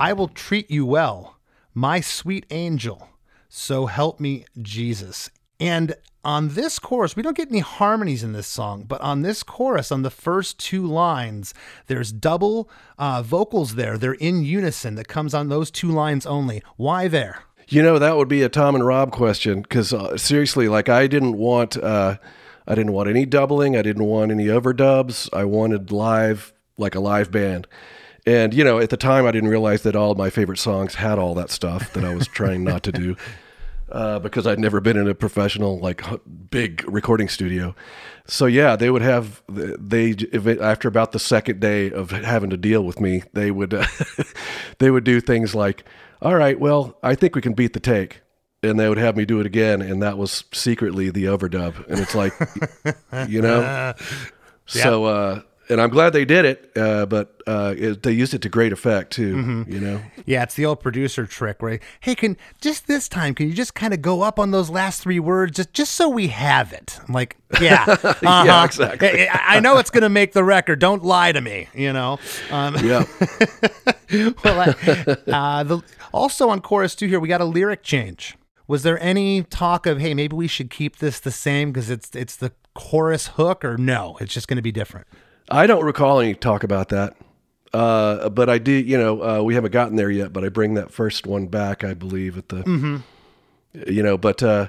I 0.00 0.12
will 0.12 0.28
treat 0.28 0.70
you 0.70 0.86
well. 0.86 1.38
My 1.74 2.00
sweet 2.00 2.46
angel, 2.50 3.08
so 3.48 3.86
help 3.86 4.20
me 4.20 4.44
Jesus. 4.62 5.28
I 5.60 5.64
will 5.64 5.76
treat 5.76 5.88
you 5.88 5.90
well, 5.90 5.98
my 5.98 5.98
sweet 5.98 5.98
angel. 5.98 5.98
So 5.98 5.98
help 5.98 5.98
me, 5.98 5.98
Jesus. 5.98 5.98
And 5.98 6.08
on 6.24 6.48
this 6.54 6.78
chorus, 6.78 7.16
we 7.16 7.22
don't 7.22 7.36
get 7.36 7.48
any 7.48 7.60
harmonies 7.60 8.22
in 8.22 8.32
this 8.32 8.46
song, 8.46 8.84
but 8.86 9.00
on 9.00 9.22
this 9.22 9.42
chorus, 9.42 9.90
on 9.90 10.02
the 10.02 10.10
first 10.10 10.58
two 10.58 10.86
lines, 10.86 11.54
there's 11.86 12.12
double 12.12 12.68
uh, 12.98 13.22
vocals 13.22 13.76
there. 13.76 13.96
They're 13.96 14.12
in 14.12 14.44
unison 14.44 14.94
that 14.96 15.08
comes 15.08 15.34
on 15.34 15.48
those 15.48 15.70
two 15.70 15.90
lines 15.90 16.26
only. 16.26 16.62
Why 16.76 17.08
there? 17.08 17.44
You 17.68 17.82
know, 17.82 17.98
that 17.98 18.16
would 18.16 18.28
be 18.28 18.42
a 18.42 18.48
Tom 18.48 18.74
and 18.74 18.86
Rob 18.86 19.12
question 19.12 19.62
because 19.62 19.92
uh, 19.92 20.16
seriously, 20.16 20.68
like 20.68 20.88
I 20.88 21.06
didn't 21.06 21.36
want, 21.36 21.76
uh, 21.76 22.16
I 22.66 22.74
didn't 22.74 22.92
want 22.92 23.08
any 23.08 23.26
doubling. 23.26 23.76
I 23.76 23.82
didn't 23.82 24.04
want 24.04 24.30
any 24.30 24.46
overdubs. 24.46 25.28
I 25.32 25.44
wanted 25.44 25.92
live, 25.92 26.52
like 26.78 26.94
a 26.94 27.00
live 27.00 27.30
band. 27.30 27.66
And 28.26 28.54
you 28.54 28.64
know, 28.64 28.78
at 28.78 28.90
the 28.90 28.96
time, 28.96 29.26
I 29.26 29.32
didn't 29.32 29.50
realize 29.50 29.82
that 29.82 29.96
all 29.96 30.10
of 30.10 30.18
my 30.18 30.30
favorite 30.30 30.58
songs 30.58 30.96
had 30.96 31.18
all 31.18 31.34
that 31.34 31.50
stuff 31.50 31.92
that 31.92 32.04
I 32.04 32.14
was 32.14 32.26
trying 32.26 32.64
not 32.64 32.82
to 32.84 32.92
do. 32.92 33.16
Uh, 33.90 34.18
because 34.18 34.46
I'd 34.46 34.58
never 34.58 34.80
been 34.82 34.98
in 34.98 35.08
a 35.08 35.14
professional 35.14 35.78
like 35.78 36.02
big 36.50 36.84
recording 36.86 37.28
studio, 37.28 37.74
so 38.26 38.44
yeah, 38.44 38.76
they 38.76 38.90
would 38.90 39.00
have 39.00 39.42
they 39.48 40.10
if 40.10 40.46
it, 40.46 40.60
after 40.60 40.88
about 40.88 41.12
the 41.12 41.18
second 41.18 41.60
day 41.60 41.90
of 41.90 42.10
having 42.10 42.50
to 42.50 42.58
deal 42.58 42.84
with 42.84 43.00
me, 43.00 43.22
they 43.32 43.50
would 43.50 43.72
uh, 43.72 43.86
they 44.78 44.90
would 44.90 45.04
do 45.04 45.20
things 45.20 45.54
like, 45.54 45.84
"All 46.20 46.34
right, 46.34 46.60
well, 46.60 46.98
I 47.02 47.14
think 47.14 47.34
we 47.34 47.40
can 47.40 47.54
beat 47.54 47.72
the 47.72 47.80
take," 47.80 48.20
and 48.62 48.78
they 48.78 48.88
would 48.88 48.98
have 48.98 49.16
me 49.16 49.24
do 49.24 49.40
it 49.40 49.46
again, 49.46 49.80
and 49.80 50.02
that 50.02 50.18
was 50.18 50.44
secretly 50.52 51.10
the 51.10 51.24
overdub, 51.24 51.86
and 51.88 51.98
it's 51.98 52.14
like, 52.14 52.34
you 53.28 53.40
know, 53.40 53.94
so 54.66 55.04
uh, 55.06 55.42
and 55.68 55.80
I'm 55.80 55.90
glad 55.90 56.12
they 56.12 56.24
did 56.24 56.44
it, 56.44 56.70
uh, 56.76 57.06
but 57.06 57.42
uh, 57.46 57.74
it, 57.76 58.02
they 58.02 58.12
used 58.12 58.34
it 58.34 58.42
to 58.42 58.48
great 58.48 58.72
effect 58.72 59.12
too, 59.12 59.64
you 59.68 59.80
know. 59.80 60.00
Yeah, 60.26 60.42
it's 60.42 60.54
the 60.54 60.66
old 60.66 60.80
producer 60.80 61.26
trick, 61.26 61.62
right? 61.62 61.82
Hey, 62.00 62.14
can 62.14 62.36
just 62.60 62.86
this 62.86 63.08
time, 63.08 63.34
can 63.34 63.48
you 63.48 63.54
just 63.54 63.74
kind 63.74 63.92
of 63.94 64.02
go 64.02 64.22
up 64.22 64.38
on 64.38 64.50
those 64.50 64.70
last 64.70 65.02
three 65.02 65.20
words, 65.20 65.56
just 65.56 65.72
just 65.72 65.94
so 65.94 66.08
we 66.08 66.28
have 66.28 66.72
it? 66.72 66.98
I'm 67.06 67.14
like, 67.14 67.36
yeah, 67.60 67.84
uh-huh. 67.88 68.62
exactly. 68.64 69.28
I, 69.28 69.56
I 69.56 69.60
know 69.60 69.78
it's 69.78 69.90
going 69.90 70.02
to 70.02 70.08
make 70.08 70.32
the 70.32 70.44
record. 70.44 70.78
Don't 70.78 71.04
lie 71.04 71.32
to 71.32 71.40
me, 71.40 71.68
you 71.74 71.92
know. 71.92 72.18
Um, 72.50 72.76
Yeah. 72.84 73.04
well, 74.44 74.74
uh, 75.26 75.62
the, 75.64 75.82
also 76.12 76.48
on 76.48 76.60
chorus 76.60 76.94
two 76.94 77.06
here, 77.06 77.20
we 77.20 77.28
got 77.28 77.40
a 77.40 77.46
lyric 77.46 77.82
change. 77.82 78.36
Was 78.66 78.82
there 78.82 79.02
any 79.02 79.42
talk 79.44 79.86
of 79.86 79.98
hey, 79.98 80.14
maybe 80.14 80.36
we 80.36 80.46
should 80.46 80.70
keep 80.70 80.98
this 80.98 81.20
the 81.20 81.30
same 81.30 81.72
because 81.72 81.88
it's 81.90 82.14
it's 82.14 82.36
the 82.36 82.52
chorus 82.74 83.28
hook, 83.28 83.64
or 83.64 83.76
no, 83.78 84.16
it's 84.20 84.32
just 84.32 84.46
going 84.48 84.56
to 84.56 84.62
be 84.62 84.72
different? 84.72 85.06
I 85.50 85.66
don't 85.66 85.84
recall 85.84 86.20
any 86.20 86.34
talk 86.34 86.62
about 86.64 86.90
that. 86.90 87.16
Uh, 87.72 88.28
but 88.30 88.48
I 88.48 88.58
do, 88.58 88.72
you 88.72 88.96
know, 88.96 89.22
uh, 89.22 89.42
we 89.42 89.54
haven't 89.54 89.72
gotten 89.72 89.96
there 89.96 90.10
yet. 90.10 90.32
But 90.32 90.44
I 90.44 90.48
bring 90.48 90.74
that 90.74 90.90
first 90.90 91.26
one 91.26 91.46
back, 91.46 91.84
I 91.84 91.94
believe, 91.94 92.38
at 92.38 92.48
the, 92.48 93.02
you 93.86 94.02
know. 94.02 94.16
But 94.16 94.42
uh, 94.42 94.68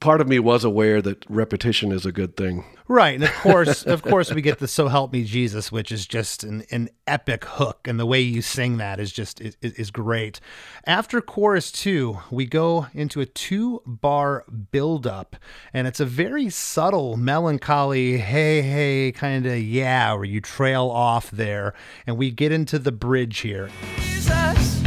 part 0.00 0.20
of 0.20 0.28
me 0.28 0.38
was 0.38 0.64
aware 0.64 1.02
that 1.02 1.24
repetition 1.28 1.92
is 1.92 2.06
a 2.06 2.12
good 2.12 2.36
thing. 2.36 2.64
Right, 2.86 3.16
and 3.16 3.24
of 3.24 3.32
course, 3.42 3.82
of 3.84 4.02
course, 4.02 4.32
we 4.32 4.40
get 4.40 4.58
the 4.58 4.68
"So 4.68 4.88
Help 4.88 5.12
Me 5.12 5.24
Jesus," 5.24 5.70
which 5.70 5.92
is 5.92 6.06
just 6.06 6.42
an, 6.42 6.64
an 6.70 6.88
epic 7.06 7.44
hook, 7.44 7.86
and 7.86 8.00
the 8.00 8.06
way 8.06 8.20
you 8.20 8.40
sing 8.40 8.78
that 8.78 8.98
is 8.98 9.12
just 9.12 9.40
is, 9.40 9.56
is 9.60 9.90
great. 9.90 10.40
After 10.86 11.20
chorus 11.20 11.70
two, 11.70 12.18
we 12.30 12.46
go 12.46 12.86
into 12.94 13.20
a 13.20 13.26
two-bar 13.26 14.44
build-up, 14.70 15.36
and 15.72 15.86
it's 15.86 16.00
a 16.00 16.06
very 16.06 16.48
subtle, 16.48 17.16
melancholy, 17.16 18.18
hey 18.18 18.62
hey 18.62 19.12
kind 19.12 19.44
of 19.46 19.58
yeah, 19.58 20.14
where 20.14 20.24
you 20.24 20.40
trail 20.40 20.88
off 20.88 21.30
there, 21.30 21.74
and 22.06 22.16
we 22.16 22.30
get 22.30 22.52
into 22.52 22.78
the 22.78 22.92
bridge 22.92 23.40
here. 23.40 23.68
Jesus. 24.00 24.77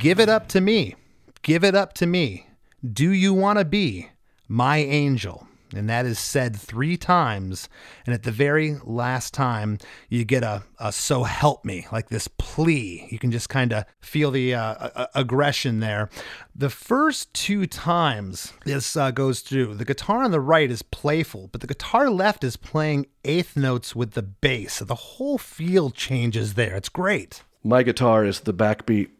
Give 0.00 0.18
it 0.18 0.30
up 0.30 0.48
to 0.48 0.62
me. 0.62 0.94
Give 1.42 1.62
it 1.62 1.74
up 1.74 1.92
to 1.94 2.06
me. 2.06 2.46
Do 2.90 3.10
you 3.10 3.34
want 3.34 3.58
to 3.58 3.66
be 3.66 4.08
my 4.48 4.78
angel? 4.78 5.46
And 5.74 5.90
that 5.90 6.06
is 6.06 6.18
said 6.18 6.56
three 6.56 6.96
times. 6.96 7.68
And 8.06 8.14
at 8.14 8.22
the 8.22 8.32
very 8.32 8.76
last 8.82 9.34
time, 9.34 9.76
you 10.08 10.24
get 10.24 10.42
a, 10.42 10.62
a 10.78 10.90
so 10.90 11.24
help 11.24 11.66
me, 11.66 11.86
like 11.92 12.08
this 12.08 12.28
plea. 12.28 13.08
You 13.10 13.18
can 13.18 13.30
just 13.30 13.50
kind 13.50 13.74
of 13.74 13.84
feel 14.00 14.30
the 14.30 14.54
uh, 14.54 14.88
a- 14.94 15.08
aggression 15.16 15.80
there. 15.80 16.08
The 16.56 16.70
first 16.70 17.32
two 17.34 17.66
times 17.66 18.54
this 18.64 18.96
uh, 18.96 19.10
goes 19.10 19.40
through, 19.40 19.74
the 19.74 19.84
guitar 19.84 20.24
on 20.24 20.30
the 20.30 20.40
right 20.40 20.70
is 20.70 20.82
playful, 20.82 21.50
but 21.52 21.60
the 21.60 21.66
guitar 21.66 22.08
left 22.08 22.42
is 22.42 22.56
playing 22.56 23.06
eighth 23.24 23.54
notes 23.54 23.94
with 23.94 24.12
the 24.12 24.22
bass. 24.22 24.76
So 24.76 24.86
the 24.86 24.94
whole 24.94 25.36
feel 25.36 25.90
changes 25.90 26.54
there. 26.54 26.74
It's 26.74 26.88
great. 26.88 27.44
My 27.62 27.82
guitar 27.82 28.24
is 28.24 28.40
the 28.40 28.54
backbeat, 28.54 29.10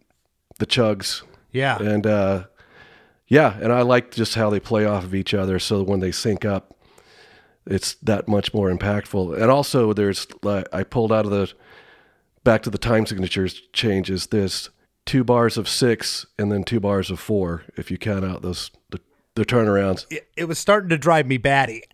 the 0.61 0.67
chugs, 0.67 1.23
Yeah. 1.53 1.77
and 1.83 2.07
uh, 2.07 2.45
yeah, 3.27 3.59
and 3.61 3.73
I 3.73 3.83
like 3.83 4.13
just 4.13 4.35
how 4.37 4.49
they 4.51 4.61
play 4.61 4.85
off 4.85 5.03
of 5.05 5.15
each 5.15 5.35
other. 5.35 5.59
So 5.59 5.83
when 5.83 5.99
they 6.01 6.13
sync 6.13 6.45
up, 6.45 6.77
it's 7.67 7.95
that 7.95 8.29
much 8.29 8.55
more 8.55 8.71
impactful. 8.71 9.35
And 9.41 9.51
also, 9.51 9.93
there's 9.93 10.27
like 10.43 10.67
I 10.73 10.83
pulled 10.85 11.13
out 11.13 11.25
of 11.25 11.31
the 11.31 11.53
back 12.45 12.63
to 12.63 12.71
the 12.71 12.79
time 12.79 13.05
signatures 13.07 13.61
changes. 13.73 14.29
There's 14.29 14.71
two 15.07 15.25
bars 15.25 15.57
of 15.59 15.69
six 15.69 16.27
and 16.39 16.51
then 16.53 16.63
two 16.65 16.81
bars 16.81 17.11
of 17.11 17.19
four 17.21 17.65
if 17.77 17.91
you 17.91 17.99
count 17.99 18.25
out 18.25 18.43
those 18.43 18.71
the, 18.91 19.01
the 19.37 19.45
turnarounds. 19.45 20.07
it, 20.11 20.29
it 20.37 20.45
was 20.47 20.59
starting 20.59 20.89
to 20.91 20.99
drive 20.99 21.27
me 21.27 21.37
batty. 21.37 21.85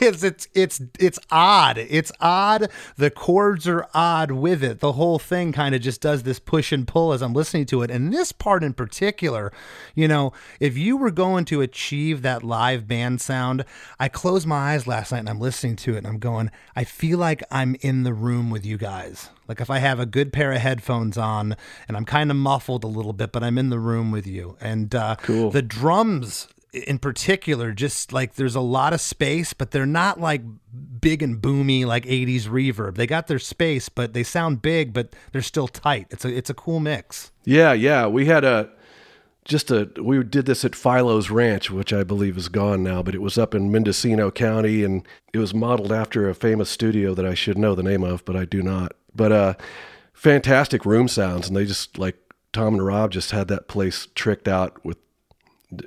it's 0.00 0.22
it's 0.22 0.48
it's 0.54 0.80
it's 0.98 1.18
odd. 1.30 1.76
It's 1.78 2.12
odd. 2.20 2.68
The 2.96 3.10
chords 3.10 3.66
are 3.66 3.88
odd 3.92 4.30
with 4.30 4.62
it. 4.62 4.78
The 4.78 4.92
whole 4.92 5.18
thing 5.18 5.52
kind 5.52 5.74
of 5.74 5.80
just 5.80 6.00
does 6.00 6.22
this 6.22 6.38
push 6.38 6.70
and 6.70 6.86
pull 6.86 7.12
as 7.12 7.20
I'm 7.20 7.32
listening 7.32 7.66
to 7.66 7.82
it. 7.82 7.90
And 7.90 8.12
this 8.12 8.30
part 8.30 8.62
in 8.62 8.74
particular, 8.74 9.52
you 9.94 10.06
know, 10.06 10.32
if 10.60 10.78
you 10.78 10.96
were 10.96 11.10
going 11.10 11.44
to 11.46 11.60
achieve 11.60 12.22
that 12.22 12.44
live 12.44 12.86
band 12.86 13.20
sound, 13.20 13.64
I 13.98 14.08
closed 14.08 14.46
my 14.46 14.72
eyes 14.74 14.86
last 14.86 15.10
night 15.10 15.18
and 15.18 15.28
I'm 15.28 15.40
listening 15.40 15.76
to 15.76 15.94
it 15.94 15.98
and 15.98 16.06
I'm 16.06 16.18
going, 16.18 16.50
I 16.76 16.84
feel 16.84 17.18
like 17.18 17.42
I'm 17.50 17.74
in 17.80 18.04
the 18.04 18.14
room 18.14 18.50
with 18.50 18.64
you 18.64 18.78
guys. 18.78 19.30
Like 19.48 19.60
if 19.60 19.70
I 19.70 19.78
have 19.78 20.00
a 20.00 20.06
good 20.06 20.32
pair 20.32 20.52
of 20.52 20.58
headphones 20.58 21.16
on 21.18 21.56
and 21.88 21.96
I'm 21.96 22.04
kind 22.04 22.30
of 22.30 22.36
muffled 22.36 22.84
a 22.84 22.88
little 22.88 23.12
bit, 23.12 23.32
but 23.32 23.42
I'm 23.42 23.58
in 23.58 23.70
the 23.70 23.78
room 23.78 24.10
with 24.10 24.26
you. 24.26 24.56
And 24.60 24.94
uh, 24.94 25.16
Cool. 25.16 25.50
the 25.50 25.62
drums 25.62 26.48
in 26.72 26.98
particular, 26.98 27.72
just 27.72 28.12
like 28.12 28.34
there's 28.34 28.56
a 28.56 28.60
lot 28.60 28.92
of 28.92 29.00
space, 29.00 29.52
but 29.52 29.70
they're 29.70 29.86
not 29.86 30.18
like 30.20 30.42
big 31.00 31.22
and 31.22 31.40
boomy 31.40 31.84
like 31.86 32.04
80s 32.04 32.48
reverb. 32.48 32.96
They 32.96 33.06
got 33.06 33.28
their 33.28 33.38
space, 33.38 33.88
but 33.88 34.12
they 34.12 34.24
sound 34.24 34.60
big, 34.60 34.92
but 34.92 35.14
they're 35.30 35.40
still 35.42 35.68
tight. 35.68 36.08
It's 36.10 36.24
a 36.24 36.36
it's 36.36 36.50
a 36.50 36.54
cool 36.54 36.80
mix. 36.80 37.30
Yeah, 37.44 37.72
yeah. 37.74 38.08
We 38.08 38.26
had 38.26 38.42
a 38.44 38.70
just 39.44 39.70
a 39.70 39.88
we 40.02 40.22
did 40.24 40.46
this 40.46 40.64
at 40.64 40.74
Philo's 40.74 41.30
Ranch, 41.30 41.70
which 41.70 41.92
I 41.92 42.02
believe 42.02 42.36
is 42.36 42.48
gone 42.48 42.82
now, 42.82 43.04
but 43.04 43.14
it 43.14 43.22
was 43.22 43.38
up 43.38 43.54
in 43.54 43.70
Mendocino 43.70 44.32
County 44.32 44.82
and 44.82 45.06
it 45.32 45.38
was 45.38 45.54
modeled 45.54 45.92
after 45.92 46.28
a 46.28 46.34
famous 46.34 46.70
studio 46.70 47.14
that 47.14 47.26
I 47.26 47.34
should 47.34 47.56
know 47.56 47.76
the 47.76 47.82
name 47.84 48.02
of, 48.02 48.24
but 48.24 48.34
I 48.34 48.46
do 48.46 48.62
not. 48.62 48.94
But 49.14 49.32
uh 49.32 49.54
fantastic 50.12 50.84
room 50.84 51.08
sounds 51.08 51.48
and 51.48 51.56
they 51.56 51.64
just 51.66 51.98
like 51.98 52.16
Tom 52.52 52.74
and 52.74 52.86
Rob 52.86 53.10
just 53.10 53.32
had 53.32 53.48
that 53.48 53.68
place 53.68 54.08
tricked 54.14 54.48
out 54.48 54.82
with 54.84 54.96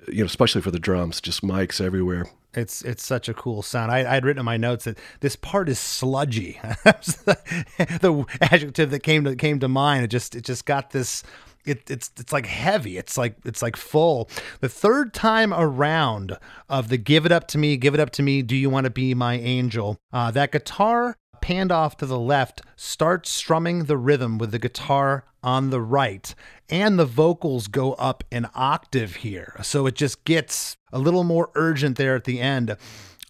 you 0.07 0.19
know, 0.19 0.25
especially 0.25 0.61
for 0.61 0.71
the 0.71 0.79
drums, 0.79 1.21
just 1.21 1.41
mics 1.41 1.79
everywhere. 1.79 2.25
It's 2.53 2.81
it's 2.81 3.05
such 3.05 3.29
a 3.29 3.33
cool 3.33 3.61
sound. 3.61 3.91
I 3.91 4.15
I'd 4.15 4.25
written 4.25 4.39
in 4.39 4.45
my 4.45 4.57
notes 4.57 4.85
that 4.85 4.97
this 5.19 5.35
part 5.35 5.69
is 5.69 5.79
sludgy. 5.79 6.59
the 6.83 8.25
adjective 8.41 8.89
that 8.91 9.01
came 9.01 9.23
to 9.25 9.35
came 9.35 9.59
to 9.59 9.67
mind. 9.67 10.03
It 10.05 10.07
just 10.07 10.35
it 10.35 10.43
just 10.43 10.65
got 10.65 10.91
this. 10.91 11.23
It, 11.65 11.89
it's 11.89 12.09
it's 12.17 12.31
like 12.31 12.45
heavy. 12.45 12.97
It's 12.97 13.17
like 13.17 13.35
it's 13.45 13.61
like 13.61 13.75
full. 13.75 14.29
The 14.61 14.69
third 14.69 15.13
time 15.13 15.53
around 15.53 16.37
of 16.69 16.87
the 16.87 16.97
"Give 16.97 17.25
It 17.25 17.31
Up 17.31 17.47
to 17.49 17.57
Me, 17.57 17.77
Give 17.77 17.93
It 17.93 17.99
Up 17.99 18.09
to 18.11 18.23
Me, 18.23 18.41
Do 18.41 18.55
You 18.55 18.69
Want 18.69 18.85
to 18.85 18.89
Be 18.89 19.13
My 19.13 19.35
Angel?" 19.35 19.97
Uh, 20.11 20.31
that 20.31 20.51
guitar 20.51 21.17
panned 21.47 21.71
off 21.71 21.95
to 21.95 22.05
the 22.05 22.19
left 22.19 22.61
starts 22.75 23.31
strumming 23.31 23.85
the 23.85 23.95
rhythm 23.95 24.37
with 24.37 24.51
the 24.51 24.59
guitar 24.59 25.23
on 25.41 25.69
the 25.69 25.79
right. 25.79 26.35
And 26.69 26.99
the 26.99 27.05
vocals 27.05 27.69
go 27.69 27.93
up 27.93 28.25
an 28.33 28.49
octave 28.53 29.15
here. 29.15 29.55
So 29.63 29.85
it 29.85 29.95
just 29.95 30.25
gets 30.25 30.75
a 30.91 30.99
little 30.99 31.23
more 31.23 31.49
urgent 31.55 31.95
there 31.95 32.17
at 32.17 32.25
the 32.25 32.41
end 32.41 32.75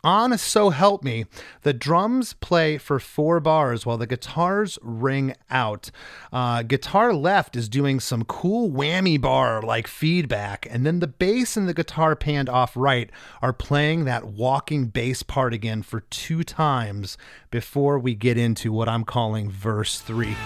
on 0.08 0.38
So 0.38 0.70
Help 0.70 1.04
Me, 1.04 1.26
the 1.64 1.74
drums 1.74 2.32
play 2.32 2.78
for 2.78 2.98
four 2.98 3.42
bars 3.42 3.86
while 3.86 3.98
the 3.98 4.08
guitars 4.08 4.80
ring 4.82 5.36
out. 5.50 5.92
Uh, 6.32 6.64
guitar 6.64 7.14
left 7.14 7.58
is 7.58 7.68
doing 7.68 8.00
some 8.00 8.24
cool 8.24 8.72
whammy 8.72 9.20
bar 9.20 9.62
like 9.62 9.86
feedback, 9.86 10.66
and 10.72 10.86
then 10.86 11.00
the 11.00 11.08
bass 11.08 11.58
and 11.58 11.68
the 11.68 11.74
guitar 11.74 12.16
panned 12.16 12.48
off 12.48 12.78
right 12.78 13.10
are 13.42 13.52
playing 13.52 14.06
that 14.06 14.24
walking 14.26 14.86
bass 14.88 15.24
part 15.24 15.54
again 15.54 15.82
for 15.82 16.00
two 16.00 16.42
times 16.42 17.18
before 17.52 18.00
we 18.00 18.16
get 18.16 18.38
into 18.38 18.72
what 18.72 18.88
I'm 18.88 19.04
calling 19.04 19.52
verse 19.52 20.00
three. 20.00 20.38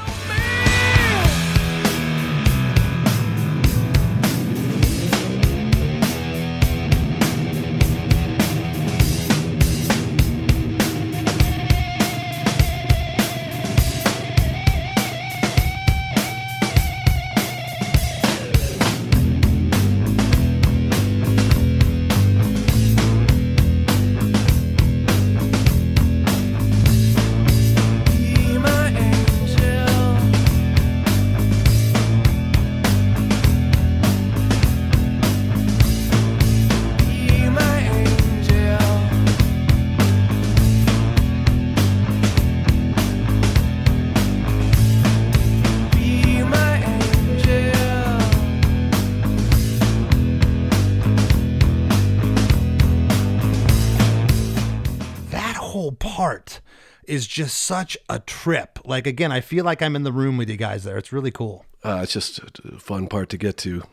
Just 57.32 57.58
such 57.58 57.98
a 58.10 58.20
trip. 58.20 58.80
Like 58.86 59.08
again, 59.08 59.32
I 59.32 59.42
feel 59.42 59.66
like 59.66 59.82
I'm 59.82 59.96
in 59.96 60.04
the 60.04 60.12
room 60.12 60.38
with 60.38 60.50
you 60.50 60.58
guys 60.58 60.84
there. 60.84 60.98
It's 60.98 61.14
really 61.14 61.32
cool. 61.32 61.66
Uh, 61.84 62.02
it's 62.04 62.14
just 62.14 62.40
a 62.40 62.78
fun 62.78 63.08
part 63.08 63.30
to 63.30 63.38
get 63.38 63.58
to. 63.58 63.84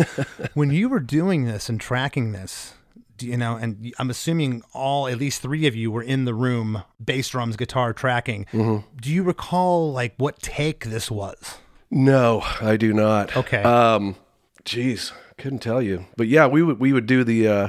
when 0.54 0.70
you 0.70 0.88
were 0.88 1.00
doing 1.00 1.44
this 1.44 1.68
and 1.68 1.80
tracking 1.80 2.32
this, 2.32 2.74
you 3.20 3.36
know, 3.36 3.56
and 3.56 3.92
I'm 3.98 4.10
assuming 4.10 4.62
all, 4.74 5.08
at 5.08 5.18
least 5.18 5.40
three 5.42 5.66
of 5.66 5.74
you 5.74 5.90
were 5.90 6.02
in 6.02 6.24
the 6.24 6.34
room, 6.34 6.82
bass 7.02 7.28
drums, 7.30 7.56
guitar 7.56 7.92
tracking. 7.92 8.46
Do 8.52 9.12
you 9.12 9.22
recall 9.22 9.92
like 9.92 10.14
what 10.18 10.40
take 10.40 10.84
this 10.84 11.10
was? 11.10 11.58
No, 11.90 12.42
I 12.60 12.76
do 12.76 12.92
not. 12.92 13.34
Okay. 13.36 13.62
Um, 13.62 14.16
geez, 14.64 15.12
couldn't 15.38 15.60
tell 15.60 15.80
you. 15.80 16.06
But 16.16 16.26
yeah, 16.28 16.46
we 16.46 16.62
would 16.62 16.78
we 16.78 16.92
would 16.92 17.06
do 17.06 17.24
the 17.24 17.48
uh, 17.48 17.68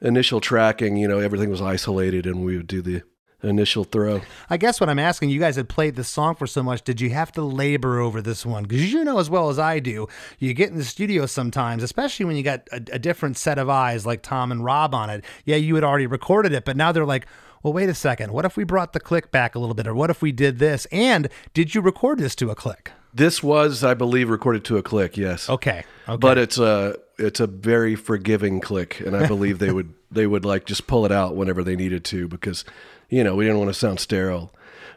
initial 0.00 0.40
tracking. 0.40 0.96
You 0.96 1.08
know, 1.08 1.18
everything 1.18 1.48
was 1.48 1.62
isolated, 1.62 2.26
and 2.26 2.44
we 2.44 2.56
would 2.56 2.66
do 2.66 2.82
the 2.82 3.02
initial 3.42 3.84
throw. 3.84 4.22
I 4.48 4.56
guess 4.56 4.80
what 4.80 4.88
I'm 4.88 4.98
asking, 4.98 5.30
you 5.30 5.40
guys 5.40 5.56
had 5.56 5.68
played 5.68 5.96
this 5.96 6.08
song 6.08 6.34
for 6.34 6.46
so 6.46 6.62
much, 6.62 6.82
did 6.82 7.00
you 7.00 7.10
have 7.10 7.32
to 7.32 7.42
labor 7.42 8.00
over 8.00 8.22
this 8.22 8.46
one? 8.46 8.64
Because 8.64 8.92
you 8.92 9.04
know 9.04 9.18
as 9.18 9.28
well 9.28 9.48
as 9.48 9.58
I 9.58 9.78
do, 9.78 10.08
you 10.38 10.54
get 10.54 10.70
in 10.70 10.76
the 10.76 10.84
studio 10.84 11.26
sometimes, 11.26 11.82
especially 11.82 12.26
when 12.26 12.36
you 12.36 12.42
got 12.42 12.68
a, 12.72 12.76
a 12.92 12.98
different 12.98 13.36
set 13.36 13.58
of 13.58 13.68
eyes 13.68 14.06
like 14.06 14.22
Tom 14.22 14.52
and 14.52 14.64
Rob 14.64 14.94
on 14.94 15.10
it. 15.10 15.24
Yeah, 15.44 15.56
you 15.56 15.74
had 15.74 15.84
already 15.84 16.06
recorded 16.06 16.52
it, 16.52 16.64
but 16.64 16.76
now 16.76 16.92
they're 16.92 17.04
like, 17.04 17.26
well, 17.62 17.72
wait 17.72 17.88
a 17.88 17.94
second. 17.94 18.32
What 18.32 18.44
if 18.44 18.56
we 18.56 18.64
brought 18.64 18.92
the 18.92 19.00
click 19.00 19.30
back 19.30 19.54
a 19.54 19.58
little 19.58 19.74
bit? 19.74 19.86
Or 19.86 19.94
what 19.94 20.10
if 20.10 20.20
we 20.20 20.32
did 20.32 20.58
this? 20.58 20.86
And 20.90 21.28
did 21.54 21.74
you 21.74 21.80
record 21.80 22.18
this 22.18 22.34
to 22.36 22.50
a 22.50 22.54
click? 22.54 22.90
This 23.14 23.42
was, 23.42 23.84
I 23.84 23.94
believe, 23.94 24.30
recorded 24.30 24.64
to 24.64 24.78
a 24.78 24.82
click. 24.82 25.16
Yes. 25.16 25.48
Okay. 25.48 25.84
Okay. 26.08 26.16
But 26.16 26.38
it's 26.38 26.58
a 26.58 26.96
it's 27.18 27.40
a 27.40 27.46
very 27.46 27.94
forgiving 27.94 28.60
click, 28.60 29.00
and 29.00 29.14
I 29.16 29.26
believe 29.28 29.58
they 29.58 29.70
would 29.70 29.92
they 30.10 30.26
would 30.26 30.44
like 30.44 30.64
just 30.64 30.86
pull 30.86 31.04
it 31.04 31.12
out 31.12 31.36
whenever 31.36 31.62
they 31.62 31.76
needed 31.76 32.04
to 32.06 32.26
because 32.26 32.64
you 33.12 33.22
know 33.22 33.36
we 33.36 33.44
didn't 33.44 33.58
want 33.58 33.68
to 33.68 33.78
sound 33.78 34.00
sterile. 34.00 34.52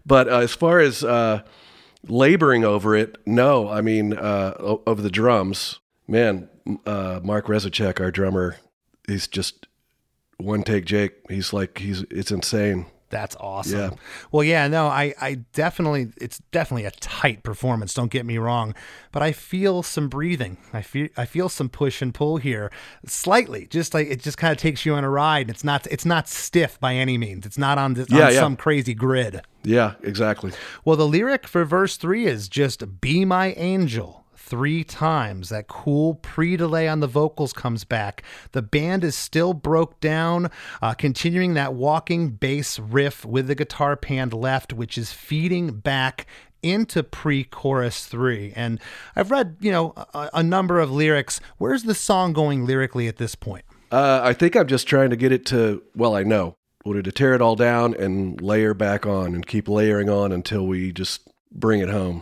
But 0.06 0.30
uh, 0.30 0.38
as 0.40 0.54
far 0.54 0.80
as 0.80 1.04
uh, 1.04 1.42
laboring 2.08 2.64
over 2.64 2.96
it, 2.96 3.18
no. 3.26 3.68
I 3.70 3.82
mean, 3.82 4.14
uh, 4.14 4.56
o- 4.60 4.82
of 4.88 5.04
the 5.04 5.10
drums, 5.10 5.80
man, 6.08 6.48
uh, 6.86 7.20
Mark 7.24 7.48
Reznicek, 7.48 8.00
our 8.00 8.12
drummer, 8.12 8.56
he's 9.08 9.28
just 9.28 9.68
one 10.38 10.64
take 10.64 10.86
Jake. 10.86 11.14
He's 11.30 11.52
like 11.54 11.80
he's 11.80 12.04
it's 12.10 12.32
insane. 12.32 12.86
That's 13.16 13.38
awesome. 13.40 13.80
Yeah. 13.80 13.90
Well, 14.30 14.44
yeah, 14.44 14.68
no, 14.68 14.88
I, 14.88 15.14
I 15.22 15.36
definitely, 15.54 16.10
it's 16.18 16.40
definitely 16.52 16.84
a 16.84 16.92
tight 16.92 17.44
performance. 17.44 17.94
Don't 17.94 18.12
get 18.12 18.26
me 18.26 18.38
wrong, 18.38 18.76
but 19.14 19.24
I 19.24 19.32
feel 19.32 19.84
some 19.84 20.10
breathing. 20.10 20.58
I 20.74 20.82
feel, 20.82 21.08
I 21.16 21.24
feel 21.24 21.48
some 21.48 21.70
push 21.70 22.02
and 22.02 22.14
pull 22.14 22.36
here, 22.38 22.70
slightly. 23.06 23.68
Just 23.68 23.94
like 23.94 24.08
it 24.08 24.22
just 24.22 24.38
kind 24.38 24.52
of 24.52 24.58
takes 24.58 24.86
you 24.86 24.94
on 24.96 25.06
a 25.06 25.10
ride. 25.10 25.50
It's 25.50 25.64
not, 25.64 25.88
it's 25.88 26.04
not 26.06 26.28
stiff 26.28 26.78
by 26.82 26.96
any 26.96 27.18
means. 27.18 27.46
It's 27.46 27.58
not 27.58 27.78
on, 27.78 27.94
this, 27.94 28.08
Yeah, 28.10 28.26
on 28.28 28.34
yeah. 28.34 28.40
some 28.42 28.58
crazy 28.58 28.94
grid. 28.94 29.42
Yeah, 29.64 29.94
exactly. 30.04 30.52
Well, 30.84 30.98
the 30.98 31.08
lyric 31.08 31.48
for 31.48 31.64
verse 31.64 31.96
three 31.96 32.26
is 32.26 32.50
just 32.50 33.00
"Be 33.02 33.24
my 33.24 33.54
angel." 33.54 34.25
Three 34.48 34.84
times. 34.84 35.50
That 35.50 35.68
cool 35.68 36.14
pre 36.14 36.56
delay 36.56 36.88
on 36.88 37.00
the 37.00 37.08
vocals 37.08 37.52
comes 37.52 37.84
back. 37.84 38.22
The 38.52 38.62
band 38.62 39.04
is 39.04 39.16
still 39.16 39.56
broke 39.56 40.00
down, 40.00 40.52
uh, 40.84 40.94
continuing 40.94 41.56
that 41.56 41.74
walking 41.74 42.30
bass 42.30 42.78
riff 42.78 43.26
with 43.26 43.48
the 43.48 43.56
guitar 43.56 43.96
panned 43.96 44.34
left, 44.34 44.72
which 44.72 45.00
is 45.00 45.12
feeding 45.12 45.72
back 45.80 46.28
into 46.62 47.02
pre 47.02 47.44
chorus 47.44 48.06
three. 48.06 48.54
And 48.56 48.80
I've 49.16 49.32
read, 49.32 49.58
you 49.62 49.72
know, 49.72 49.96
a, 50.14 50.30
a 50.36 50.44
number 50.44 50.80
of 50.80 50.92
lyrics. 50.92 51.42
Where's 51.58 51.82
the 51.82 51.96
song 51.96 52.32
going 52.32 52.68
lyrically 52.68 53.08
at 53.08 53.18
this 53.18 53.34
point? 53.34 53.66
Uh, 53.92 54.22
I 54.24 54.34
think 54.34 54.56
I'm 54.56 54.68
just 54.68 54.88
trying 54.88 55.10
to 55.10 55.16
get 55.16 55.32
it 55.32 55.48
to, 55.48 55.82
well, 55.96 56.16
I 56.16 56.22
know, 56.22 56.56
wanted 56.86 57.06
to 57.06 57.12
tear 57.12 57.34
it 57.34 57.42
all 57.42 57.56
down 57.56 57.96
and 57.96 58.40
layer 58.40 58.76
back 58.76 59.08
on 59.08 59.34
and 59.34 59.48
keep 59.48 59.68
layering 59.68 60.08
on 60.08 60.32
until 60.32 60.68
we 60.68 60.92
just 60.92 61.28
bring 61.52 61.80
it 61.80 61.90
home. 61.90 62.22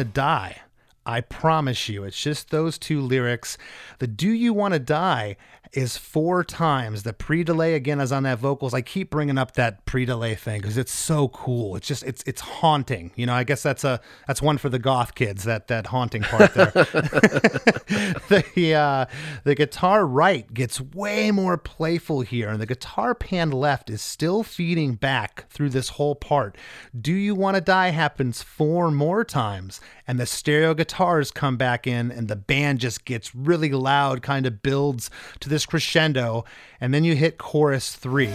To 0.00 0.04
die? 0.04 0.59
I 1.06 1.20
promise 1.20 1.88
you. 1.88 2.04
It's 2.04 2.20
just 2.20 2.50
those 2.50 2.78
two 2.78 3.00
lyrics. 3.00 3.56
The 3.98 4.06
do 4.06 4.30
you 4.30 4.52
want 4.52 4.74
to 4.74 4.80
die 4.80 5.36
is 5.72 5.96
four 5.96 6.42
times. 6.42 7.04
The 7.04 7.12
pre 7.12 7.44
delay 7.44 7.74
again 7.74 8.00
is 8.00 8.10
on 8.12 8.24
that 8.24 8.38
vocals. 8.38 8.74
I 8.74 8.80
keep 8.82 9.10
bringing 9.10 9.38
up 9.38 9.52
that 9.54 9.84
pre 9.84 10.04
delay 10.04 10.34
thing 10.34 10.60
because 10.60 10.76
it's 10.76 10.92
so 10.92 11.28
cool. 11.28 11.76
It's 11.76 11.86
just, 11.86 12.02
it's, 12.02 12.22
it's 12.26 12.40
haunting. 12.40 13.12
You 13.14 13.26
know, 13.26 13.34
I 13.34 13.44
guess 13.44 13.62
that's 13.62 13.84
a, 13.84 14.00
that's 14.26 14.42
one 14.42 14.58
for 14.58 14.68
the 14.68 14.78
goth 14.78 15.14
kids, 15.14 15.44
that, 15.44 15.68
that 15.68 15.86
haunting 15.86 16.22
part 16.22 16.54
there. 16.54 16.70
the, 18.28 18.74
uh, 18.74 19.06
the 19.44 19.54
guitar 19.54 20.06
right 20.06 20.52
gets 20.52 20.80
way 20.80 21.30
more 21.30 21.56
playful 21.56 22.22
here, 22.22 22.48
and 22.48 22.60
the 22.60 22.66
guitar 22.66 23.14
pan 23.14 23.50
left 23.50 23.90
is 23.90 24.02
still 24.02 24.42
feeding 24.42 24.94
back 24.94 25.48
through 25.50 25.70
this 25.70 25.90
whole 25.90 26.14
part. 26.14 26.56
Do 26.98 27.12
You 27.12 27.34
Want 27.34 27.54
to 27.54 27.60
Die 27.60 27.90
happens 27.90 28.42
four 28.42 28.90
more 28.90 29.24
times, 29.24 29.80
and 30.10 30.18
the 30.18 30.26
stereo 30.26 30.74
guitars 30.74 31.30
come 31.30 31.56
back 31.56 31.86
in 31.86 32.10
and 32.10 32.26
the 32.26 32.34
band 32.34 32.80
just 32.80 33.04
gets 33.04 33.32
really 33.32 33.70
loud 33.70 34.22
kind 34.22 34.44
of 34.44 34.60
builds 34.60 35.08
to 35.38 35.48
this 35.48 35.64
crescendo. 35.64 36.44
And 36.80 36.92
then 36.92 37.04
you 37.04 37.14
hit 37.14 37.38
chorus 37.38 37.94
3 37.94 38.26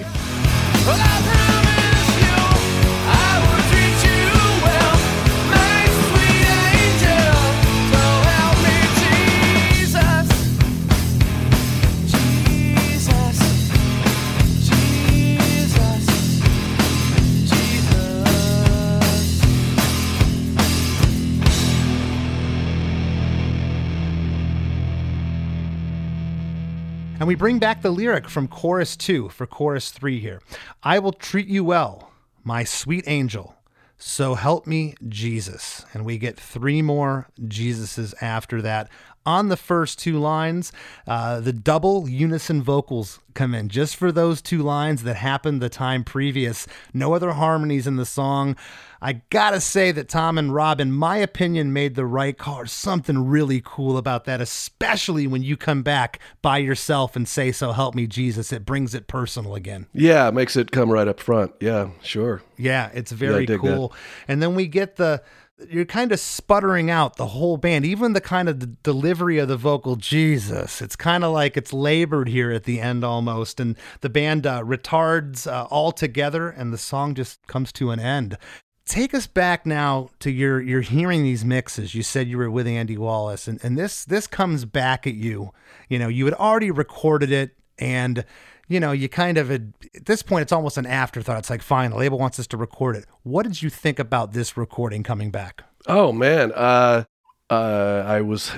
And 27.25 27.27
we 27.27 27.33
bring 27.33 27.57
back 27.57 27.81
the 27.81 27.89
lyric 27.89 28.29
from 28.29 28.47
chorus 28.47 28.95
two 28.95 29.29
for 29.29 29.47
chorus 29.47 29.89
three 29.89 30.19
here. 30.19 30.43
I 30.83 30.99
will 30.99 31.11
treat 31.11 31.47
you 31.47 31.63
well, 31.63 32.11
my 32.43 32.63
sweet 32.63 33.03
angel. 33.07 33.55
So 33.97 34.35
help 34.35 34.67
me, 34.67 34.93
Jesus. 35.07 35.83
And 35.91 36.05
we 36.05 36.19
get 36.19 36.39
three 36.39 36.83
more 36.83 37.27
Jesuses 37.41 38.13
after 38.21 38.61
that. 38.61 38.91
On 39.25 39.49
the 39.49 39.57
first 39.57 39.99
two 39.99 40.19
lines, 40.19 40.71
uh, 41.07 41.39
the 41.39 41.53
double 41.53 42.07
unison 42.07 42.61
vocals 42.61 43.19
come 43.33 43.53
in 43.53 43.69
just 43.69 43.95
for 43.95 44.11
those 44.11 44.41
two 44.41 44.61
lines 44.63 45.03
that 45.03 45.15
happened 45.15 45.61
the 45.61 45.69
time 45.69 46.03
previous. 46.03 46.67
No 46.93 47.13
other 47.13 47.31
harmonies 47.33 47.87
in 47.87 47.95
the 47.95 48.05
song. 48.05 48.55
I 49.01 49.21
gotta 49.29 49.61
say 49.61 49.91
that 49.91 50.09
Tom 50.09 50.37
and 50.37 50.53
Rob, 50.53 50.79
in 50.81 50.91
my 50.91 51.17
opinion, 51.17 51.73
made 51.73 51.95
the 51.95 52.05
right 52.05 52.35
call. 52.35 52.57
There's 52.57 52.71
something 52.71 53.27
really 53.27 53.61
cool 53.63 53.97
about 53.97 54.25
that, 54.25 54.41
especially 54.41 55.27
when 55.27 55.43
you 55.43 55.57
come 55.57 55.83
back 55.83 56.19
by 56.41 56.57
yourself 56.57 57.15
and 57.15 57.27
say, 57.27 57.51
So 57.51 57.71
help 57.71 57.93
me, 57.93 58.07
Jesus. 58.07 58.51
It 58.51 58.65
brings 58.65 58.95
it 58.95 59.07
personal 59.07 59.53
again. 59.53 59.85
Yeah, 59.93 60.27
it 60.27 60.33
makes 60.33 60.55
it 60.55 60.71
come 60.71 60.89
right 60.91 61.07
up 61.07 61.19
front. 61.19 61.53
Yeah, 61.59 61.89
sure. 62.01 62.41
Yeah, 62.57 62.89
it's 62.93 63.11
very 63.11 63.45
dig 63.45 63.59
cool. 63.59 63.93
And 64.27 64.41
then 64.41 64.55
we 64.55 64.65
get 64.65 64.95
the 64.95 65.21
you're 65.69 65.85
kind 65.85 66.11
of 66.11 66.19
sputtering 66.19 66.89
out 66.89 67.15
the 67.15 67.27
whole 67.27 67.57
band, 67.57 67.85
even 67.85 68.13
the 68.13 68.21
kind 68.21 68.49
of 68.49 68.59
the 68.59 68.67
delivery 68.67 69.37
of 69.37 69.47
the 69.47 69.57
vocal. 69.57 69.95
Jesus, 69.95 70.81
it's 70.81 70.95
kind 70.95 71.23
of 71.23 71.31
like 71.31 71.55
it's 71.55 71.71
labored 71.71 72.27
here 72.27 72.51
at 72.51 72.63
the 72.63 72.79
end 72.79 73.03
almost, 73.03 73.59
and 73.59 73.75
the 74.01 74.09
band 74.09 74.45
uh, 74.45 74.61
retards 74.61 75.47
uh, 75.47 75.65
all 75.69 75.91
together, 75.91 76.49
and 76.49 76.73
the 76.73 76.77
song 76.77 77.15
just 77.15 77.45
comes 77.47 77.71
to 77.73 77.91
an 77.91 77.99
end. 77.99 78.37
Take 78.85 79.13
us 79.13 79.25
back 79.27 79.65
now 79.65 80.09
to 80.19 80.29
your 80.29 80.61
you're 80.61 80.81
hearing 80.81 81.23
these 81.23 81.43
mixes. 81.43 81.95
You 81.95 82.03
said 82.03 82.27
you 82.27 82.37
were 82.37 82.51
with 82.51 82.67
Andy 82.67 82.97
Wallace, 82.97 83.47
and, 83.47 83.59
and 83.63 83.77
this 83.77 84.05
this 84.05 84.27
comes 84.27 84.65
back 84.65 85.07
at 85.07 85.15
you. 85.15 85.51
You 85.89 85.99
know, 85.99 86.07
you 86.07 86.25
had 86.25 86.35
already 86.35 86.69
recorded 86.69 87.31
it, 87.31 87.55
and 87.79 88.25
you 88.67 88.79
know, 88.79 88.91
you 88.91 89.09
kind 89.09 89.37
of 89.37 89.51
at 89.51 89.61
this 90.05 90.23
point, 90.23 90.43
it's 90.43 90.51
almost 90.51 90.77
an 90.77 90.85
afterthought. 90.85 91.37
It's 91.37 91.49
like, 91.49 91.61
fine, 91.61 91.91
the 91.91 91.97
label 91.97 92.17
wants 92.17 92.39
us 92.39 92.47
to 92.47 92.57
record 92.57 92.95
it. 92.95 93.05
What 93.23 93.43
did 93.43 93.61
you 93.61 93.69
think 93.69 93.99
about 93.99 94.33
this 94.33 94.57
recording 94.57 95.03
coming 95.03 95.31
back? 95.31 95.63
Oh 95.87 96.11
man, 96.11 96.51
uh, 96.53 97.03
uh, 97.49 98.03
I 98.05 98.21
was 98.21 98.51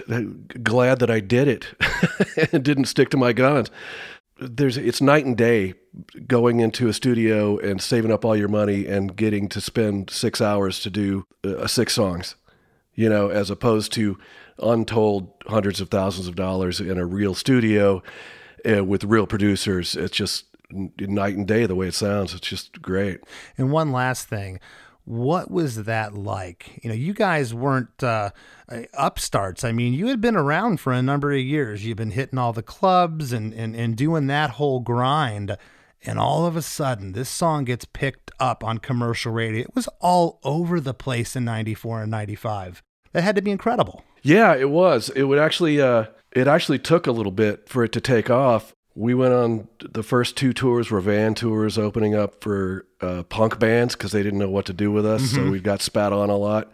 glad 0.63 0.99
that 0.99 1.11
I 1.11 1.19
did 1.19 1.47
it 1.47 1.67
and 2.51 2.63
didn't 2.63 2.85
stick 2.85 3.09
to 3.09 3.17
my 3.17 3.33
guns. 3.33 3.69
There's 4.39 4.77
it's 4.77 5.01
night 5.01 5.25
and 5.25 5.35
day 5.35 5.73
going 6.27 6.59
into 6.59 6.87
a 6.87 6.93
studio 6.93 7.57
and 7.57 7.81
saving 7.81 8.11
up 8.11 8.23
all 8.23 8.35
your 8.35 8.47
money 8.47 8.85
and 8.85 9.15
getting 9.15 9.49
to 9.49 9.59
spend 9.59 10.09
six 10.09 10.39
hours 10.39 10.79
to 10.81 10.89
do 10.89 11.25
uh, 11.43 11.67
six 11.67 11.93
songs, 11.95 12.35
you 12.93 13.09
know, 13.09 13.29
as 13.29 13.49
opposed 13.49 13.91
to 13.93 14.17
untold 14.59 15.33
hundreds 15.47 15.81
of 15.81 15.89
thousands 15.89 16.27
of 16.27 16.35
dollars 16.35 16.79
in 16.79 16.97
a 16.97 17.05
real 17.05 17.33
studio 17.33 18.01
uh, 18.65 18.83
with 18.83 19.03
real 19.03 19.27
producers. 19.27 19.95
It's 19.95 20.15
just 20.15 20.45
night 20.71 21.35
and 21.35 21.47
day 21.47 21.65
the 21.65 21.75
way 21.75 21.87
it 21.87 21.93
sounds. 21.93 22.33
It's 22.33 22.47
just 22.47 22.81
great. 22.81 23.21
And 23.57 23.71
one 23.71 23.91
last 23.91 24.27
thing, 24.27 24.59
what 25.05 25.49
was 25.49 25.85
that 25.85 26.13
like? 26.13 26.81
You 26.83 26.89
know, 26.89 26.95
you 26.95 27.13
guys 27.13 27.53
weren't 27.53 28.03
uh, 28.03 28.31
uh, 28.67 28.81
upstarts. 28.93 29.63
I 29.63 29.71
mean, 29.71 29.93
you 29.93 30.07
had 30.07 30.19
been 30.19 30.35
around 30.35 30.81
for 30.81 30.91
a 30.91 31.01
number 31.01 31.31
of 31.31 31.39
years. 31.39 31.85
You've 31.85 31.97
been 31.97 32.11
hitting 32.11 32.37
all 32.37 32.51
the 32.51 32.61
clubs 32.61 33.31
and, 33.31 33.53
and, 33.53 33.75
and 33.75 33.95
doing 33.95 34.27
that 34.27 34.51
whole 34.51 34.81
grind. 34.81 35.57
And 36.05 36.19
all 36.19 36.45
of 36.45 36.57
a 36.57 36.61
sudden, 36.61 37.13
this 37.13 37.29
song 37.29 37.63
gets 37.63 37.85
picked 37.85 38.31
up 38.39 38.63
on 38.63 38.79
commercial 38.79 39.31
radio. 39.31 39.61
It 39.61 39.75
was 39.75 39.87
all 40.01 40.39
over 40.43 40.79
the 40.79 40.93
place 40.93 41.35
in 41.35 41.45
94 41.45 42.03
and 42.03 42.11
95. 42.11 42.83
That 43.13 43.23
had 43.23 43.35
to 43.37 43.41
be 43.41 43.51
incredible. 43.51 44.03
Yeah, 44.21 44.55
it 44.55 44.69
was. 44.69 45.09
It 45.09 45.23
would 45.23 45.39
actually 45.39 45.81
uh 45.81 46.07
it 46.31 46.47
actually 46.47 46.79
took 46.79 47.07
a 47.07 47.11
little 47.11 47.31
bit 47.31 47.67
for 47.67 47.83
it 47.83 47.91
to 47.93 48.01
take 48.01 48.29
off. 48.29 48.73
We 48.95 49.13
went 49.13 49.33
on 49.33 49.67
the 49.79 50.03
first 50.03 50.35
two 50.35 50.53
tours 50.53 50.89
were 50.89 51.01
van 51.01 51.35
tours 51.35 51.77
opening 51.77 52.15
up 52.15 52.43
for 52.43 52.85
uh, 52.99 53.23
punk 53.23 53.59
bands 53.59 53.95
because 53.95 54.11
they 54.11 54.23
didn't 54.23 54.39
know 54.39 54.49
what 54.49 54.65
to 54.65 54.73
do 54.73 54.91
with 54.91 55.05
us. 55.05 55.31
So 55.31 55.49
we 55.51 55.59
got 55.59 55.81
spat 55.81 56.11
on 56.11 56.29
a 56.29 56.37
lot. 56.37 56.71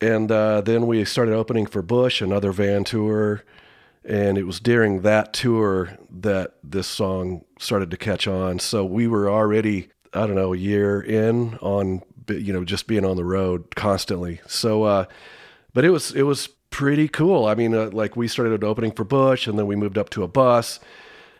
And 0.00 0.32
uh, 0.32 0.62
then 0.62 0.86
we 0.86 1.04
started 1.04 1.34
opening 1.34 1.66
for 1.66 1.82
Bush, 1.82 2.22
another 2.22 2.52
van 2.52 2.84
tour. 2.84 3.44
And 4.02 4.38
it 4.38 4.44
was 4.44 4.58
during 4.60 5.02
that 5.02 5.34
tour 5.34 5.98
that 6.10 6.54
this 6.64 6.86
song 6.86 7.44
started 7.58 7.90
to 7.90 7.98
catch 7.98 8.26
on. 8.26 8.58
So 8.58 8.82
we 8.82 9.06
were 9.06 9.28
already, 9.28 9.90
I 10.14 10.26
don't 10.26 10.36
know, 10.36 10.54
a 10.54 10.56
year 10.56 11.02
in 11.02 11.58
on, 11.58 12.02
you 12.28 12.54
know, 12.54 12.64
just 12.64 12.86
being 12.86 13.04
on 13.04 13.16
the 13.16 13.24
road 13.24 13.76
constantly. 13.76 14.40
So, 14.46 14.84
uh, 14.84 15.04
but 15.74 15.84
it 15.84 15.90
was 15.90 16.12
it 16.12 16.22
was 16.22 16.48
pretty 16.70 17.08
cool. 17.08 17.46
I 17.46 17.54
mean, 17.54 17.74
uh, 17.74 17.90
like 17.92 18.16
we 18.16 18.28
started 18.28 18.64
opening 18.64 18.92
for 18.92 19.04
Bush, 19.04 19.46
and 19.46 19.58
then 19.58 19.66
we 19.66 19.76
moved 19.76 19.98
up 19.98 20.10
to 20.10 20.22
a 20.22 20.28
bus, 20.28 20.80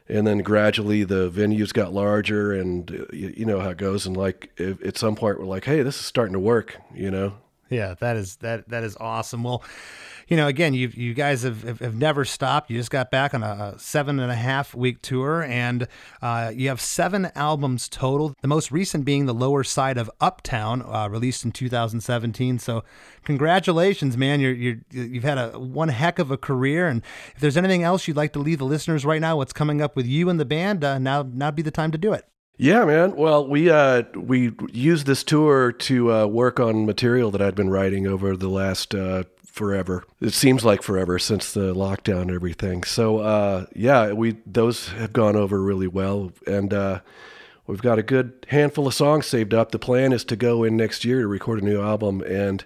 and 0.09 0.27
then 0.27 0.39
gradually 0.39 1.05
the 1.05 1.31
venues 1.31 1.73
got 1.73 1.93
larger, 1.93 2.53
and 2.53 2.91
uh, 2.91 3.05
you, 3.13 3.35
you 3.39 3.45
know 3.45 3.61
how 3.61 3.71
it 3.71 3.79
goes. 3.79 4.07
And 4.07 4.17
like 4.17 4.51
if, 4.57 4.85
at 4.85 4.99
some 4.99 5.17
point, 5.17 5.39
we're 5.39 5.47
like, 5.47 5.65
hey, 5.65 5.83
this 5.83 5.99
is 5.99 6.05
starting 6.05 6.35
to 6.35 6.41
work, 6.41 6.77
you 6.95 7.11
know. 7.11 7.35
Yeah, 7.71 7.95
that 8.01 8.17
is 8.17 8.37
that 8.37 8.69
that 8.69 8.83
is 8.83 8.97
awesome. 8.99 9.45
Well, 9.45 9.63
you 10.27 10.37
know, 10.37 10.49
again, 10.49 10.75
you 10.75 10.91
you 10.95 11.15
guys 11.15 11.43
have, 11.43 11.63
have, 11.63 11.79
have 11.79 11.97
never 11.97 12.25
stopped. 12.25 12.71
You 12.71 12.77
just 12.77 12.91
got 12.91 13.11
back 13.11 13.33
on 13.33 13.43
a, 13.43 13.75
seven 13.79 14.19
and 14.21 14.31
a 14.31 14.35
half 14.35 14.75
week 14.75 15.03
tour, 15.03 15.43
and 15.43 15.87
uh, 16.23 16.53
you 16.55 16.69
have 16.69 16.81
seven 16.81 17.31
albums 17.35 17.89
total. 17.89 18.35
The 18.41 18.49
most 18.49 18.71
recent 18.73 19.05
being 19.05 19.27
the 19.27 19.35
lower 19.35 19.65
side 19.65 19.99
of 19.99 20.11
Uptown, 20.21 20.83
uh, 20.83 21.09
released 21.09 21.45
in 21.45 21.53
2017. 21.53 22.59
So, 22.59 22.85
congratulations, 23.25 24.17
man! 24.17 24.41
You're 24.41 24.53
you're 24.53 24.77
you've 24.91 25.25
had 25.25 25.39
a 25.39 25.59
one 25.59 25.89
heck 25.89 26.19
of 26.19 26.31
a 26.31 26.37
career. 26.37 26.89
And 26.89 27.03
if 27.35 27.41
there's 27.41 27.57
anything 27.57 27.83
else 27.85 28.07
you'd 28.09 28.17
like 28.17 28.33
to 28.35 28.41
leave 28.41 28.59
the 28.59 28.65
listeners 28.65 29.05
right 29.05 29.21
now, 29.21 29.37
what's 29.37 29.53
coming 29.53 29.81
up 29.81 29.95
with 29.95 30.07
you 30.07 30.29
and 30.29 30.39
the 30.39 30.45
band? 30.45 30.83
Uh, 30.83 30.99
now 30.99 31.23
now 31.23 31.51
be 31.51 31.63
the 31.63 31.71
time 31.71 31.91
to 31.91 31.99
do 31.99 32.13
it. 32.13 32.30
Yeah, 32.61 32.85
man. 32.85 33.17
Well, 33.17 33.47
we 33.47 33.71
uh, 33.71 34.03
we 34.15 34.53
used 34.71 35.07
this 35.07 35.25
tour 35.25 35.73
to 35.73 36.13
uh, 36.13 36.27
work 36.27 36.61
on 36.61 36.85
material 36.85 37.31
that 37.31 37.41
I'd 37.41 37.55
been 37.55 37.71
writing 37.71 38.07
over 38.07 38.37
the 38.37 38.51
last 38.51 38.95
uh, 38.95 39.25
forever. 39.47 40.05
It 40.21 40.35
seems 40.35 40.63
like 40.63 40.83
forever 40.83 41.19
since 41.19 41.55
the 41.55 41.75
lockdown 41.75 42.21
and 42.21 42.31
everything. 42.33 42.83
So 42.83 43.21
uh, 43.21 43.65
yeah, 43.75 44.13
we 44.13 44.37
those 44.45 44.91
have 44.91 45.15
gone 45.15 45.37
over 45.37 45.63
really 45.63 45.87
well, 45.87 46.33
and 46.47 46.75
uh, 46.75 47.01
we've 47.67 47.81
got 47.81 47.99
a 47.99 48.03
good 48.03 48.45
handful 48.51 48.87
of 48.87 48.93
songs 48.93 49.27
saved 49.27 49.55
up. 49.55 49.71
The 49.71 49.79
plan 49.79 50.13
is 50.13 50.23
to 50.25 50.37
go 50.37 50.63
in 50.63 50.77
next 50.77 51.03
year 51.03 51.23
to 51.23 51.27
record 51.27 51.63
a 51.63 51.65
new 51.65 51.81
album, 51.81 52.21
and 52.21 52.63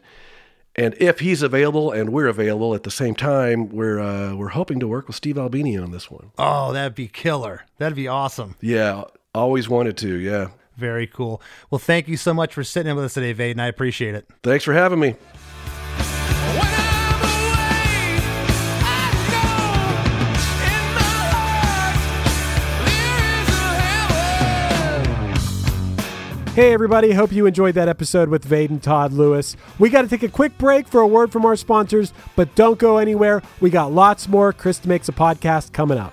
and 0.75 0.97
if 0.99 1.21
he's 1.21 1.41
available 1.41 1.93
and 1.93 2.11
we're 2.11 2.27
available 2.27 2.75
at 2.75 2.83
the 2.83 2.91
same 2.91 3.15
time, 3.15 3.69
we're 3.69 4.01
uh, 4.01 4.35
we're 4.35 4.49
hoping 4.49 4.81
to 4.81 4.89
work 4.89 5.07
with 5.07 5.15
Steve 5.15 5.39
Albini 5.39 5.79
on 5.79 5.93
this 5.93 6.11
one. 6.11 6.33
Oh, 6.37 6.73
that'd 6.73 6.97
be 6.97 7.07
killer. 7.07 7.67
That'd 7.79 7.95
be 7.95 8.09
awesome. 8.09 8.57
Yeah, 8.61 9.05
always 9.35 9.69
wanted 9.69 9.97
to. 9.99 10.17
Yeah. 10.17 10.49
Very 10.77 11.07
cool. 11.07 11.41
Well, 11.71 11.79
thank 11.79 12.09
you 12.09 12.17
so 12.17 12.35
much 12.35 12.53
for 12.55 12.65
sitting 12.65 12.91
in 12.91 12.97
with 12.97 13.05
us 13.05 13.15
today, 13.15 13.33
Vaden. 13.33 13.61
I 13.61 13.67
appreciate 13.69 14.15
it. 14.17 14.27
Thanks 14.43 14.65
for 14.65 14.73
having 14.73 14.99
me. 14.99 15.11
When 15.11 15.19
I'm 16.67 17.23
away, 17.23 18.19
I 18.83 19.13
know 19.31 19.75
in 20.67 20.95
my 20.97 21.31
heart 21.31 21.97
there 22.89 23.43
is 23.43 23.49
a 23.55 23.79
heaven. 25.07 26.55
Hey, 26.55 26.73
everybody. 26.73 27.13
Hope 27.13 27.31
you 27.31 27.47
enjoyed 27.47 27.77
that 27.77 27.89
episode 27.89 28.29
with 28.29 28.45
Vaden 28.49 28.83
Todd 28.83 29.13
Lewis. 29.13 29.57
We 29.79 29.91
got 29.91 30.03
to 30.03 30.09
take 30.09 30.25
a 30.25 30.29
quick 30.29 30.59
break 30.59 30.89
for 30.89 31.03
a 31.03 31.07
word 31.07 31.31
from 31.31 31.47
our 31.47 31.55
sponsors, 31.55 32.13
but 32.35 32.53
don't 32.57 32.81
go 32.81 32.97
anywhere. 32.99 33.43
We 33.61 33.71
got 33.71 33.93
lots 33.93 34.27
more 34.27 34.53
Chris 34.53 34.81
DeMakes 34.81 35.09
a 35.09 35.13
Podcast 35.13 35.73
coming 35.73 35.99
up. 35.99 36.13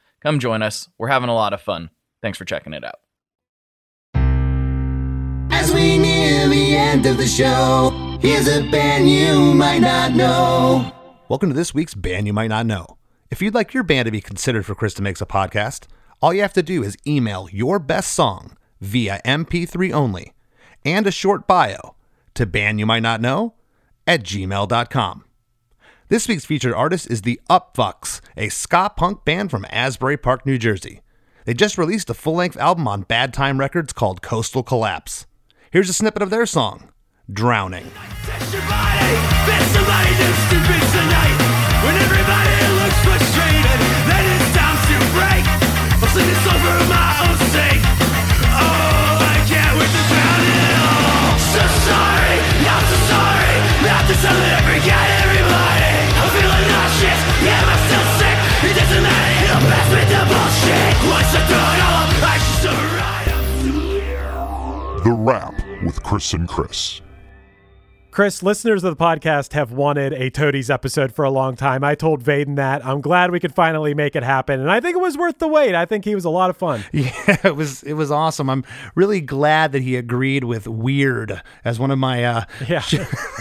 Come 0.21 0.37
join 0.37 0.61
us. 0.61 0.87
We're 0.99 1.07
having 1.07 1.29
a 1.29 1.33
lot 1.33 1.53
of 1.53 1.61
fun. 1.61 1.89
Thanks 2.21 2.37
for 2.37 2.45
checking 2.45 2.73
it 2.73 2.83
out. 2.83 2.99
As 5.51 5.73
we 5.73 5.97
near 5.97 6.47
the 6.47 6.75
end 6.75 7.05
of 7.07 7.17
the 7.17 7.25
show, 7.25 8.17
here's 8.21 8.47
a 8.47 8.69
band 8.69 9.09
you 9.09 9.53
might 9.53 9.79
not 9.79 10.13
know. 10.13 10.91
Welcome 11.27 11.49
to 11.49 11.55
this 11.55 11.73
week's 11.73 11.95
Band 11.95 12.27
You 12.27 12.33
Might 12.33 12.49
Not 12.49 12.65
Know. 12.65 12.97
If 13.31 13.41
you'd 13.41 13.55
like 13.55 13.73
your 13.73 13.83
band 13.83 14.05
to 14.05 14.11
be 14.11 14.21
considered 14.21 14.65
for 14.65 14.75
Chris 14.75 14.93
DeMakes 14.93 15.21
a 15.21 15.25
Podcast, 15.25 15.87
all 16.21 16.33
you 16.33 16.41
have 16.41 16.53
to 16.53 16.63
do 16.63 16.83
is 16.83 16.97
email 17.07 17.47
your 17.51 17.79
best 17.79 18.13
song 18.13 18.57
via 18.79 19.21
MP3 19.25 19.91
only 19.91 20.33
and 20.85 21.07
a 21.07 21.11
short 21.11 21.47
bio 21.47 21.95
to 22.35 22.45
bandyoumightnotknow 22.45 23.53
at 24.05 24.23
gmail.com. 24.23 25.23
This 26.11 26.27
week's 26.27 26.43
featured 26.43 26.73
artist 26.73 27.09
is 27.09 27.21
the 27.21 27.39
Upfucks, 27.49 28.19
a 28.35 28.49
ska 28.49 28.91
punk 28.97 29.23
band 29.23 29.49
from 29.49 29.65
Asbury 29.69 30.17
Park, 30.17 30.45
New 30.45 30.57
Jersey. 30.57 30.99
They 31.45 31.53
just 31.53 31.77
released 31.77 32.09
a 32.09 32.13
full 32.13 32.33
length 32.35 32.57
album 32.57 32.85
on 32.85 33.03
Bad 33.03 33.33
Time 33.33 33.61
Records 33.61 33.93
called 33.93 34.21
Coastal 34.21 34.61
Collapse. 34.61 35.25
Here's 35.71 35.89
a 35.89 35.93
snippet 35.93 36.21
of 36.21 36.29
their 36.29 36.45
song, 36.45 36.91
Drowning. 37.31 37.85
The 65.03 65.11
Wrap 65.17 65.55
with 65.83 66.03
Chris 66.03 66.33
and 66.33 66.47
Chris. 66.47 67.01
Chris, 68.11 68.43
listeners 68.43 68.83
of 68.83 68.97
the 68.97 69.01
podcast 69.01 69.53
have 69.53 69.71
wanted 69.71 70.11
a 70.11 70.29
Toadies 70.29 70.69
episode 70.69 71.13
for 71.13 71.23
a 71.23 71.29
long 71.31 71.55
time. 71.55 71.81
I 71.81 71.95
told 71.95 72.21
Vaden 72.21 72.57
that. 72.57 72.85
I'm 72.85 72.99
glad 72.99 73.31
we 73.31 73.39
could 73.39 73.55
finally 73.55 73.93
make 73.93 74.17
it 74.17 74.23
happen, 74.23 74.59
and 74.59 74.69
I 74.69 74.81
think 74.81 74.97
it 74.97 74.99
was 74.99 75.17
worth 75.17 75.39
the 75.39 75.47
wait. 75.47 75.75
I 75.75 75.85
think 75.85 76.03
he 76.03 76.13
was 76.13 76.25
a 76.25 76.29
lot 76.29 76.49
of 76.49 76.57
fun. 76.57 76.83
Yeah, 76.91 77.37
it 77.45 77.55
was 77.55 77.83
it 77.83 77.93
was 77.93 78.11
awesome. 78.11 78.49
I'm 78.49 78.65
really 78.95 79.21
glad 79.21 79.71
that 79.71 79.81
he 79.81 79.95
agreed 79.95 80.43
with 80.43 80.67
weird 80.67 81.41
as 81.63 81.79
one 81.79 81.89
of 81.89 81.99
my 81.99 82.23
uh, 82.25 82.43
Yeah. 82.67 82.83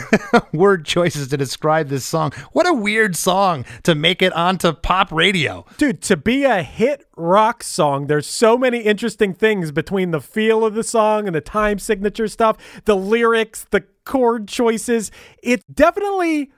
word 0.52 0.86
choices 0.86 1.26
to 1.28 1.36
describe 1.36 1.88
this 1.88 2.04
song. 2.04 2.32
What 2.52 2.68
a 2.68 2.72
weird 2.72 3.16
song 3.16 3.64
to 3.82 3.96
make 3.96 4.22
it 4.22 4.32
onto 4.34 4.72
pop 4.72 5.10
radio. 5.10 5.66
Dude, 5.78 6.00
to 6.02 6.16
be 6.16 6.44
a 6.44 6.62
hit 6.62 7.06
rock 7.16 7.64
song, 7.64 8.06
there's 8.06 8.26
so 8.28 8.56
many 8.56 8.78
interesting 8.78 9.34
things 9.34 9.72
between 9.72 10.12
the 10.12 10.20
feel 10.20 10.64
of 10.64 10.74
the 10.74 10.84
song 10.84 11.26
and 11.26 11.34
the 11.34 11.40
time 11.40 11.80
signature 11.80 12.28
stuff, 12.28 12.56
the 12.84 12.96
lyrics, 12.96 13.66
the 13.70 13.84
chord 14.04 14.48
choices. 14.48 15.10
It 15.42 15.62
definitely 15.72 16.50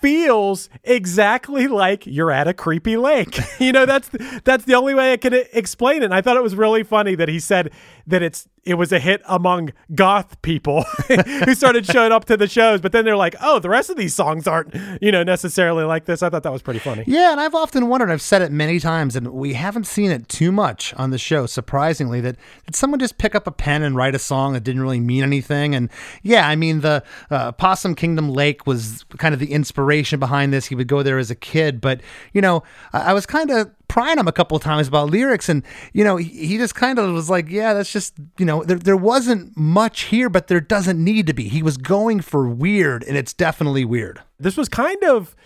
feels 0.00 0.68
exactly 0.84 1.66
like 1.66 2.06
you're 2.06 2.30
at 2.30 2.46
a 2.46 2.54
creepy 2.54 2.96
lake. 2.96 3.38
you 3.58 3.72
know, 3.72 3.86
that's 3.86 4.08
that's 4.44 4.64
the 4.64 4.74
only 4.74 4.94
way 4.94 5.12
I 5.12 5.16
could 5.16 5.34
explain 5.52 6.02
it. 6.02 6.06
And 6.06 6.14
I 6.14 6.20
thought 6.20 6.36
it 6.36 6.42
was 6.42 6.54
really 6.54 6.82
funny 6.82 7.14
that 7.14 7.28
he 7.28 7.40
said 7.40 7.72
that 8.06 8.22
it's 8.22 8.46
it 8.66 8.74
was 8.74 8.92
a 8.92 8.98
hit 8.98 9.22
among 9.26 9.72
goth 9.94 10.42
people 10.42 10.82
who 11.08 11.54
started 11.54 11.86
showing 11.86 12.12
up 12.12 12.24
to 12.26 12.36
the 12.36 12.48
shows, 12.48 12.80
but 12.80 12.92
then 12.92 13.04
they're 13.04 13.16
like, 13.16 13.36
"Oh, 13.40 13.58
the 13.58 13.68
rest 13.68 13.88
of 13.90 13.96
these 13.96 14.14
songs 14.14 14.46
aren't, 14.46 14.74
you 15.00 15.12
know, 15.12 15.22
necessarily 15.22 15.84
like 15.84 16.04
this." 16.04 16.22
I 16.22 16.28
thought 16.28 16.42
that 16.42 16.52
was 16.52 16.62
pretty 16.62 16.80
funny. 16.80 17.04
Yeah, 17.06 17.30
and 17.30 17.40
I've 17.40 17.54
often 17.54 17.88
wondered, 17.88 18.10
I've 18.10 18.20
said 18.20 18.42
it 18.42 18.50
many 18.50 18.80
times, 18.80 19.14
and 19.14 19.28
we 19.28 19.54
haven't 19.54 19.86
seen 19.86 20.10
it 20.10 20.28
too 20.28 20.50
much 20.50 20.92
on 20.94 21.10
the 21.10 21.18
show, 21.18 21.46
surprisingly, 21.46 22.20
that 22.22 22.36
did 22.66 22.74
someone 22.74 22.98
just 22.98 23.18
pick 23.18 23.34
up 23.34 23.46
a 23.46 23.52
pen 23.52 23.82
and 23.82 23.94
write 23.94 24.14
a 24.14 24.18
song 24.18 24.52
that 24.54 24.64
didn't 24.64 24.82
really 24.82 25.00
mean 25.00 25.22
anything? 25.22 25.74
And 25.74 25.88
yeah, 26.22 26.48
I 26.48 26.56
mean, 26.56 26.80
the 26.80 27.04
uh, 27.30 27.52
Possum 27.52 27.94
Kingdom 27.94 28.30
Lake 28.30 28.66
was 28.66 29.04
kind 29.18 29.32
of 29.32 29.38
the 29.38 29.52
inspiration 29.52 30.18
behind 30.18 30.52
this. 30.52 30.66
He 30.66 30.74
would 30.74 30.88
go 30.88 31.04
there 31.04 31.18
as 31.18 31.30
a 31.30 31.36
kid, 31.36 31.80
but, 31.80 32.00
you 32.32 32.40
know, 32.40 32.64
I, 32.92 33.10
I 33.10 33.12
was 33.12 33.26
kind 33.26 33.50
of 33.50 33.70
prying 33.88 34.18
him 34.18 34.28
a 34.28 34.32
couple 34.32 34.56
of 34.56 34.62
times 34.62 34.88
about 34.88 35.10
lyrics 35.10 35.48
and 35.48 35.62
you 35.92 36.02
know 36.02 36.16
he, 36.16 36.46
he 36.46 36.58
just 36.58 36.74
kind 36.74 36.98
of 36.98 37.12
was 37.12 37.30
like 37.30 37.48
yeah 37.48 37.72
that's 37.72 37.92
just 37.92 38.14
you 38.38 38.44
know 38.44 38.62
there, 38.64 38.78
there 38.78 38.96
wasn't 38.96 39.56
much 39.56 40.02
here 40.02 40.28
but 40.28 40.48
there 40.48 40.60
doesn't 40.60 41.02
need 41.02 41.26
to 41.26 41.32
be 41.32 41.48
he 41.48 41.62
was 41.62 41.76
going 41.76 42.20
for 42.20 42.48
weird 42.48 43.04
and 43.04 43.16
it's 43.16 43.32
definitely 43.32 43.84
weird 43.84 44.20
This 44.38 44.56
was 44.56 44.68
kind 44.68 45.02
of 45.04 45.36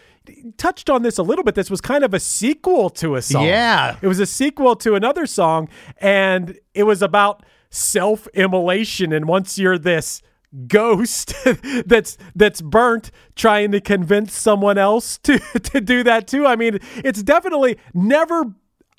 touched 0.56 0.90
on 0.90 1.02
this 1.02 1.18
a 1.18 1.22
little 1.22 1.44
bit. 1.44 1.54
This 1.54 1.70
was 1.70 1.80
kind 1.80 2.04
of 2.04 2.14
a 2.14 2.20
sequel 2.20 2.90
to 2.90 3.16
a 3.16 3.22
song. 3.22 3.46
Yeah. 3.46 3.96
It 4.00 4.06
was 4.06 4.20
a 4.20 4.26
sequel 4.26 4.76
to 4.76 4.94
another 4.94 5.26
song, 5.26 5.68
and 5.98 6.58
it 6.74 6.84
was 6.84 7.02
about 7.02 7.44
self 7.70 8.26
immolation. 8.28 9.12
And 9.12 9.26
once 9.26 9.58
you're 9.58 9.78
this 9.78 10.22
ghost 10.66 11.32
that's 11.86 12.18
that's 12.34 12.60
burnt 12.60 13.10
trying 13.36 13.70
to 13.70 13.80
convince 13.80 14.34
someone 14.34 14.78
else 14.78 15.18
to 15.18 15.38
to 15.62 15.80
do 15.80 16.02
that 16.02 16.26
too 16.26 16.46
i 16.46 16.56
mean 16.56 16.78
it's 17.04 17.22
definitely 17.22 17.78
never 17.94 18.52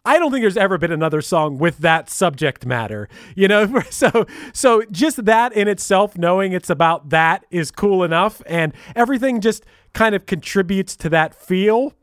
I 0.04 0.18
don't 0.18 0.32
think 0.32 0.42
there's 0.42 0.58
ever 0.58 0.78
been 0.78 0.92
another 0.92 1.22
song 1.22 1.60
with 1.60 1.78
that 1.80 2.10
subject 2.10 2.66
matter, 2.66 3.08
you 3.36 3.48
know. 3.48 3.82
So, 3.92 4.26
so 4.54 4.84
just 4.90 5.26
that 5.26 5.54
in 5.54 5.68
itself, 5.68 6.18
knowing 6.18 6.54
it's 6.54 6.70
about 6.70 7.10
that, 7.10 7.46
is 7.52 7.70
cool 7.72 8.04
enough, 8.04 8.42
and 8.48 8.74
everything 8.96 9.42
just 9.42 9.64
kind 9.94 10.16
of 10.16 10.26
contributes 10.26 10.96
to 10.98 11.10
that 11.10 11.36
feel. 11.36 11.94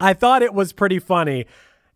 I 0.00 0.14
thought 0.14 0.42
it 0.42 0.54
was 0.54 0.72
pretty 0.72 0.98
funny, 0.98 1.46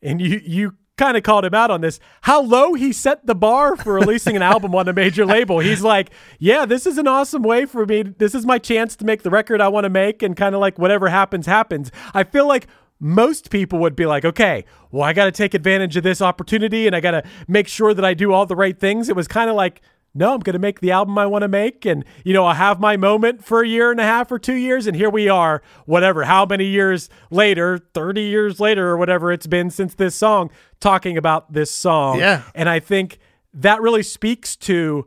and 0.00 0.20
you 0.20 0.40
you 0.44 0.76
kind 1.02 1.16
of 1.16 1.24
called 1.24 1.44
him 1.44 1.54
out 1.54 1.70
on 1.70 1.80
this. 1.80 1.98
How 2.22 2.40
low 2.40 2.74
he 2.74 2.92
set 2.92 3.26
the 3.26 3.34
bar 3.34 3.74
for 3.76 3.94
releasing 3.94 4.36
an 4.36 4.42
album 4.42 4.72
on 4.74 4.86
a 4.86 4.92
major 4.92 5.26
label. 5.26 5.58
He's 5.58 5.82
like, 5.82 6.10
"Yeah, 6.38 6.64
this 6.64 6.86
is 6.86 6.96
an 6.96 7.08
awesome 7.08 7.42
way 7.42 7.66
for 7.66 7.84
me. 7.84 8.02
This 8.02 8.36
is 8.36 8.46
my 8.46 8.58
chance 8.58 8.94
to 8.96 9.04
make 9.04 9.22
the 9.22 9.30
record 9.30 9.60
I 9.60 9.66
want 9.66 9.84
to 9.84 9.90
make, 9.90 10.22
and 10.22 10.36
kind 10.36 10.54
of 10.54 10.60
like 10.60 10.78
whatever 10.78 11.08
happens, 11.08 11.46
happens." 11.46 11.90
I 12.14 12.22
feel 12.22 12.46
like 12.46 12.68
most 13.00 13.50
people 13.50 13.80
would 13.80 13.96
be 13.96 14.06
like, 14.06 14.24
okay, 14.24 14.64
well, 14.92 15.02
I 15.02 15.12
got 15.12 15.24
to 15.24 15.32
take 15.32 15.54
advantage 15.54 15.96
of 15.96 16.04
this 16.04 16.22
opportunity 16.22 16.86
and 16.86 16.94
I 16.94 17.00
got 17.00 17.10
to 17.10 17.24
make 17.48 17.66
sure 17.66 17.92
that 17.94 18.04
I 18.04 18.14
do 18.14 18.32
all 18.32 18.46
the 18.46 18.54
right 18.54 18.78
things. 18.78 19.08
It 19.08 19.16
was 19.16 19.26
kind 19.26 19.50
of 19.50 19.56
like, 19.56 19.82
no, 20.14 20.34
I'm 20.34 20.40
going 20.40 20.54
to 20.54 20.58
make 20.58 20.80
the 20.80 20.90
album 20.90 21.16
I 21.16 21.26
want 21.26 21.42
to 21.42 21.48
make. 21.48 21.86
And, 21.86 22.04
you 22.24 22.32
know, 22.34 22.44
I'll 22.44 22.54
have 22.54 22.80
my 22.80 22.96
moment 22.96 23.44
for 23.44 23.62
a 23.62 23.68
year 23.68 23.90
and 23.90 24.00
a 24.00 24.04
half 24.04 24.30
or 24.30 24.38
two 24.38 24.54
years. 24.54 24.86
And 24.86 24.94
here 24.94 25.08
we 25.08 25.28
are, 25.28 25.62
whatever, 25.86 26.24
how 26.24 26.44
many 26.44 26.66
years 26.66 27.08
later, 27.30 27.78
30 27.78 28.22
years 28.22 28.60
later 28.60 28.88
or 28.88 28.96
whatever 28.96 29.32
it's 29.32 29.46
been 29.46 29.70
since 29.70 29.94
this 29.94 30.14
song, 30.14 30.50
talking 30.80 31.16
about 31.16 31.52
this 31.52 31.70
song. 31.70 32.18
Yeah. 32.18 32.42
And 32.54 32.68
I 32.68 32.78
think 32.78 33.18
that 33.54 33.80
really 33.80 34.02
speaks 34.02 34.56
to 34.56 35.06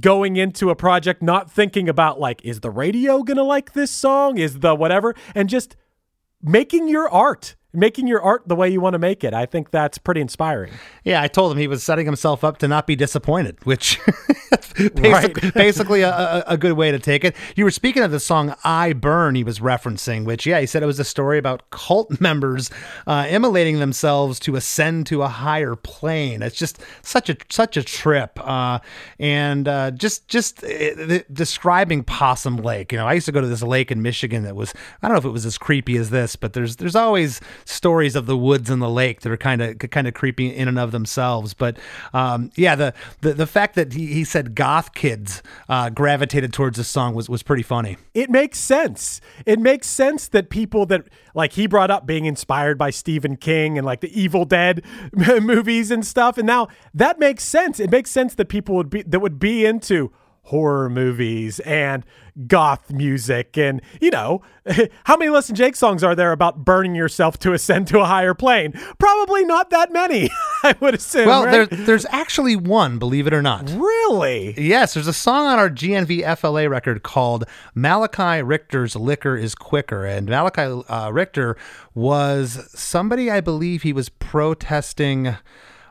going 0.00 0.36
into 0.36 0.70
a 0.70 0.76
project 0.76 1.22
not 1.22 1.50
thinking 1.50 1.88
about 1.88 2.18
like, 2.18 2.42
is 2.44 2.60
the 2.60 2.70
radio 2.70 3.22
going 3.22 3.36
to 3.36 3.42
like 3.42 3.72
this 3.72 3.90
song? 3.90 4.38
Is 4.38 4.60
the 4.60 4.74
whatever? 4.74 5.14
And 5.34 5.48
just 5.48 5.76
making 6.42 6.88
your 6.88 7.08
art, 7.10 7.56
making 7.76 8.06
your 8.06 8.20
art 8.20 8.42
the 8.46 8.56
way 8.56 8.68
you 8.68 8.80
want 8.80 8.94
to 8.94 8.98
make 8.98 9.22
it. 9.22 9.34
I 9.34 9.46
think 9.46 9.70
that's 9.70 9.98
pretty 9.98 10.20
inspiring. 10.20 10.72
Yeah, 11.04 11.22
I 11.22 11.28
told 11.28 11.52
him 11.52 11.58
he 11.58 11.68
was 11.68 11.82
setting 11.82 12.06
himself 12.06 12.42
up 12.42 12.58
to 12.58 12.68
not 12.68 12.86
be 12.86 12.96
disappointed, 12.96 13.58
which 13.64 14.00
basically, 14.94 15.50
basically 15.52 16.00
a, 16.02 16.44
a, 16.46 16.56
good 16.56 16.72
way 16.72 16.90
to 16.90 16.98
take 16.98 17.24
it. 17.24 17.34
You 17.54 17.64
were 17.64 17.70
speaking 17.70 18.02
of 18.02 18.10
the 18.10 18.20
song 18.20 18.54
"I 18.64 18.92
Burn" 18.92 19.34
he 19.34 19.44
was 19.44 19.60
referencing, 19.60 20.24
which 20.24 20.46
yeah, 20.46 20.60
he 20.60 20.66
said 20.66 20.82
it 20.82 20.86
was 20.86 21.00
a 21.00 21.04
story 21.04 21.38
about 21.38 21.70
cult 21.70 22.20
members 22.20 22.70
uh, 23.06 23.26
immolating 23.28 23.78
themselves 23.78 24.38
to 24.40 24.56
ascend 24.56 25.06
to 25.06 25.22
a 25.22 25.28
higher 25.28 25.76
plane. 25.76 26.42
It's 26.42 26.56
just 26.56 26.80
such 27.02 27.30
a 27.30 27.36
such 27.48 27.76
a 27.76 27.82
trip, 27.82 28.38
uh, 28.46 28.80
and 29.18 29.66
uh, 29.66 29.90
just 29.92 30.28
just 30.28 30.62
uh, 30.62 30.68
the- 30.68 31.24
describing 31.32 32.04
Possum 32.04 32.56
Lake. 32.58 32.92
You 32.92 32.98
know, 32.98 33.06
I 33.06 33.14
used 33.14 33.26
to 33.26 33.32
go 33.32 33.40
to 33.40 33.46
this 33.46 33.62
lake 33.62 33.90
in 33.90 34.02
Michigan 34.02 34.42
that 34.44 34.56
was 34.56 34.74
I 35.02 35.08
don't 35.08 35.14
know 35.14 35.18
if 35.18 35.24
it 35.24 35.30
was 35.30 35.46
as 35.46 35.58
creepy 35.58 35.96
as 35.96 36.10
this, 36.10 36.36
but 36.36 36.52
there's 36.52 36.76
there's 36.76 36.96
always 36.96 37.40
stories 37.66 38.16
of 38.16 38.26
the 38.26 38.36
woods 38.36 38.70
and 38.70 38.80
the 38.80 38.88
lake 38.88 39.20
that 39.20 39.30
are 39.30 39.36
kind 39.36 39.60
of 39.60 39.78
kind 39.78 40.06
of 40.06 40.14
creepy 40.14 40.54
in 40.54 40.68
and 40.68 40.78
of 40.78 40.92
themselves. 40.92 41.52
But 41.52 41.76
um, 42.14 42.50
yeah, 42.56 42.74
the, 42.74 42.94
the 43.20 43.34
the 43.34 43.46
fact 43.46 43.74
that 43.74 43.92
he, 43.92 44.06
he 44.06 44.24
said 44.24 44.54
goth 44.54 44.94
kids 44.94 45.42
uh, 45.68 45.90
gravitated 45.90 46.52
towards 46.52 46.78
this 46.78 46.88
song 46.88 47.14
was 47.14 47.28
was 47.28 47.42
pretty 47.42 47.62
funny. 47.62 47.98
It 48.14 48.30
makes 48.30 48.58
sense. 48.58 49.20
It 49.44 49.58
makes 49.58 49.88
sense 49.88 50.28
that 50.28 50.48
people 50.48 50.86
that 50.86 51.04
like 51.34 51.52
he 51.52 51.66
brought 51.66 51.90
up 51.90 52.06
being 52.06 52.24
inspired 52.24 52.78
by 52.78 52.90
Stephen 52.90 53.36
King 53.36 53.76
and 53.76 53.84
like 53.84 54.00
the 54.00 54.18
Evil 54.18 54.44
Dead 54.44 54.82
movies 55.12 55.90
and 55.90 56.06
stuff. 56.06 56.38
And 56.38 56.46
now 56.46 56.68
that 56.94 57.18
makes 57.18 57.42
sense. 57.44 57.80
It 57.80 57.90
makes 57.90 58.10
sense 58.10 58.34
that 58.36 58.48
people 58.48 58.76
would 58.76 58.90
be 58.90 59.02
that 59.02 59.20
would 59.20 59.38
be 59.38 59.66
into 59.66 60.12
horror 60.46 60.88
movies 60.88 61.60
and 61.60 62.04
goth 62.46 62.92
music 62.92 63.56
and 63.56 63.80
you 64.00 64.10
know 64.10 64.42
how 65.04 65.16
many 65.16 65.30
Less 65.30 65.46
Than 65.46 65.56
Jake 65.56 65.74
songs 65.74 66.04
are 66.04 66.14
there 66.14 66.32
about 66.32 66.64
burning 66.64 66.94
yourself 66.94 67.38
to 67.38 67.52
ascend 67.54 67.86
to 67.88 68.00
a 68.00 68.04
higher 68.04 68.34
plane 68.34 68.72
probably 68.98 69.44
not 69.44 69.70
that 69.70 69.90
many 69.90 70.28
i 70.62 70.74
would 70.80 70.94
assume 70.94 71.26
Well, 71.26 71.44
right? 71.44 71.68
there, 71.70 71.84
there's 71.86 72.04
actually 72.10 72.56
one, 72.56 72.98
believe 72.98 73.26
it 73.26 73.32
or 73.32 73.42
not. 73.42 73.70
really 73.70 74.54
Yes, 74.58 74.94
there's 74.94 75.06
a 75.06 75.12
song 75.12 75.46
on 75.46 75.58
our 75.58 75.70
GNV 75.70 76.36
FLA 76.38 76.68
record 76.68 77.02
called 77.02 77.44
Malachi 77.74 78.42
Richter's 78.42 78.96
Liquor 78.96 79.36
is 79.36 79.54
Quicker. 79.54 80.04
And 80.04 80.28
Malachi 80.28 80.82
uh, 80.88 81.10
Richter 81.10 81.56
was 81.94 82.68
somebody, 82.74 83.30
I 83.30 83.40
believe 83.40 83.82
he 83.82 83.92
was 83.92 84.08
protesting. 84.08 85.36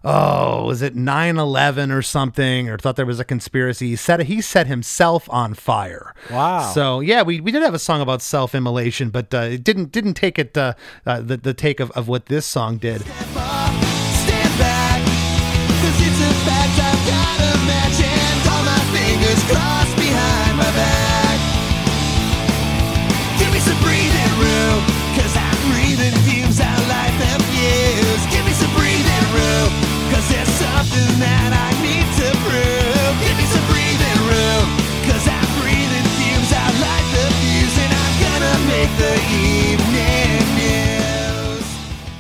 Oh, 0.08 0.66
was 0.68 0.82
it 0.84 0.96
9 0.96 1.38
11 1.38 1.92
or 1.92 2.02
something? 2.04 2.70
Or 2.70 2.78
thought 2.78 2.96
there 2.96 3.06
was 3.08 3.20
a 3.20 3.26
conspiracy. 3.26 3.90
He 3.90 3.96
set, 3.96 4.20
he 4.22 4.40
set 4.40 4.68
himself 4.68 5.28
on 5.32 5.56
fire. 5.56 6.14
Wow. 6.30 6.72
So, 6.74 7.00
yeah, 7.00 7.24
we, 7.24 7.42
we 7.42 7.52
did 7.52 7.64
have 7.64 7.74
a 7.74 7.80
song 7.80 8.02
about 8.02 8.22
self 8.22 8.54
immolation, 8.54 9.10
but 9.10 9.34
uh, 9.34 9.40
it 9.40 9.64
didn't 9.64 9.92
didn't 9.92 10.14
take 10.14 10.38
it 10.38 10.56
uh, 10.58 10.74
uh, 11.06 11.22
the, 11.22 11.38
the 11.38 11.54
take 11.56 11.80
of, 11.80 11.90
of 11.92 12.08
what 12.08 12.28
this 12.28 12.46
song 12.46 12.78
did. 12.78 13.02
Stand 13.02 14.54
back, 14.60 15.02
'cause 15.04 15.98
it's 16.00 16.22
a 16.22 16.34
fact 16.46 16.76
I've 16.86 17.04
got 17.10 17.40
a 17.42 17.58
match 17.66 18.00
and 18.06 18.50
all 18.50 18.64
my 18.64 18.80
fingers 18.94 19.42
crossed 19.50 19.96
behind 19.98 20.58
my 20.58 20.70
back. 20.78 21.40
Give 23.40 23.52
me 23.52 23.60
some 23.60 23.80
breathing 23.82 24.34
room, 24.38 24.82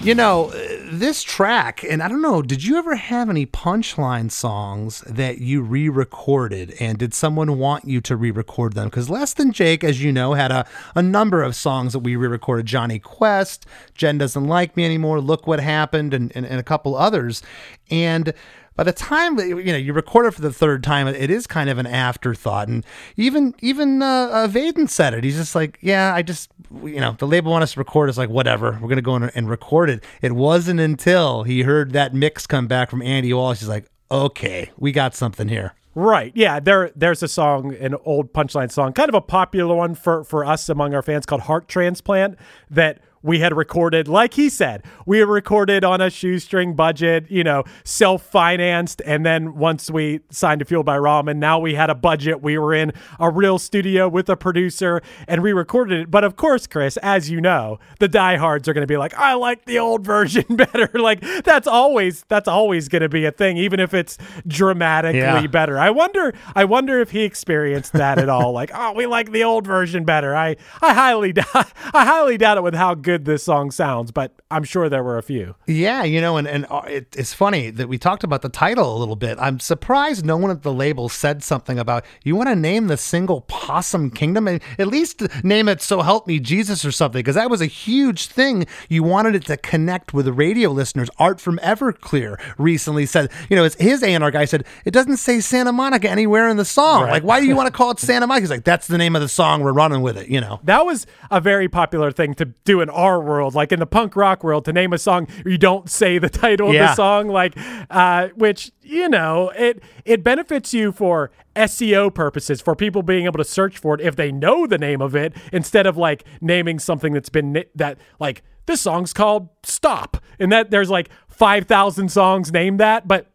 You 0.05 0.13
know, 0.13 0.51
uh, 0.51 0.67
this 0.91 1.23
track, 1.23 1.83
and 1.83 2.03
I 2.03 2.07
don't 2.07 2.21
know, 2.21 2.43
did 2.43 2.63
you 2.63 2.77
ever 2.77 2.93
have 2.93 3.27
any 3.27 3.47
punchline 3.47 4.31
songs 4.31 5.01
that 5.07 5.39
you 5.39 5.63
re 5.63 5.89
recorded? 5.89 6.75
And 6.79 6.99
did 6.99 7.15
someone 7.15 7.57
want 7.57 7.85
you 7.85 8.01
to 8.01 8.15
re 8.15 8.29
record 8.29 8.73
them? 8.73 8.89
Because 8.89 9.09
Less 9.09 9.33
Than 9.33 9.51
Jake, 9.51 9.83
as 9.83 10.03
you 10.03 10.11
know, 10.11 10.35
had 10.35 10.51
a, 10.51 10.67
a 10.93 11.01
number 11.01 11.41
of 11.41 11.55
songs 11.55 11.93
that 11.93 11.99
we 12.01 12.15
re 12.15 12.27
recorded 12.27 12.67
Johnny 12.67 12.99
Quest, 12.99 13.65
Jen 13.95 14.19
Doesn't 14.19 14.45
Like 14.45 14.77
Me 14.77 14.85
Anymore, 14.85 15.19
Look 15.21 15.47
What 15.47 15.59
Happened, 15.59 16.13
and, 16.13 16.31
and, 16.35 16.45
and 16.45 16.59
a 16.59 16.63
couple 16.63 16.95
others. 16.95 17.41
And 17.89 18.31
by 18.75 18.83
the 18.83 18.91
time 18.91 19.37
you 19.39 19.63
know 19.63 19.77
you 19.77 19.93
record 19.93 20.25
it 20.25 20.31
for 20.31 20.41
the 20.41 20.51
third 20.51 20.83
time, 20.83 21.07
it 21.07 21.29
is 21.29 21.47
kind 21.47 21.69
of 21.69 21.77
an 21.77 21.87
afterthought. 21.87 22.67
And 22.67 22.85
even 23.17 23.55
even 23.61 24.01
uh, 24.01 24.29
uh, 24.31 24.47
Vaden 24.47 24.89
said 24.89 25.13
it. 25.13 25.23
He's 25.23 25.37
just 25.37 25.55
like, 25.55 25.77
yeah, 25.81 26.13
I 26.13 26.21
just 26.21 26.49
you 26.83 26.99
know 26.99 27.15
the 27.17 27.27
label 27.27 27.51
want 27.51 27.63
us 27.63 27.73
to 27.73 27.79
record. 27.79 28.09
It's 28.09 28.17
like 28.17 28.29
whatever, 28.29 28.77
we're 28.81 28.89
gonna 28.89 29.01
go 29.01 29.15
in 29.15 29.23
and 29.23 29.49
record 29.49 29.89
it. 29.89 30.03
It 30.21 30.33
wasn't 30.33 30.79
until 30.79 31.43
he 31.43 31.61
heard 31.61 31.93
that 31.93 32.13
mix 32.13 32.45
come 32.45 32.67
back 32.67 32.89
from 32.89 33.01
Andy 33.01 33.33
Wallace. 33.33 33.59
He's 33.59 33.69
like, 33.69 33.85
okay, 34.11 34.71
we 34.77 34.91
got 34.91 35.15
something 35.15 35.47
here. 35.47 35.73
Right. 35.97 36.33
Yeah. 36.35 36.59
There. 36.59 36.91
There's 36.93 37.23
a 37.23 37.27
song, 37.29 37.73
an 37.75 37.95
old 38.03 38.33
punchline 38.33 38.69
song, 38.69 38.91
kind 38.91 39.07
of 39.07 39.15
a 39.15 39.21
popular 39.21 39.73
one 39.75 39.95
for 39.95 40.25
for 40.25 40.43
us 40.43 40.67
among 40.67 40.93
our 40.93 41.01
fans 41.01 41.25
called 41.25 41.41
"Heart 41.41 41.69
Transplant" 41.69 42.37
that 42.69 42.99
we 43.25 43.39
had 43.39 43.57
recorded, 43.57 44.07
like 44.07 44.35
he 44.35 44.49
said, 44.49 44.83
we 45.07 45.17
had 45.19 45.27
recorded 45.27 45.83
on 45.83 45.99
a 45.99 46.09
shoestring 46.11 46.75
budget, 46.75 47.25
you 47.29 47.43
know, 47.43 47.63
self 47.83 48.21
financed. 48.23 49.01
And 49.05 49.25
then 49.25 49.55
once 49.55 49.89
we 49.89 50.19
signed 50.29 50.59
to 50.59 50.65
Fueled 50.65 50.85
by 50.85 50.97
Ramen, 50.97 51.37
now 51.37 51.57
we 51.59 51.73
had 51.73 51.89
a 51.89 51.95
budget. 51.95 52.41
We 52.43 52.57
were 52.59 52.73
in 52.73 52.93
a 53.19 53.31
real 53.31 53.57
studio 53.57 54.07
with 54.07 54.29
a 54.29 54.37
producer 54.37 55.01
and 55.27 55.41
we 55.41 55.53
recorded 55.53 56.01
it. 56.01 56.11
But 56.11 56.23
of 56.23 56.35
course, 56.35 56.67
Chris, 56.67 56.97
as 56.97 57.29
you 57.29 57.41
know, 57.41 57.79
the 57.99 58.07
diehards 58.07 58.67
are 58.67 58.73
going 58.73 58.83
to 58.83 58.87
be 58.87 58.97
like, 58.97 59.15
I 59.15 59.33
like 59.33 59.65
the 59.65 59.79
old 59.79 60.05
version 60.05 60.45
better. 60.55 60.89
like 60.93 61.21
that's 61.43 61.67
always, 61.67 62.23
that's 62.27 62.47
always 62.47 62.87
going 62.89 63.01
to 63.01 63.09
be 63.09 63.25
a 63.25 63.31
thing, 63.31 63.57
even 63.57 63.79
if 63.79 63.95
it's 63.95 64.19
dramatically 64.45 65.19
Yeah. 65.19 65.47
better. 65.47 65.79
I 65.79 65.89
wonder, 65.89 66.33
I 66.55 66.65
wonder 66.65 66.99
if 66.99 67.09
he 67.09 67.23
experienced 67.23 67.93
that 67.93 68.19
at 68.19 68.29
all. 68.29 68.51
Like, 68.51 68.69
oh, 68.73 68.93
we 68.93 69.07
like 69.07 69.31
the 69.31 69.43
old 69.43 69.65
version 69.65 70.03
better. 70.03 70.35
I, 70.35 70.57
I 70.81 70.93
highly, 70.93 71.33
doubt, 71.41 71.71
I 71.93 72.05
highly 72.05 72.37
doubt 72.37 72.57
it 72.57 72.61
with 72.63 72.75
how 72.75 72.93
good 72.93 73.14
this 73.23 73.43
song 73.43 73.71
sounds, 73.71 74.11
but 74.11 74.33
I'm 74.51 74.65
sure 74.65 74.89
there 74.89 75.03
were 75.03 75.17
a 75.17 75.23
few. 75.23 75.55
Yeah, 75.67 76.03
you 76.03 76.19
know, 76.19 76.35
and 76.35 76.47
and 76.47 76.65
uh, 76.69 76.81
it, 76.87 77.15
it's 77.17 77.33
funny 77.33 77.69
that 77.69 77.87
we 77.87 77.97
talked 77.97 78.25
about 78.25 78.41
the 78.41 78.49
title 78.49 78.95
a 78.95 78.99
little 78.99 79.15
bit. 79.15 79.37
I'm 79.39 79.61
surprised 79.61 80.25
no 80.25 80.35
one 80.35 80.51
at 80.51 80.63
the 80.63 80.73
label 80.73 81.07
said 81.07 81.43
something 81.43 81.79
about 81.79 82.03
you 82.23 82.35
want 82.35 82.49
to 82.49 82.55
name 82.55 82.87
the 82.87 82.97
single 82.97 83.41
Possum 83.41 84.11
Kingdom 84.11 84.47
and 84.47 84.61
at 84.77 84.87
least 84.87 85.23
name 85.43 85.69
it 85.69 85.81
So 85.81 86.01
Help 86.01 86.27
Me 86.27 86.39
Jesus 86.39 86.83
or 86.83 86.91
something 86.91 87.19
because 87.19 87.35
that 87.35 87.49
was 87.49 87.61
a 87.61 87.65
huge 87.65 88.27
thing. 88.27 88.67
You 88.89 89.03
wanted 89.03 89.35
it 89.35 89.45
to 89.45 89.57
connect 89.57 90.13
with 90.13 90.27
radio 90.27 90.69
listeners. 90.71 91.09
Art 91.17 91.39
from 91.39 91.59
Everclear 91.59 92.39
recently 92.57 93.05
said, 93.05 93.31
you 93.49 93.55
know, 93.55 93.63
it's 93.63 93.75
his 93.75 94.03
A&R 94.03 94.31
guy 94.31 94.45
said 94.45 94.65
it 94.83 94.91
doesn't 94.91 95.17
say 95.17 95.39
Santa 95.39 95.71
Monica 95.71 96.09
anywhere 96.09 96.49
in 96.49 96.57
the 96.57 96.65
song. 96.65 97.03
Like, 97.03 97.23
why 97.23 97.39
do 97.39 97.45
you 97.45 97.55
want 97.55 97.67
to 97.67 97.73
call 97.73 97.91
it 97.91 97.99
Santa 97.99 98.27
Monica? 98.27 98.41
He's 98.41 98.49
like, 98.49 98.63
that's 98.63 98.87
the 98.87 98.97
name 98.97 99.15
of 99.15 99.21
the 99.21 99.29
song. 99.29 99.61
We're 99.61 99.73
running 99.73 100.01
with 100.01 100.17
it. 100.17 100.27
You 100.27 100.41
know. 100.41 100.59
That 100.63 100.85
was 100.85 101.05
a 101.29 101.39
very 101.39 101.67
popular 101.67 102.11
thing 102.11 102.33
to 102.35 102.45
do 102.45 102.81
in 102.81 102.89
our 103.05 103.21
world, 103.21 103.53
like 103.55 103.71
in 103.71 103.79
the 103.79 103.85
punk 103.85 104.15
rock 104.15 104.43
world, 104.43 104.65
to 104.65 104.73
name 104.73 104.93
a 104.93 104.97
song 104.97 105.27
you 105.45 105.57
don't 105.57 105.89
say 105.89 106.17
the 106.17 106.29
title 106.45 106.69
of 106.69 106.73
the 106.73 106.95
song, 106.95 107.27
like 107.27 107.53
uh, 107.89 108.29
which 108.35 108.71
you 108.81 109.07
know 109.07 109.51
it 109.55 109.81
it 110.03 110.23
benefits 110.23 110.73
you 110.73 110.91
for 110.91 111.31
SEO 111.55 112.13
purposes 112.13 112.61
for 112.61 112.75
people 112.75 113.01
being 113.03 113.25
able 113.25 113.37
to 113.37 113.43
search 113.43 113.77
for 113.77 113.95
it 113.95 114.01
if 114.01 114.15
they 114.15 114.31
know 114.31 114.67
the 114.67 114.77
name 114.77 115.01
of 115.01 115.15
it 115.15 115.33
instead 115.53 115.85
of 115.85 115.97
like 115.97 116.23
naming 116.41 116.79
something 116.79 117.13
that's 117.13 117.29
been 117.29 117.63
that 117.75 117.97
like 118.19 118.43
this 118.65 118.81
song's 118.81 119.13
called 119.13 119.49
Stop 119.63 120.17
and 120.39 120.51
that 120.51 120.71
there's 120.71 120.89
like 120.89 121.09
five 121.27 121.65
thousand 121.65 122.09
songs 122.09 122.51
named 122.51 122.79
that, 122.79 123.07
but 123.07 123.31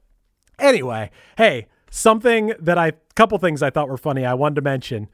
anyway, 0.59 1.11
hey, 1.37 1.67
something 1.91 2.53
that 2.59 2.79
I 2.79 2.93
couple 3.15 3.39
things 3.39 3.63
I 3.63 3.71
thought 3.71 3.89
were 3.89 3.99
funny 3.99 4.25
I 4.25 4.35
wanted 4.35 4.57
to 4.57 4.63
mention. 4.63 5.09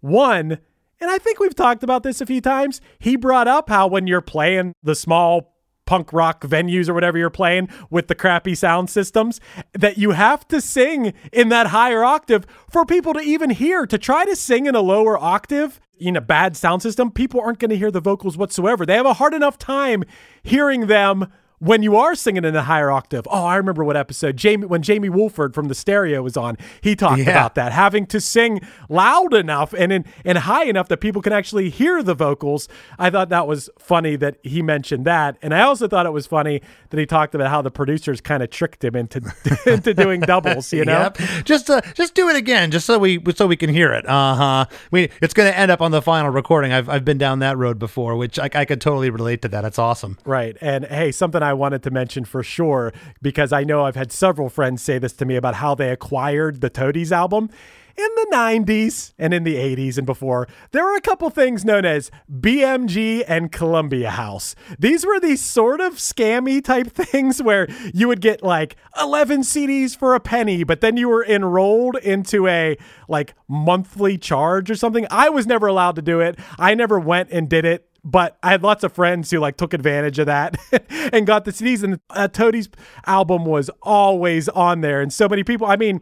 One, 0.00 0.58
and 1.00 1.10
I 1.10 1.18
think 1.18 1.38
we've 1.38 1.54
talked 1.54 1.82
about 1.82 2.02
this 2.02 2.20
a 2.20 2.26
few 2.26 2.40
times, 2.40 2.80
he 2.98 3.16
brought 3.16 3.48
up 3.48 3.68
how 3.68 3.86
when 3.86 4.06
you're 4.06 4.20
playing 4.20 4.74
the 4.82 4.94
small 4.94 5.54
punk 5.88 6.12
rock 6.12 6.42
venues 6.42 6.86
or 6.86 6.92
whatever 6.92 7.16
you're 7.16 7.30
playing 7.30 7.66
with 7.88 8.08
the 8.08 8.14
crappy 8.14 8.54
sound 8.54 8.90
systems 8.90 9.40
that 9.72 9.96
you 9.96 10.10
have 10.10 10.46
to 10.46 10.60
sing 10.60 11.14
in 11.32 11.48
that 11.48 11.68
higher 11.68 12.04
octave 12.04 12.46
for 12.70 12.84
people 12.84 13.14
to 13.14 13.20
even 13.20 13.48
hear. 13.48 13.86
To 13.86 13.96
try 13.96 14.26
to 14.26 14.36
sing 14.36 14.66
in 14.66 14.74
a 14.74 14.82
lower 14.82 15.16
octave 15.16 15.80
in 15.98 16.14
a 16.14 16.20
bad 16.20 16.58
sound 16.58 16.82
system 16.82 17.10
people 17.10 17.40
aren't 17.40 17.58
going 17.58 17.70
to 17.70 17.76
hear 17.76 17.90
the 17.90 18.00
vocals 18.00 18.36
whatsoever. 18.36 18.84
They 18.84 18.96
have 18.96 19.06
a 19.06 19.14
hard 19.14 19.32
enough 19.32 19.56
time 19.56 20.04
hearing 20.42 20.88
them 20.88 21.32
when 21.60 21.82
you 21.82 21.96
are 21.96 22.14
singing 22.14 22.44
in 22.44 22.54
a 22.54 22.62
higher 22.62 22.90
octave. 22.90 23.26
Oh, 23.30 23.44
I 23.44 23.56
remember 23.56 23.82
what 23.84 23.96
episode 23.96 24.36
Jamie 24.36 24.66
when 24.66 24.82
Jamie 24.82 25.08
Wolford 25.08 25.54
from 25.54 25.68
the 25.68 25.74
Stereo 25.74 26.22
was 26.22 26.36
on. 26.36 26.56
He 26.80 26.94
talked 26.94 27.18
Yeah. 27.18 27.30
about 27.30 27.54
that 27.56 27.72
having 27.72 28.06
to 28.06 28.20
sing 28.20 28.60
loud 28.88 29.34
enough 29.34 29.72
and 29.72 29.92
in, 29.92 30.04
and 30.24 30.38
high 30.38 30.64
enough 30.64 30.88
that 30.88 30.98
people 30.98 31.20
can 31.22 31.32
actually 31.32 31.70
hear 31.70 32.02
the 32.02 32.14
vocals. 32.14 32.68
I 32.98 33.10
thought 33.10 33.28
that 33.30 33.46
was 33.46 33.68
funny 33.78 34.16
that 34.16 34.36
he 34.42 34.62
mentioned 34.62 35.04
that, 35.04 35.36
and 35.42 35.52
I 35.54 35.62
also 35.62 35.88
thought 35.88 36.06
it 36.06 36.12
was 36.12 36.26
funny 36.26 36.60
that 36.90 36.98
he 36.98 37.06
talked 37.06 37.34
about 37.34 37.48
how 37.50 37.62
the 37.62 37.70
producers 37.70 38.20
kind 38.20 38.42
of 38.42 38.50
tricked 38.50 38.84
him 38.84 38.94
into 38.96 39.20
into 39.66 39.94
doing 39.94 40.20
doubles. 40.20 40.72
You 40.72 40.84
know, 40.84 41.10
Yep. 41.16 41.18
Just 41.44 41.70
uh, 41.70 41.80
just 41.94 42.14
do 42.14 42.28
it 42.28 42.36
again, 42.36 42.70
just 42.70 42.86
so 42.86 42.98
we 42.98 43.20
so 43.34 43.46
we 43.46 43.56
can 43.56 43.70
hear 43.70 43.92
it. 43.92 44.08
Uh 44.08 44.34
huh. 44.34 44.64
We 44.90 45.10
it's 45.20 45.34
going 45.34 45.50
to 45.50 45.58
end 45.58 45.70
up 45.70 45.80
on 45.80 45.90
the 45.90 46.02
final 46.02 46.30
recording. 46.30 46.72
I've 46.72 46.88
I've 46.88 47.04
been 47.04 47.18
down 47.18 47.40
that 47.40 47.56
road 47.58 47.78
before, 47.78 48.16
which 48.16 48.38
I, 48.38 48.48
I 48.54 48.64
could 48.64 48.80
totally 48.80 49.10
relate 49.10 49.42
to 49.42 49.48
that. 49.48 49.64
It's 49.64 49.78
awesome. 49.78 50.18
Right. 50.24 50.56
And 50.60 50.84
hey, 50.86 51.12
something 51.12 51.42
I 51.42 51.47
wanted 51.52 51.82
to 51.84 51.90
mention 51.90 52.24
for 52.24 52.42
sure, 52.42 52.92
because 53.22 53.52
I 53.52 53.64
know 53.64 53.84
I've 53.84 53.96
had 53.96 54.12
several 54.12 54.48
friends 54.48 54.82
say 54.82 54.98
this 54.98 55.12
to 55.14 55.24
me 55.24 55.36
about 55.36 55.56
how 55.56 55.74
they 55.74 55.90
acquired 55.90 56.60
the 56.60 56.70
Toadies 56.70 57.12
album. 57.12 57.50
In 57.98 58.08
the 58.14 58.28
90s 58.32 59.12
and 59.18 59.34
in 59.34 59.42
the 59.42 59.56
80s 59.56 59.98
and 59.98 60.06
before, 60.06 60.46
there 60.70 60.84
were 60.84 60.94
a 60.94 61.00
couple 61.00 61.28
things 61.30 61.64
known 61.64 61.84
as 61.84 62.12
BMG 62.30 63.24
and 63.26 63.50
Columbia 63.50 64.10
House. 64.10 64.54
These 64.78 65.04
were 65.04 65.18
these 65.18 65.42
sort 65.42 65.80
of 65.80 65.94
scammy 65.94 66.62
type 66.62 66.86
things 66.92 67.42
where 67.42 67.66
you 67.92 68.06
would 68.06 68.20
get 68.20 68.40
like 68.40 68.76
11 69.00 69.40
CDs 69.40 69.98
for 69.98 70.14
a 70.14 70.20
penny, 70.20 70.62
but 70.62 70.80
then 70.80 70.96
you 70.96 71.08
were 71.08 71.26
enrolled 71.26 71.96
into 71.96 72.46
a 72.46 72.78
like 73.08 73.34
monthly 73.48 74.16
charge 74.16 74.70
or 74.70 74.76
something. 74.76 75.04
I 75.10 75.28
was 75.28 75.48
never 75.48 75.66
allowed 75.66 75.96
to 75.96 76.02
do 76.02 76.20
it. 76.20 76.38
I 76.56 76.76
never 76.76 77.00
went 77.00 77.30
and 77.32 77.48
did 77.48 77.64
it 77.64 77.88
but 78.10 78.38
I 78.42 78.50
had 78.50 78.62
lots 78.62 78.84
of 78.84 78.92
friends 78.92 79.30
who 79.30 79.38
like 79.38 79.56
took 79.56 79.74
advantage 79.74 80.18
of 80.18 80.26
that 80.26 80.56
and 81.12 81.26
got 81.26 81.44
the 81.44 81.50
CDs. 81.50 81.82
And 81.82 82.00
uh, 82.10 82.28
Toadie's 82.28 82.68
album 83.06 83.44
was 83.44 83.68
always 83.82 84.48
on 84.48 84.80
there, 84.80 85.00
and 85.02 85.12
so 85.12 85.28
many 85.28 85.44
people. 85.44 85.66
I 85.66 85.76
mean, 85.76 86.00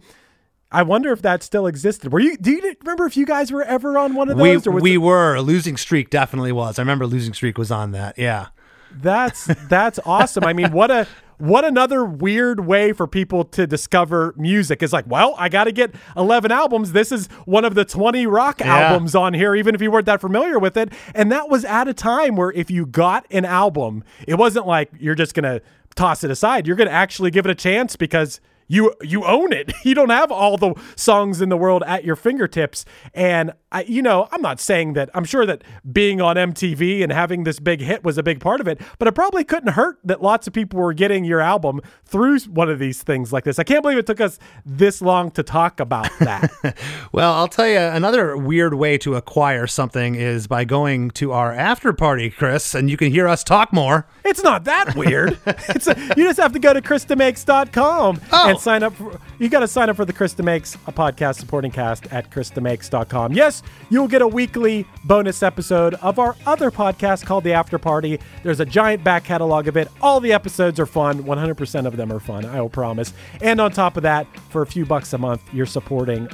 I 0.70 0.82
wonder 0.82 1.10
if 1.12 1.22
that 1.22 1.42
still 1.42 1.66
existed. 1.66 2.12
Were 2.12 2.20
you? 2.20 2.36
Do 2.36 2.50
you 2.52 2.74
remember 2.82 3.06
if 3.06 3.16
you 3.16 3.26
guys 3.26 3.50
were 3.50 3.62
ever 3.64 3.98
on 3.98 4.14
one 4.14 4.28
of 4.28 4.38
We 4.38 4.52
those? 4.52 4.66
or 4.66 4.72
was 4.72 4.82
we 4.82 4.94
it- 4.94 4.98
were 4.98 5.40
losing 5.40 5.76
streak 5.76 6.10
definitely 6.10 6.52
was. 6.52 6.78
I 6.78 6.82
remember 6.82 7.06
losing 7.06 7.34
streak 7.34 7.58
was 7.58 7.70
on 7.70 7.90
that. 7.92 8.18
Yeah. 8.18 8.48
That's 8.92 9.46
that's 9.68 9.98
awesome. 10.06 10.44
I 10.44 10.52
mean, 10.52 10.70
what 10.72 10.90
a 10.90 11.06
what 11.38 11.64
another 11.64 12.04
weird 12.04 12.60
way 12.66 12.92
for 12.92 13.06
people 13.06 13.44
to 13.44 13.66
discover 13.66 14.34
music 14.36 14.82
is 14.82 14.92
like, 14.92 15.04
well, 15.06 15.34
I 15.38 15.48
got 15.48 15.64
to 15.64 15.72
get 15.72 15.94
11 16.16 16.50
albums. 16.50 16.92
This 16.92 17.12
is 17.12 17.26
one 17.44 17.64
of 17.64 17.74
the 17.74 17.84
20 17.84 18.26
rock 18.26 18.60
Yeah. 18.60 18.74
albums 18.76 19.14
on 19.14 19.34
here, 19.34 19.54
even 19.54 19.74
if 19.74 19.82
you 19.82 19.90
weren't 19.90 20.06
that 20.06 20.20
familiar 20.20 20.58
with 20.58 20.76
it. 20.76 20.92
And 21.14 21.30
that 21.32 21.48
was 21.48 21.64
at 21.64 21.88
a 21.88 21.94
time 21.94 22.36
where 22.36 22.52
if 22.52 22.70
you 22.70 22.86
got 22.86 23.26
an 23.30 23.44
album, 23.44 24.02
it 24.26 24.36
wasn't 24.36 24.66
like 24.66 24.90
you're 24.98 25.14
just 25.14 25.34
going 25.34 25.44
to 25.44 25.62
toss 25.94 26.24
it 26.24 26.30
aside. 26.30 26.66
You're 26.66 26.76
going 26.76 26.88
to 26.88 26.94
actually 26.94 27.30
give 27.30 27.44
it 27.46 27.50
a 27.50 27.54
chance 27.54 27.96
because 27.96 28.40
you 28.68 28.94
you 29.02 29.24
own 29.24 29.52
it. 29.52 29.72
You 29.86 29.94
don't 29.94 30.10
have 30.10 30.32
all 30.32 30.56
the 30.56 30.74
songs 30.96 31.40
in 31.40 31.48
the 31.48 31.56
world 31.56 31.84
at 31.86 32.04
your 32.04 32.16
fingertips. 32.16 32.84
And 33.14 33.52
I, 33.70 33.82
you 33.84 34.02
know, 34.02 34.26
I'm 34.32 34.42
not 34.42 34.58
saying 34.58 34.94
that. 34.94 35.10
I'm 35.14 35.22
sure 35.24 35.46
that 35.46 35.62
being 35.92 36.20
on 36.20 36.34
MTV 36.34 37.04
and 37.04 37.12
having 37.12 37.44
this 37.44 37.60
big 37.60 37.80
hit 37.80 38.02
was 38.02 38.18
a 38.18 38.22
big 38.24 38.40
part 38.40 38.60
of 38.60 38.66
it. 38.66 38.80
But 38.98 39.06
it 39.06 39.12
probably 39.12 39.44
couldn't 39.44 39.74
hurt 39.74 40.00
that 40.02 40.22
lots 40.22 40.48
of 40.48 40.52
people 40.52 40.80
were 40.80 40.92
getting 40.92 41.24
your 41.24 41.40
album 41.40 41.80
through 42.04 42.40
one 42.40 42.68
of 42.68 42.80
these 42.80 43.00
things 43.02 43.32
like 43.32 43.44
this. 43.44 43.60
I 43.60 43.62
can't 43.62 43.80
believe 43.82 43.98
it 43.98 44.06
took 44.06 44.20
us 44.20 44.40
this 44.64 45.00
long 45.00 45.30
to 45.32 45.42
talk 45.44 45.78
about 45.78 46.10
that. 46.18 46.52
Well, 47.12 47.32
I'll 47.32 47.48
tell 47.48 47.68
you 47.68 47.78
another 47.78 48.36
weird 48.36 48.74
way 48.74 48.98
to 48.98 49.14
acquire 49.14 49.66
something 49.66 50.16
is 50.16 50.46
by 50.48 50.64
going 50.64 51.10
to 51.12 51.32
our 51.32 51.52
after 51.52 51.92
party, 51.92 52.28
Chris, 52.28 52.74
and 52.74 52.90
you 52.90 52.96
can 52.96 53.10
hear 53.10 53.26
us 53.28 53.42
talk 53.44 53.72
more. 53.72 54.06
It's 54.24 54.42
not 54.42 54.64
that 54.64 54.94
weird. 54.96 55.38
It's 55.68 55.86
a, 55.86 55.96
you 56.16 56.24
just 56.24 56.38
have 56.38 56.52
to 56.52 56.58
go 56.58 56.72
to 56.74 56.80
ChrisDeMakes.com 56.82 58.20
Oh. 58.32 58.55
And 58.56 58.62
sign 58.62 58.82
up. 58.82 58.94
For, 58.94 59.18
you 59.38 59.48
got 59.48 59.60
to 59.60 59.68
sign 59.68 59.88
up 59.88 59.96
for 59.96 60.04
the 60.04 60.12
Chris 60.12 60.34
DeMakes 60.34 60.76
a 60.86 60.92
podcast 60.92 61.36
supporting 61.36 61.70
cast 61.70 62.12
at 62.12 62.30
ChrisDeMakes.com. 62.30 63.32
Yes, 63.32 63.62
you'll 63.90 64.08
get 64.08 64.22
a 64.22 64.28
weekly 64.28 64.86
bonus 65.04 65.42
episode 65.42 65.94
of 65.94 66.18
our 66.18 66.36
other 66.46 66.70
podcast 66.70 67.24
called 67.24 67.44
The 67.44 67.52
After 67.52 67.78
Party. 67.78 68.18
There's 68.42 68.60
a 68.60 68.64
giant 68.64 69.04
back 69.04 69.24
catalog 69.24 69.68
of 69.68 69.76
it. 69.76 69.88
All 70.00 70.20
the 70.20 70.32
episodes 70.32 70.80
are 70.80 70.86
fun. 70.86 71.24
100% 71.24 71.86
of 71.86 71.96
them 71.96 72.12
are 72.12 72.20
fun. 72.20 72.44
I 72.44 72.60
will 72.60 72.68
promise. 72.68 73.12
And 73.40 73.60
on 73.60 73.72
top 73.72 73.96
of 73.96 74.02
that, 74.02 74.26
for 74.50 74.62
a 74.62 74.66
few 74.66 74.84
bucks 74.84 75.12
a 75.12 75.18
month, 75.18 75.42
you're 75.52 75.66
supporting 75.66 76.28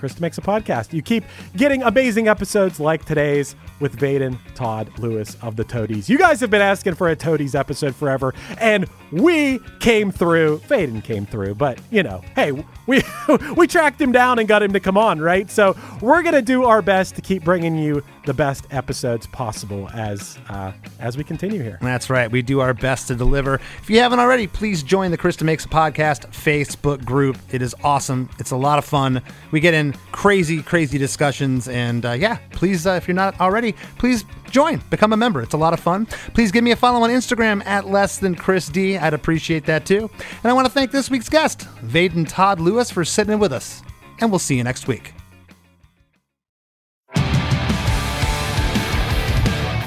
Chris 0.00 0.14
DeMakes 0.14 0.38
a 0.38 0.40
Podcast. 0.40 0.94
You 0.94 1.02
keep 1.02 1.24
getting 1.56 1.82
amazing 1.82 2.26
episodes 2.26 2.80
like 2.80 3.04
today's 3.04 3.54
with 3.80 3.98
Vaden 3.98 4.38
Todd 4.54 4.90
Lewis 4.98 5.36
of 5.42 5.56
the 5.56 5.64
Toadies. 5.64 6.08
You 6.08 6.16
guys 6.16 6.40
have 6.40 6.48
been 6.48 6.62
asking 6.62 6.94
for 6.94 7.08
a 7.08 7.14
Toadies 7.14 7.54
episode 7.54 7.94
forever, 7.94 8.34
and 8.58 8.88
we 9.12 9.58
came 9.78 10.10
through. 10.10 10.58
Vaden 10.60 11.04
came 11.04 11.26
through, 11.26 11.54
but 11.54 11.78
you 11.90 12.02
know, 12.02 12.22
hey, 12.34 12.52
we 12.86 13.02
we 13.56 13.66
tracked 13.66 14.00
him 14.00 14.10
down 14.10 14.38
and 14.38 14.48
got 14.48 14.62
him 14.62 14.72
to 14.72 14.80
come 14.80 14.96
on, 14.96 15.20
right? 15.20 15.50
So 15.50 15.76
we're 16.00 16.22
gonna 16.22 16.40
do 16.40 16.64
our 16.64 16.80
best 16.80 17.14
to 17.16 17.20
keep 17.20 17.44
bringing 17.44 17.76
you 17.76 18.02
the 18.30 18.34
best 18.34 18.64
episodes 18.70 19.26
possible 19.26 19.90
as 19.92 20.38
uh, 20.48 20.70
as 21.00 21.16
we 21.16 21.24
continue 21.24 21.60
here. 21.60 21.80
That's 21.82 22.08
right. 22.08 22.30
We 22.30 22.42
do 22.42 22.60
our 22.60 22.72
best 22.72 23.08
to 23.08 23.16
deliver. 23.16 23.56
If 23.82 23.90
you 23.90 23.98
haven't 23.98 24.20
already, 24.20 24.46
please 24.46 24.84
join 24.84 25.10
the 25.10 25.16
Chris 25.16 25.36
DeMakes 25.36 25.66
a 25.66 25.68
Podcast 25.68 26.28
Facebook 26.30 27.04
group. 27.04 27.36
It 27.50 27.60
is 27.60 27.74
awesome. 27.82 28.30
It's 28.38 28.52
a 28.52 28.56
lot 28.56 28.78
of 28.78 28.84
fun. 28.84 29.20
We 29.50 29.58
get 29.58 29.74
in 29.74 29.94
crazy, 30.12 30.62
crazy 30.62 30.96
discussions. 30.96 31.66
And 31.66 32.06
uh, 32.06 32.12
yeah, 32.12 32.38
please, 32.52 32.86
uh, 32.86 32.92
if 32.92 33.08
you're 33.08 33.16
not 33.16 33.40
already, 33.40 33.72
please 33.98 34.24
join, 34.48 34.80
become 34.90 35.12
a 35.12 35.16
member. 35.16 35.42
It's 35.42 35.54
a 35.54 35.58
lot 35.58 35.72
of 35.72 35.80
fun. 35.80 36.06
Please 36.06 36.52
give 36.52 36.62
me 36.62 36.70
a 36.70 36.76
follow 36.76 37.02
on 37.02 37.10
Instagram 37.10 37.66
at 37.66 37.88
less 37.88 38.18
than 38.18 38.36
Chris 38.36 38.68
D. 38.68 38.96
I'd 38.96 39.12
appreciate 39.12 39.66
that 39.66 39.84
too. 39.86 40.08
And 40.44 40.50
I 40.50 40.52
want 40.52 40.68
to 40.68 40.72
thank 40.72 40.92
this 40.92 41.10
week's 41.10 41.28
guest, 41.28 41.66
Vaden 41.84 42.28
Todd 42.28 42.60
Lewis, 42.60 42.92
for 42.92 43.04
sitting 43.04 43.32
in 43.32 43.40
with 43.40 43.52
us. 43.52 43.82
And 44.20 44.30
we'll 44.30 44.38
see 44.38 44.56
you 44.56 44.62
next 44.62 44.86
week. 44.86 45.14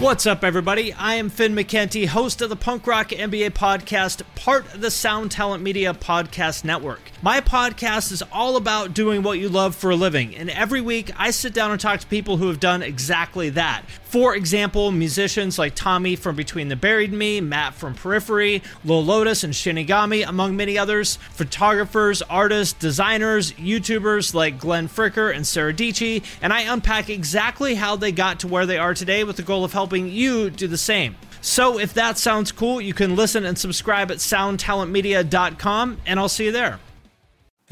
What's 0.04 0.26
up, 0.26 0.43
everybody? 0.43 0.91
I 0.91 1.14
am 1.14 1.30
Finn 1.30 1.56
McKenty, 1.56 2.08
host 2.08 2.41
of 2.41 2.49
the 2.49 2.58
Punk 2.58 2.86
Rock 2.86 3.12
MBA 3.12 3.51
podcast, 3.51 4.22
part 4.36 4.66
of 4.74 4.82
the 4.82 4.91
Sound 4.91 5.32
Talent 5.32 5.64
Media 5.64 5.93
Podcast 5.93 6.66
Network. 6.66 7.12
My 7.24 7.39
podcast 7.39 8.11
is 8.11 8.21
all 8.34 8.57
about 8.57 8.93
doing 8.93 9.24
what 9.24 9.39
you 9.39 9.47
love 9.47 9.78
for 9.78 9.91
a 9.91 9.95
living, 9.95 10.36
and 10.36 10.49
every 10.49 10.82
week 10.82 11.09
I 11.17 11.32
sit 11.32 11.53
down 11.53 11.71
and 11.71 11.80
talk 11.80 12.01
to 12.01 12.07
people 12.07 12.36
who 12.36 12.49
have 12.49 12.59
done 12.59 12.84
exactly 12.84 13.49
that. 13.51 13.84
For 14.03 14.36
example, 14.36 14.91
musicians 14.91 15.57
like 15.57 15.74
Tommy 15.74 16.17
from 16.17 16.36
Between 16.36 16.67
the 16.67 16.76
Buried 16.76 17.13
Me, 17.13 17.39
Matt 17.39 17.76
from 17.76 17.93
Periphery, 17.93 18.61
Lil 18.84 19.05
Lotus 19.05 19.45
and 19.45 19.53
Shinigami, 19.53 20.28
among 20.28 20.57
many 20.57 20.78
others, 20.78 21.15
photographers, 21.15 22.21
artists, 22.24 22.78
designers, 22.78 23.53
YouTubers 23.53 24.34
like 24.34 24.59
Glenn 24.59 24.89
Fricker 24.89 25.34
and 25.34 25.47
Sarah 25.47 25.71
Dici, 25.71 26.24
and 26.41 26.51
I 26.51 26.63
unpack 26.63 27.09
exactly 27.09 27.76
how 27.76 27.95
they 27.95 28.11
got 28.11 28.41
to 28.41 28.49
where 28.49 28.65
they 28.65 28.78
are 28.78 28.93
today 28.93 29.24
with 29.24 29.38
the 29.38 29.43
goal 29.43 29.63
of 29.63 29.71
helping 29.71 30.09
you 30.09 30.49
do 30.49 30.67
the 30.67 30.78
same. 30.78 31.15
So 31.39 31.80
if 31.80 31.93
that 31.93 32.17
sounds 32.17 32.51
cool, 32.51 32.82
you 32.82 32.93
can 32.93 33.15
listen 33.15 33.45
and 33.45 33.57
subscribe 33.57 34.11
at 34.11 34.17
soundtalentmedia.com, 34.17 35.99
and 36.05 36.19
I'll 36.19 36.28
see 36.28 36.47
you 36.47 36.51
there. 36.51 36.80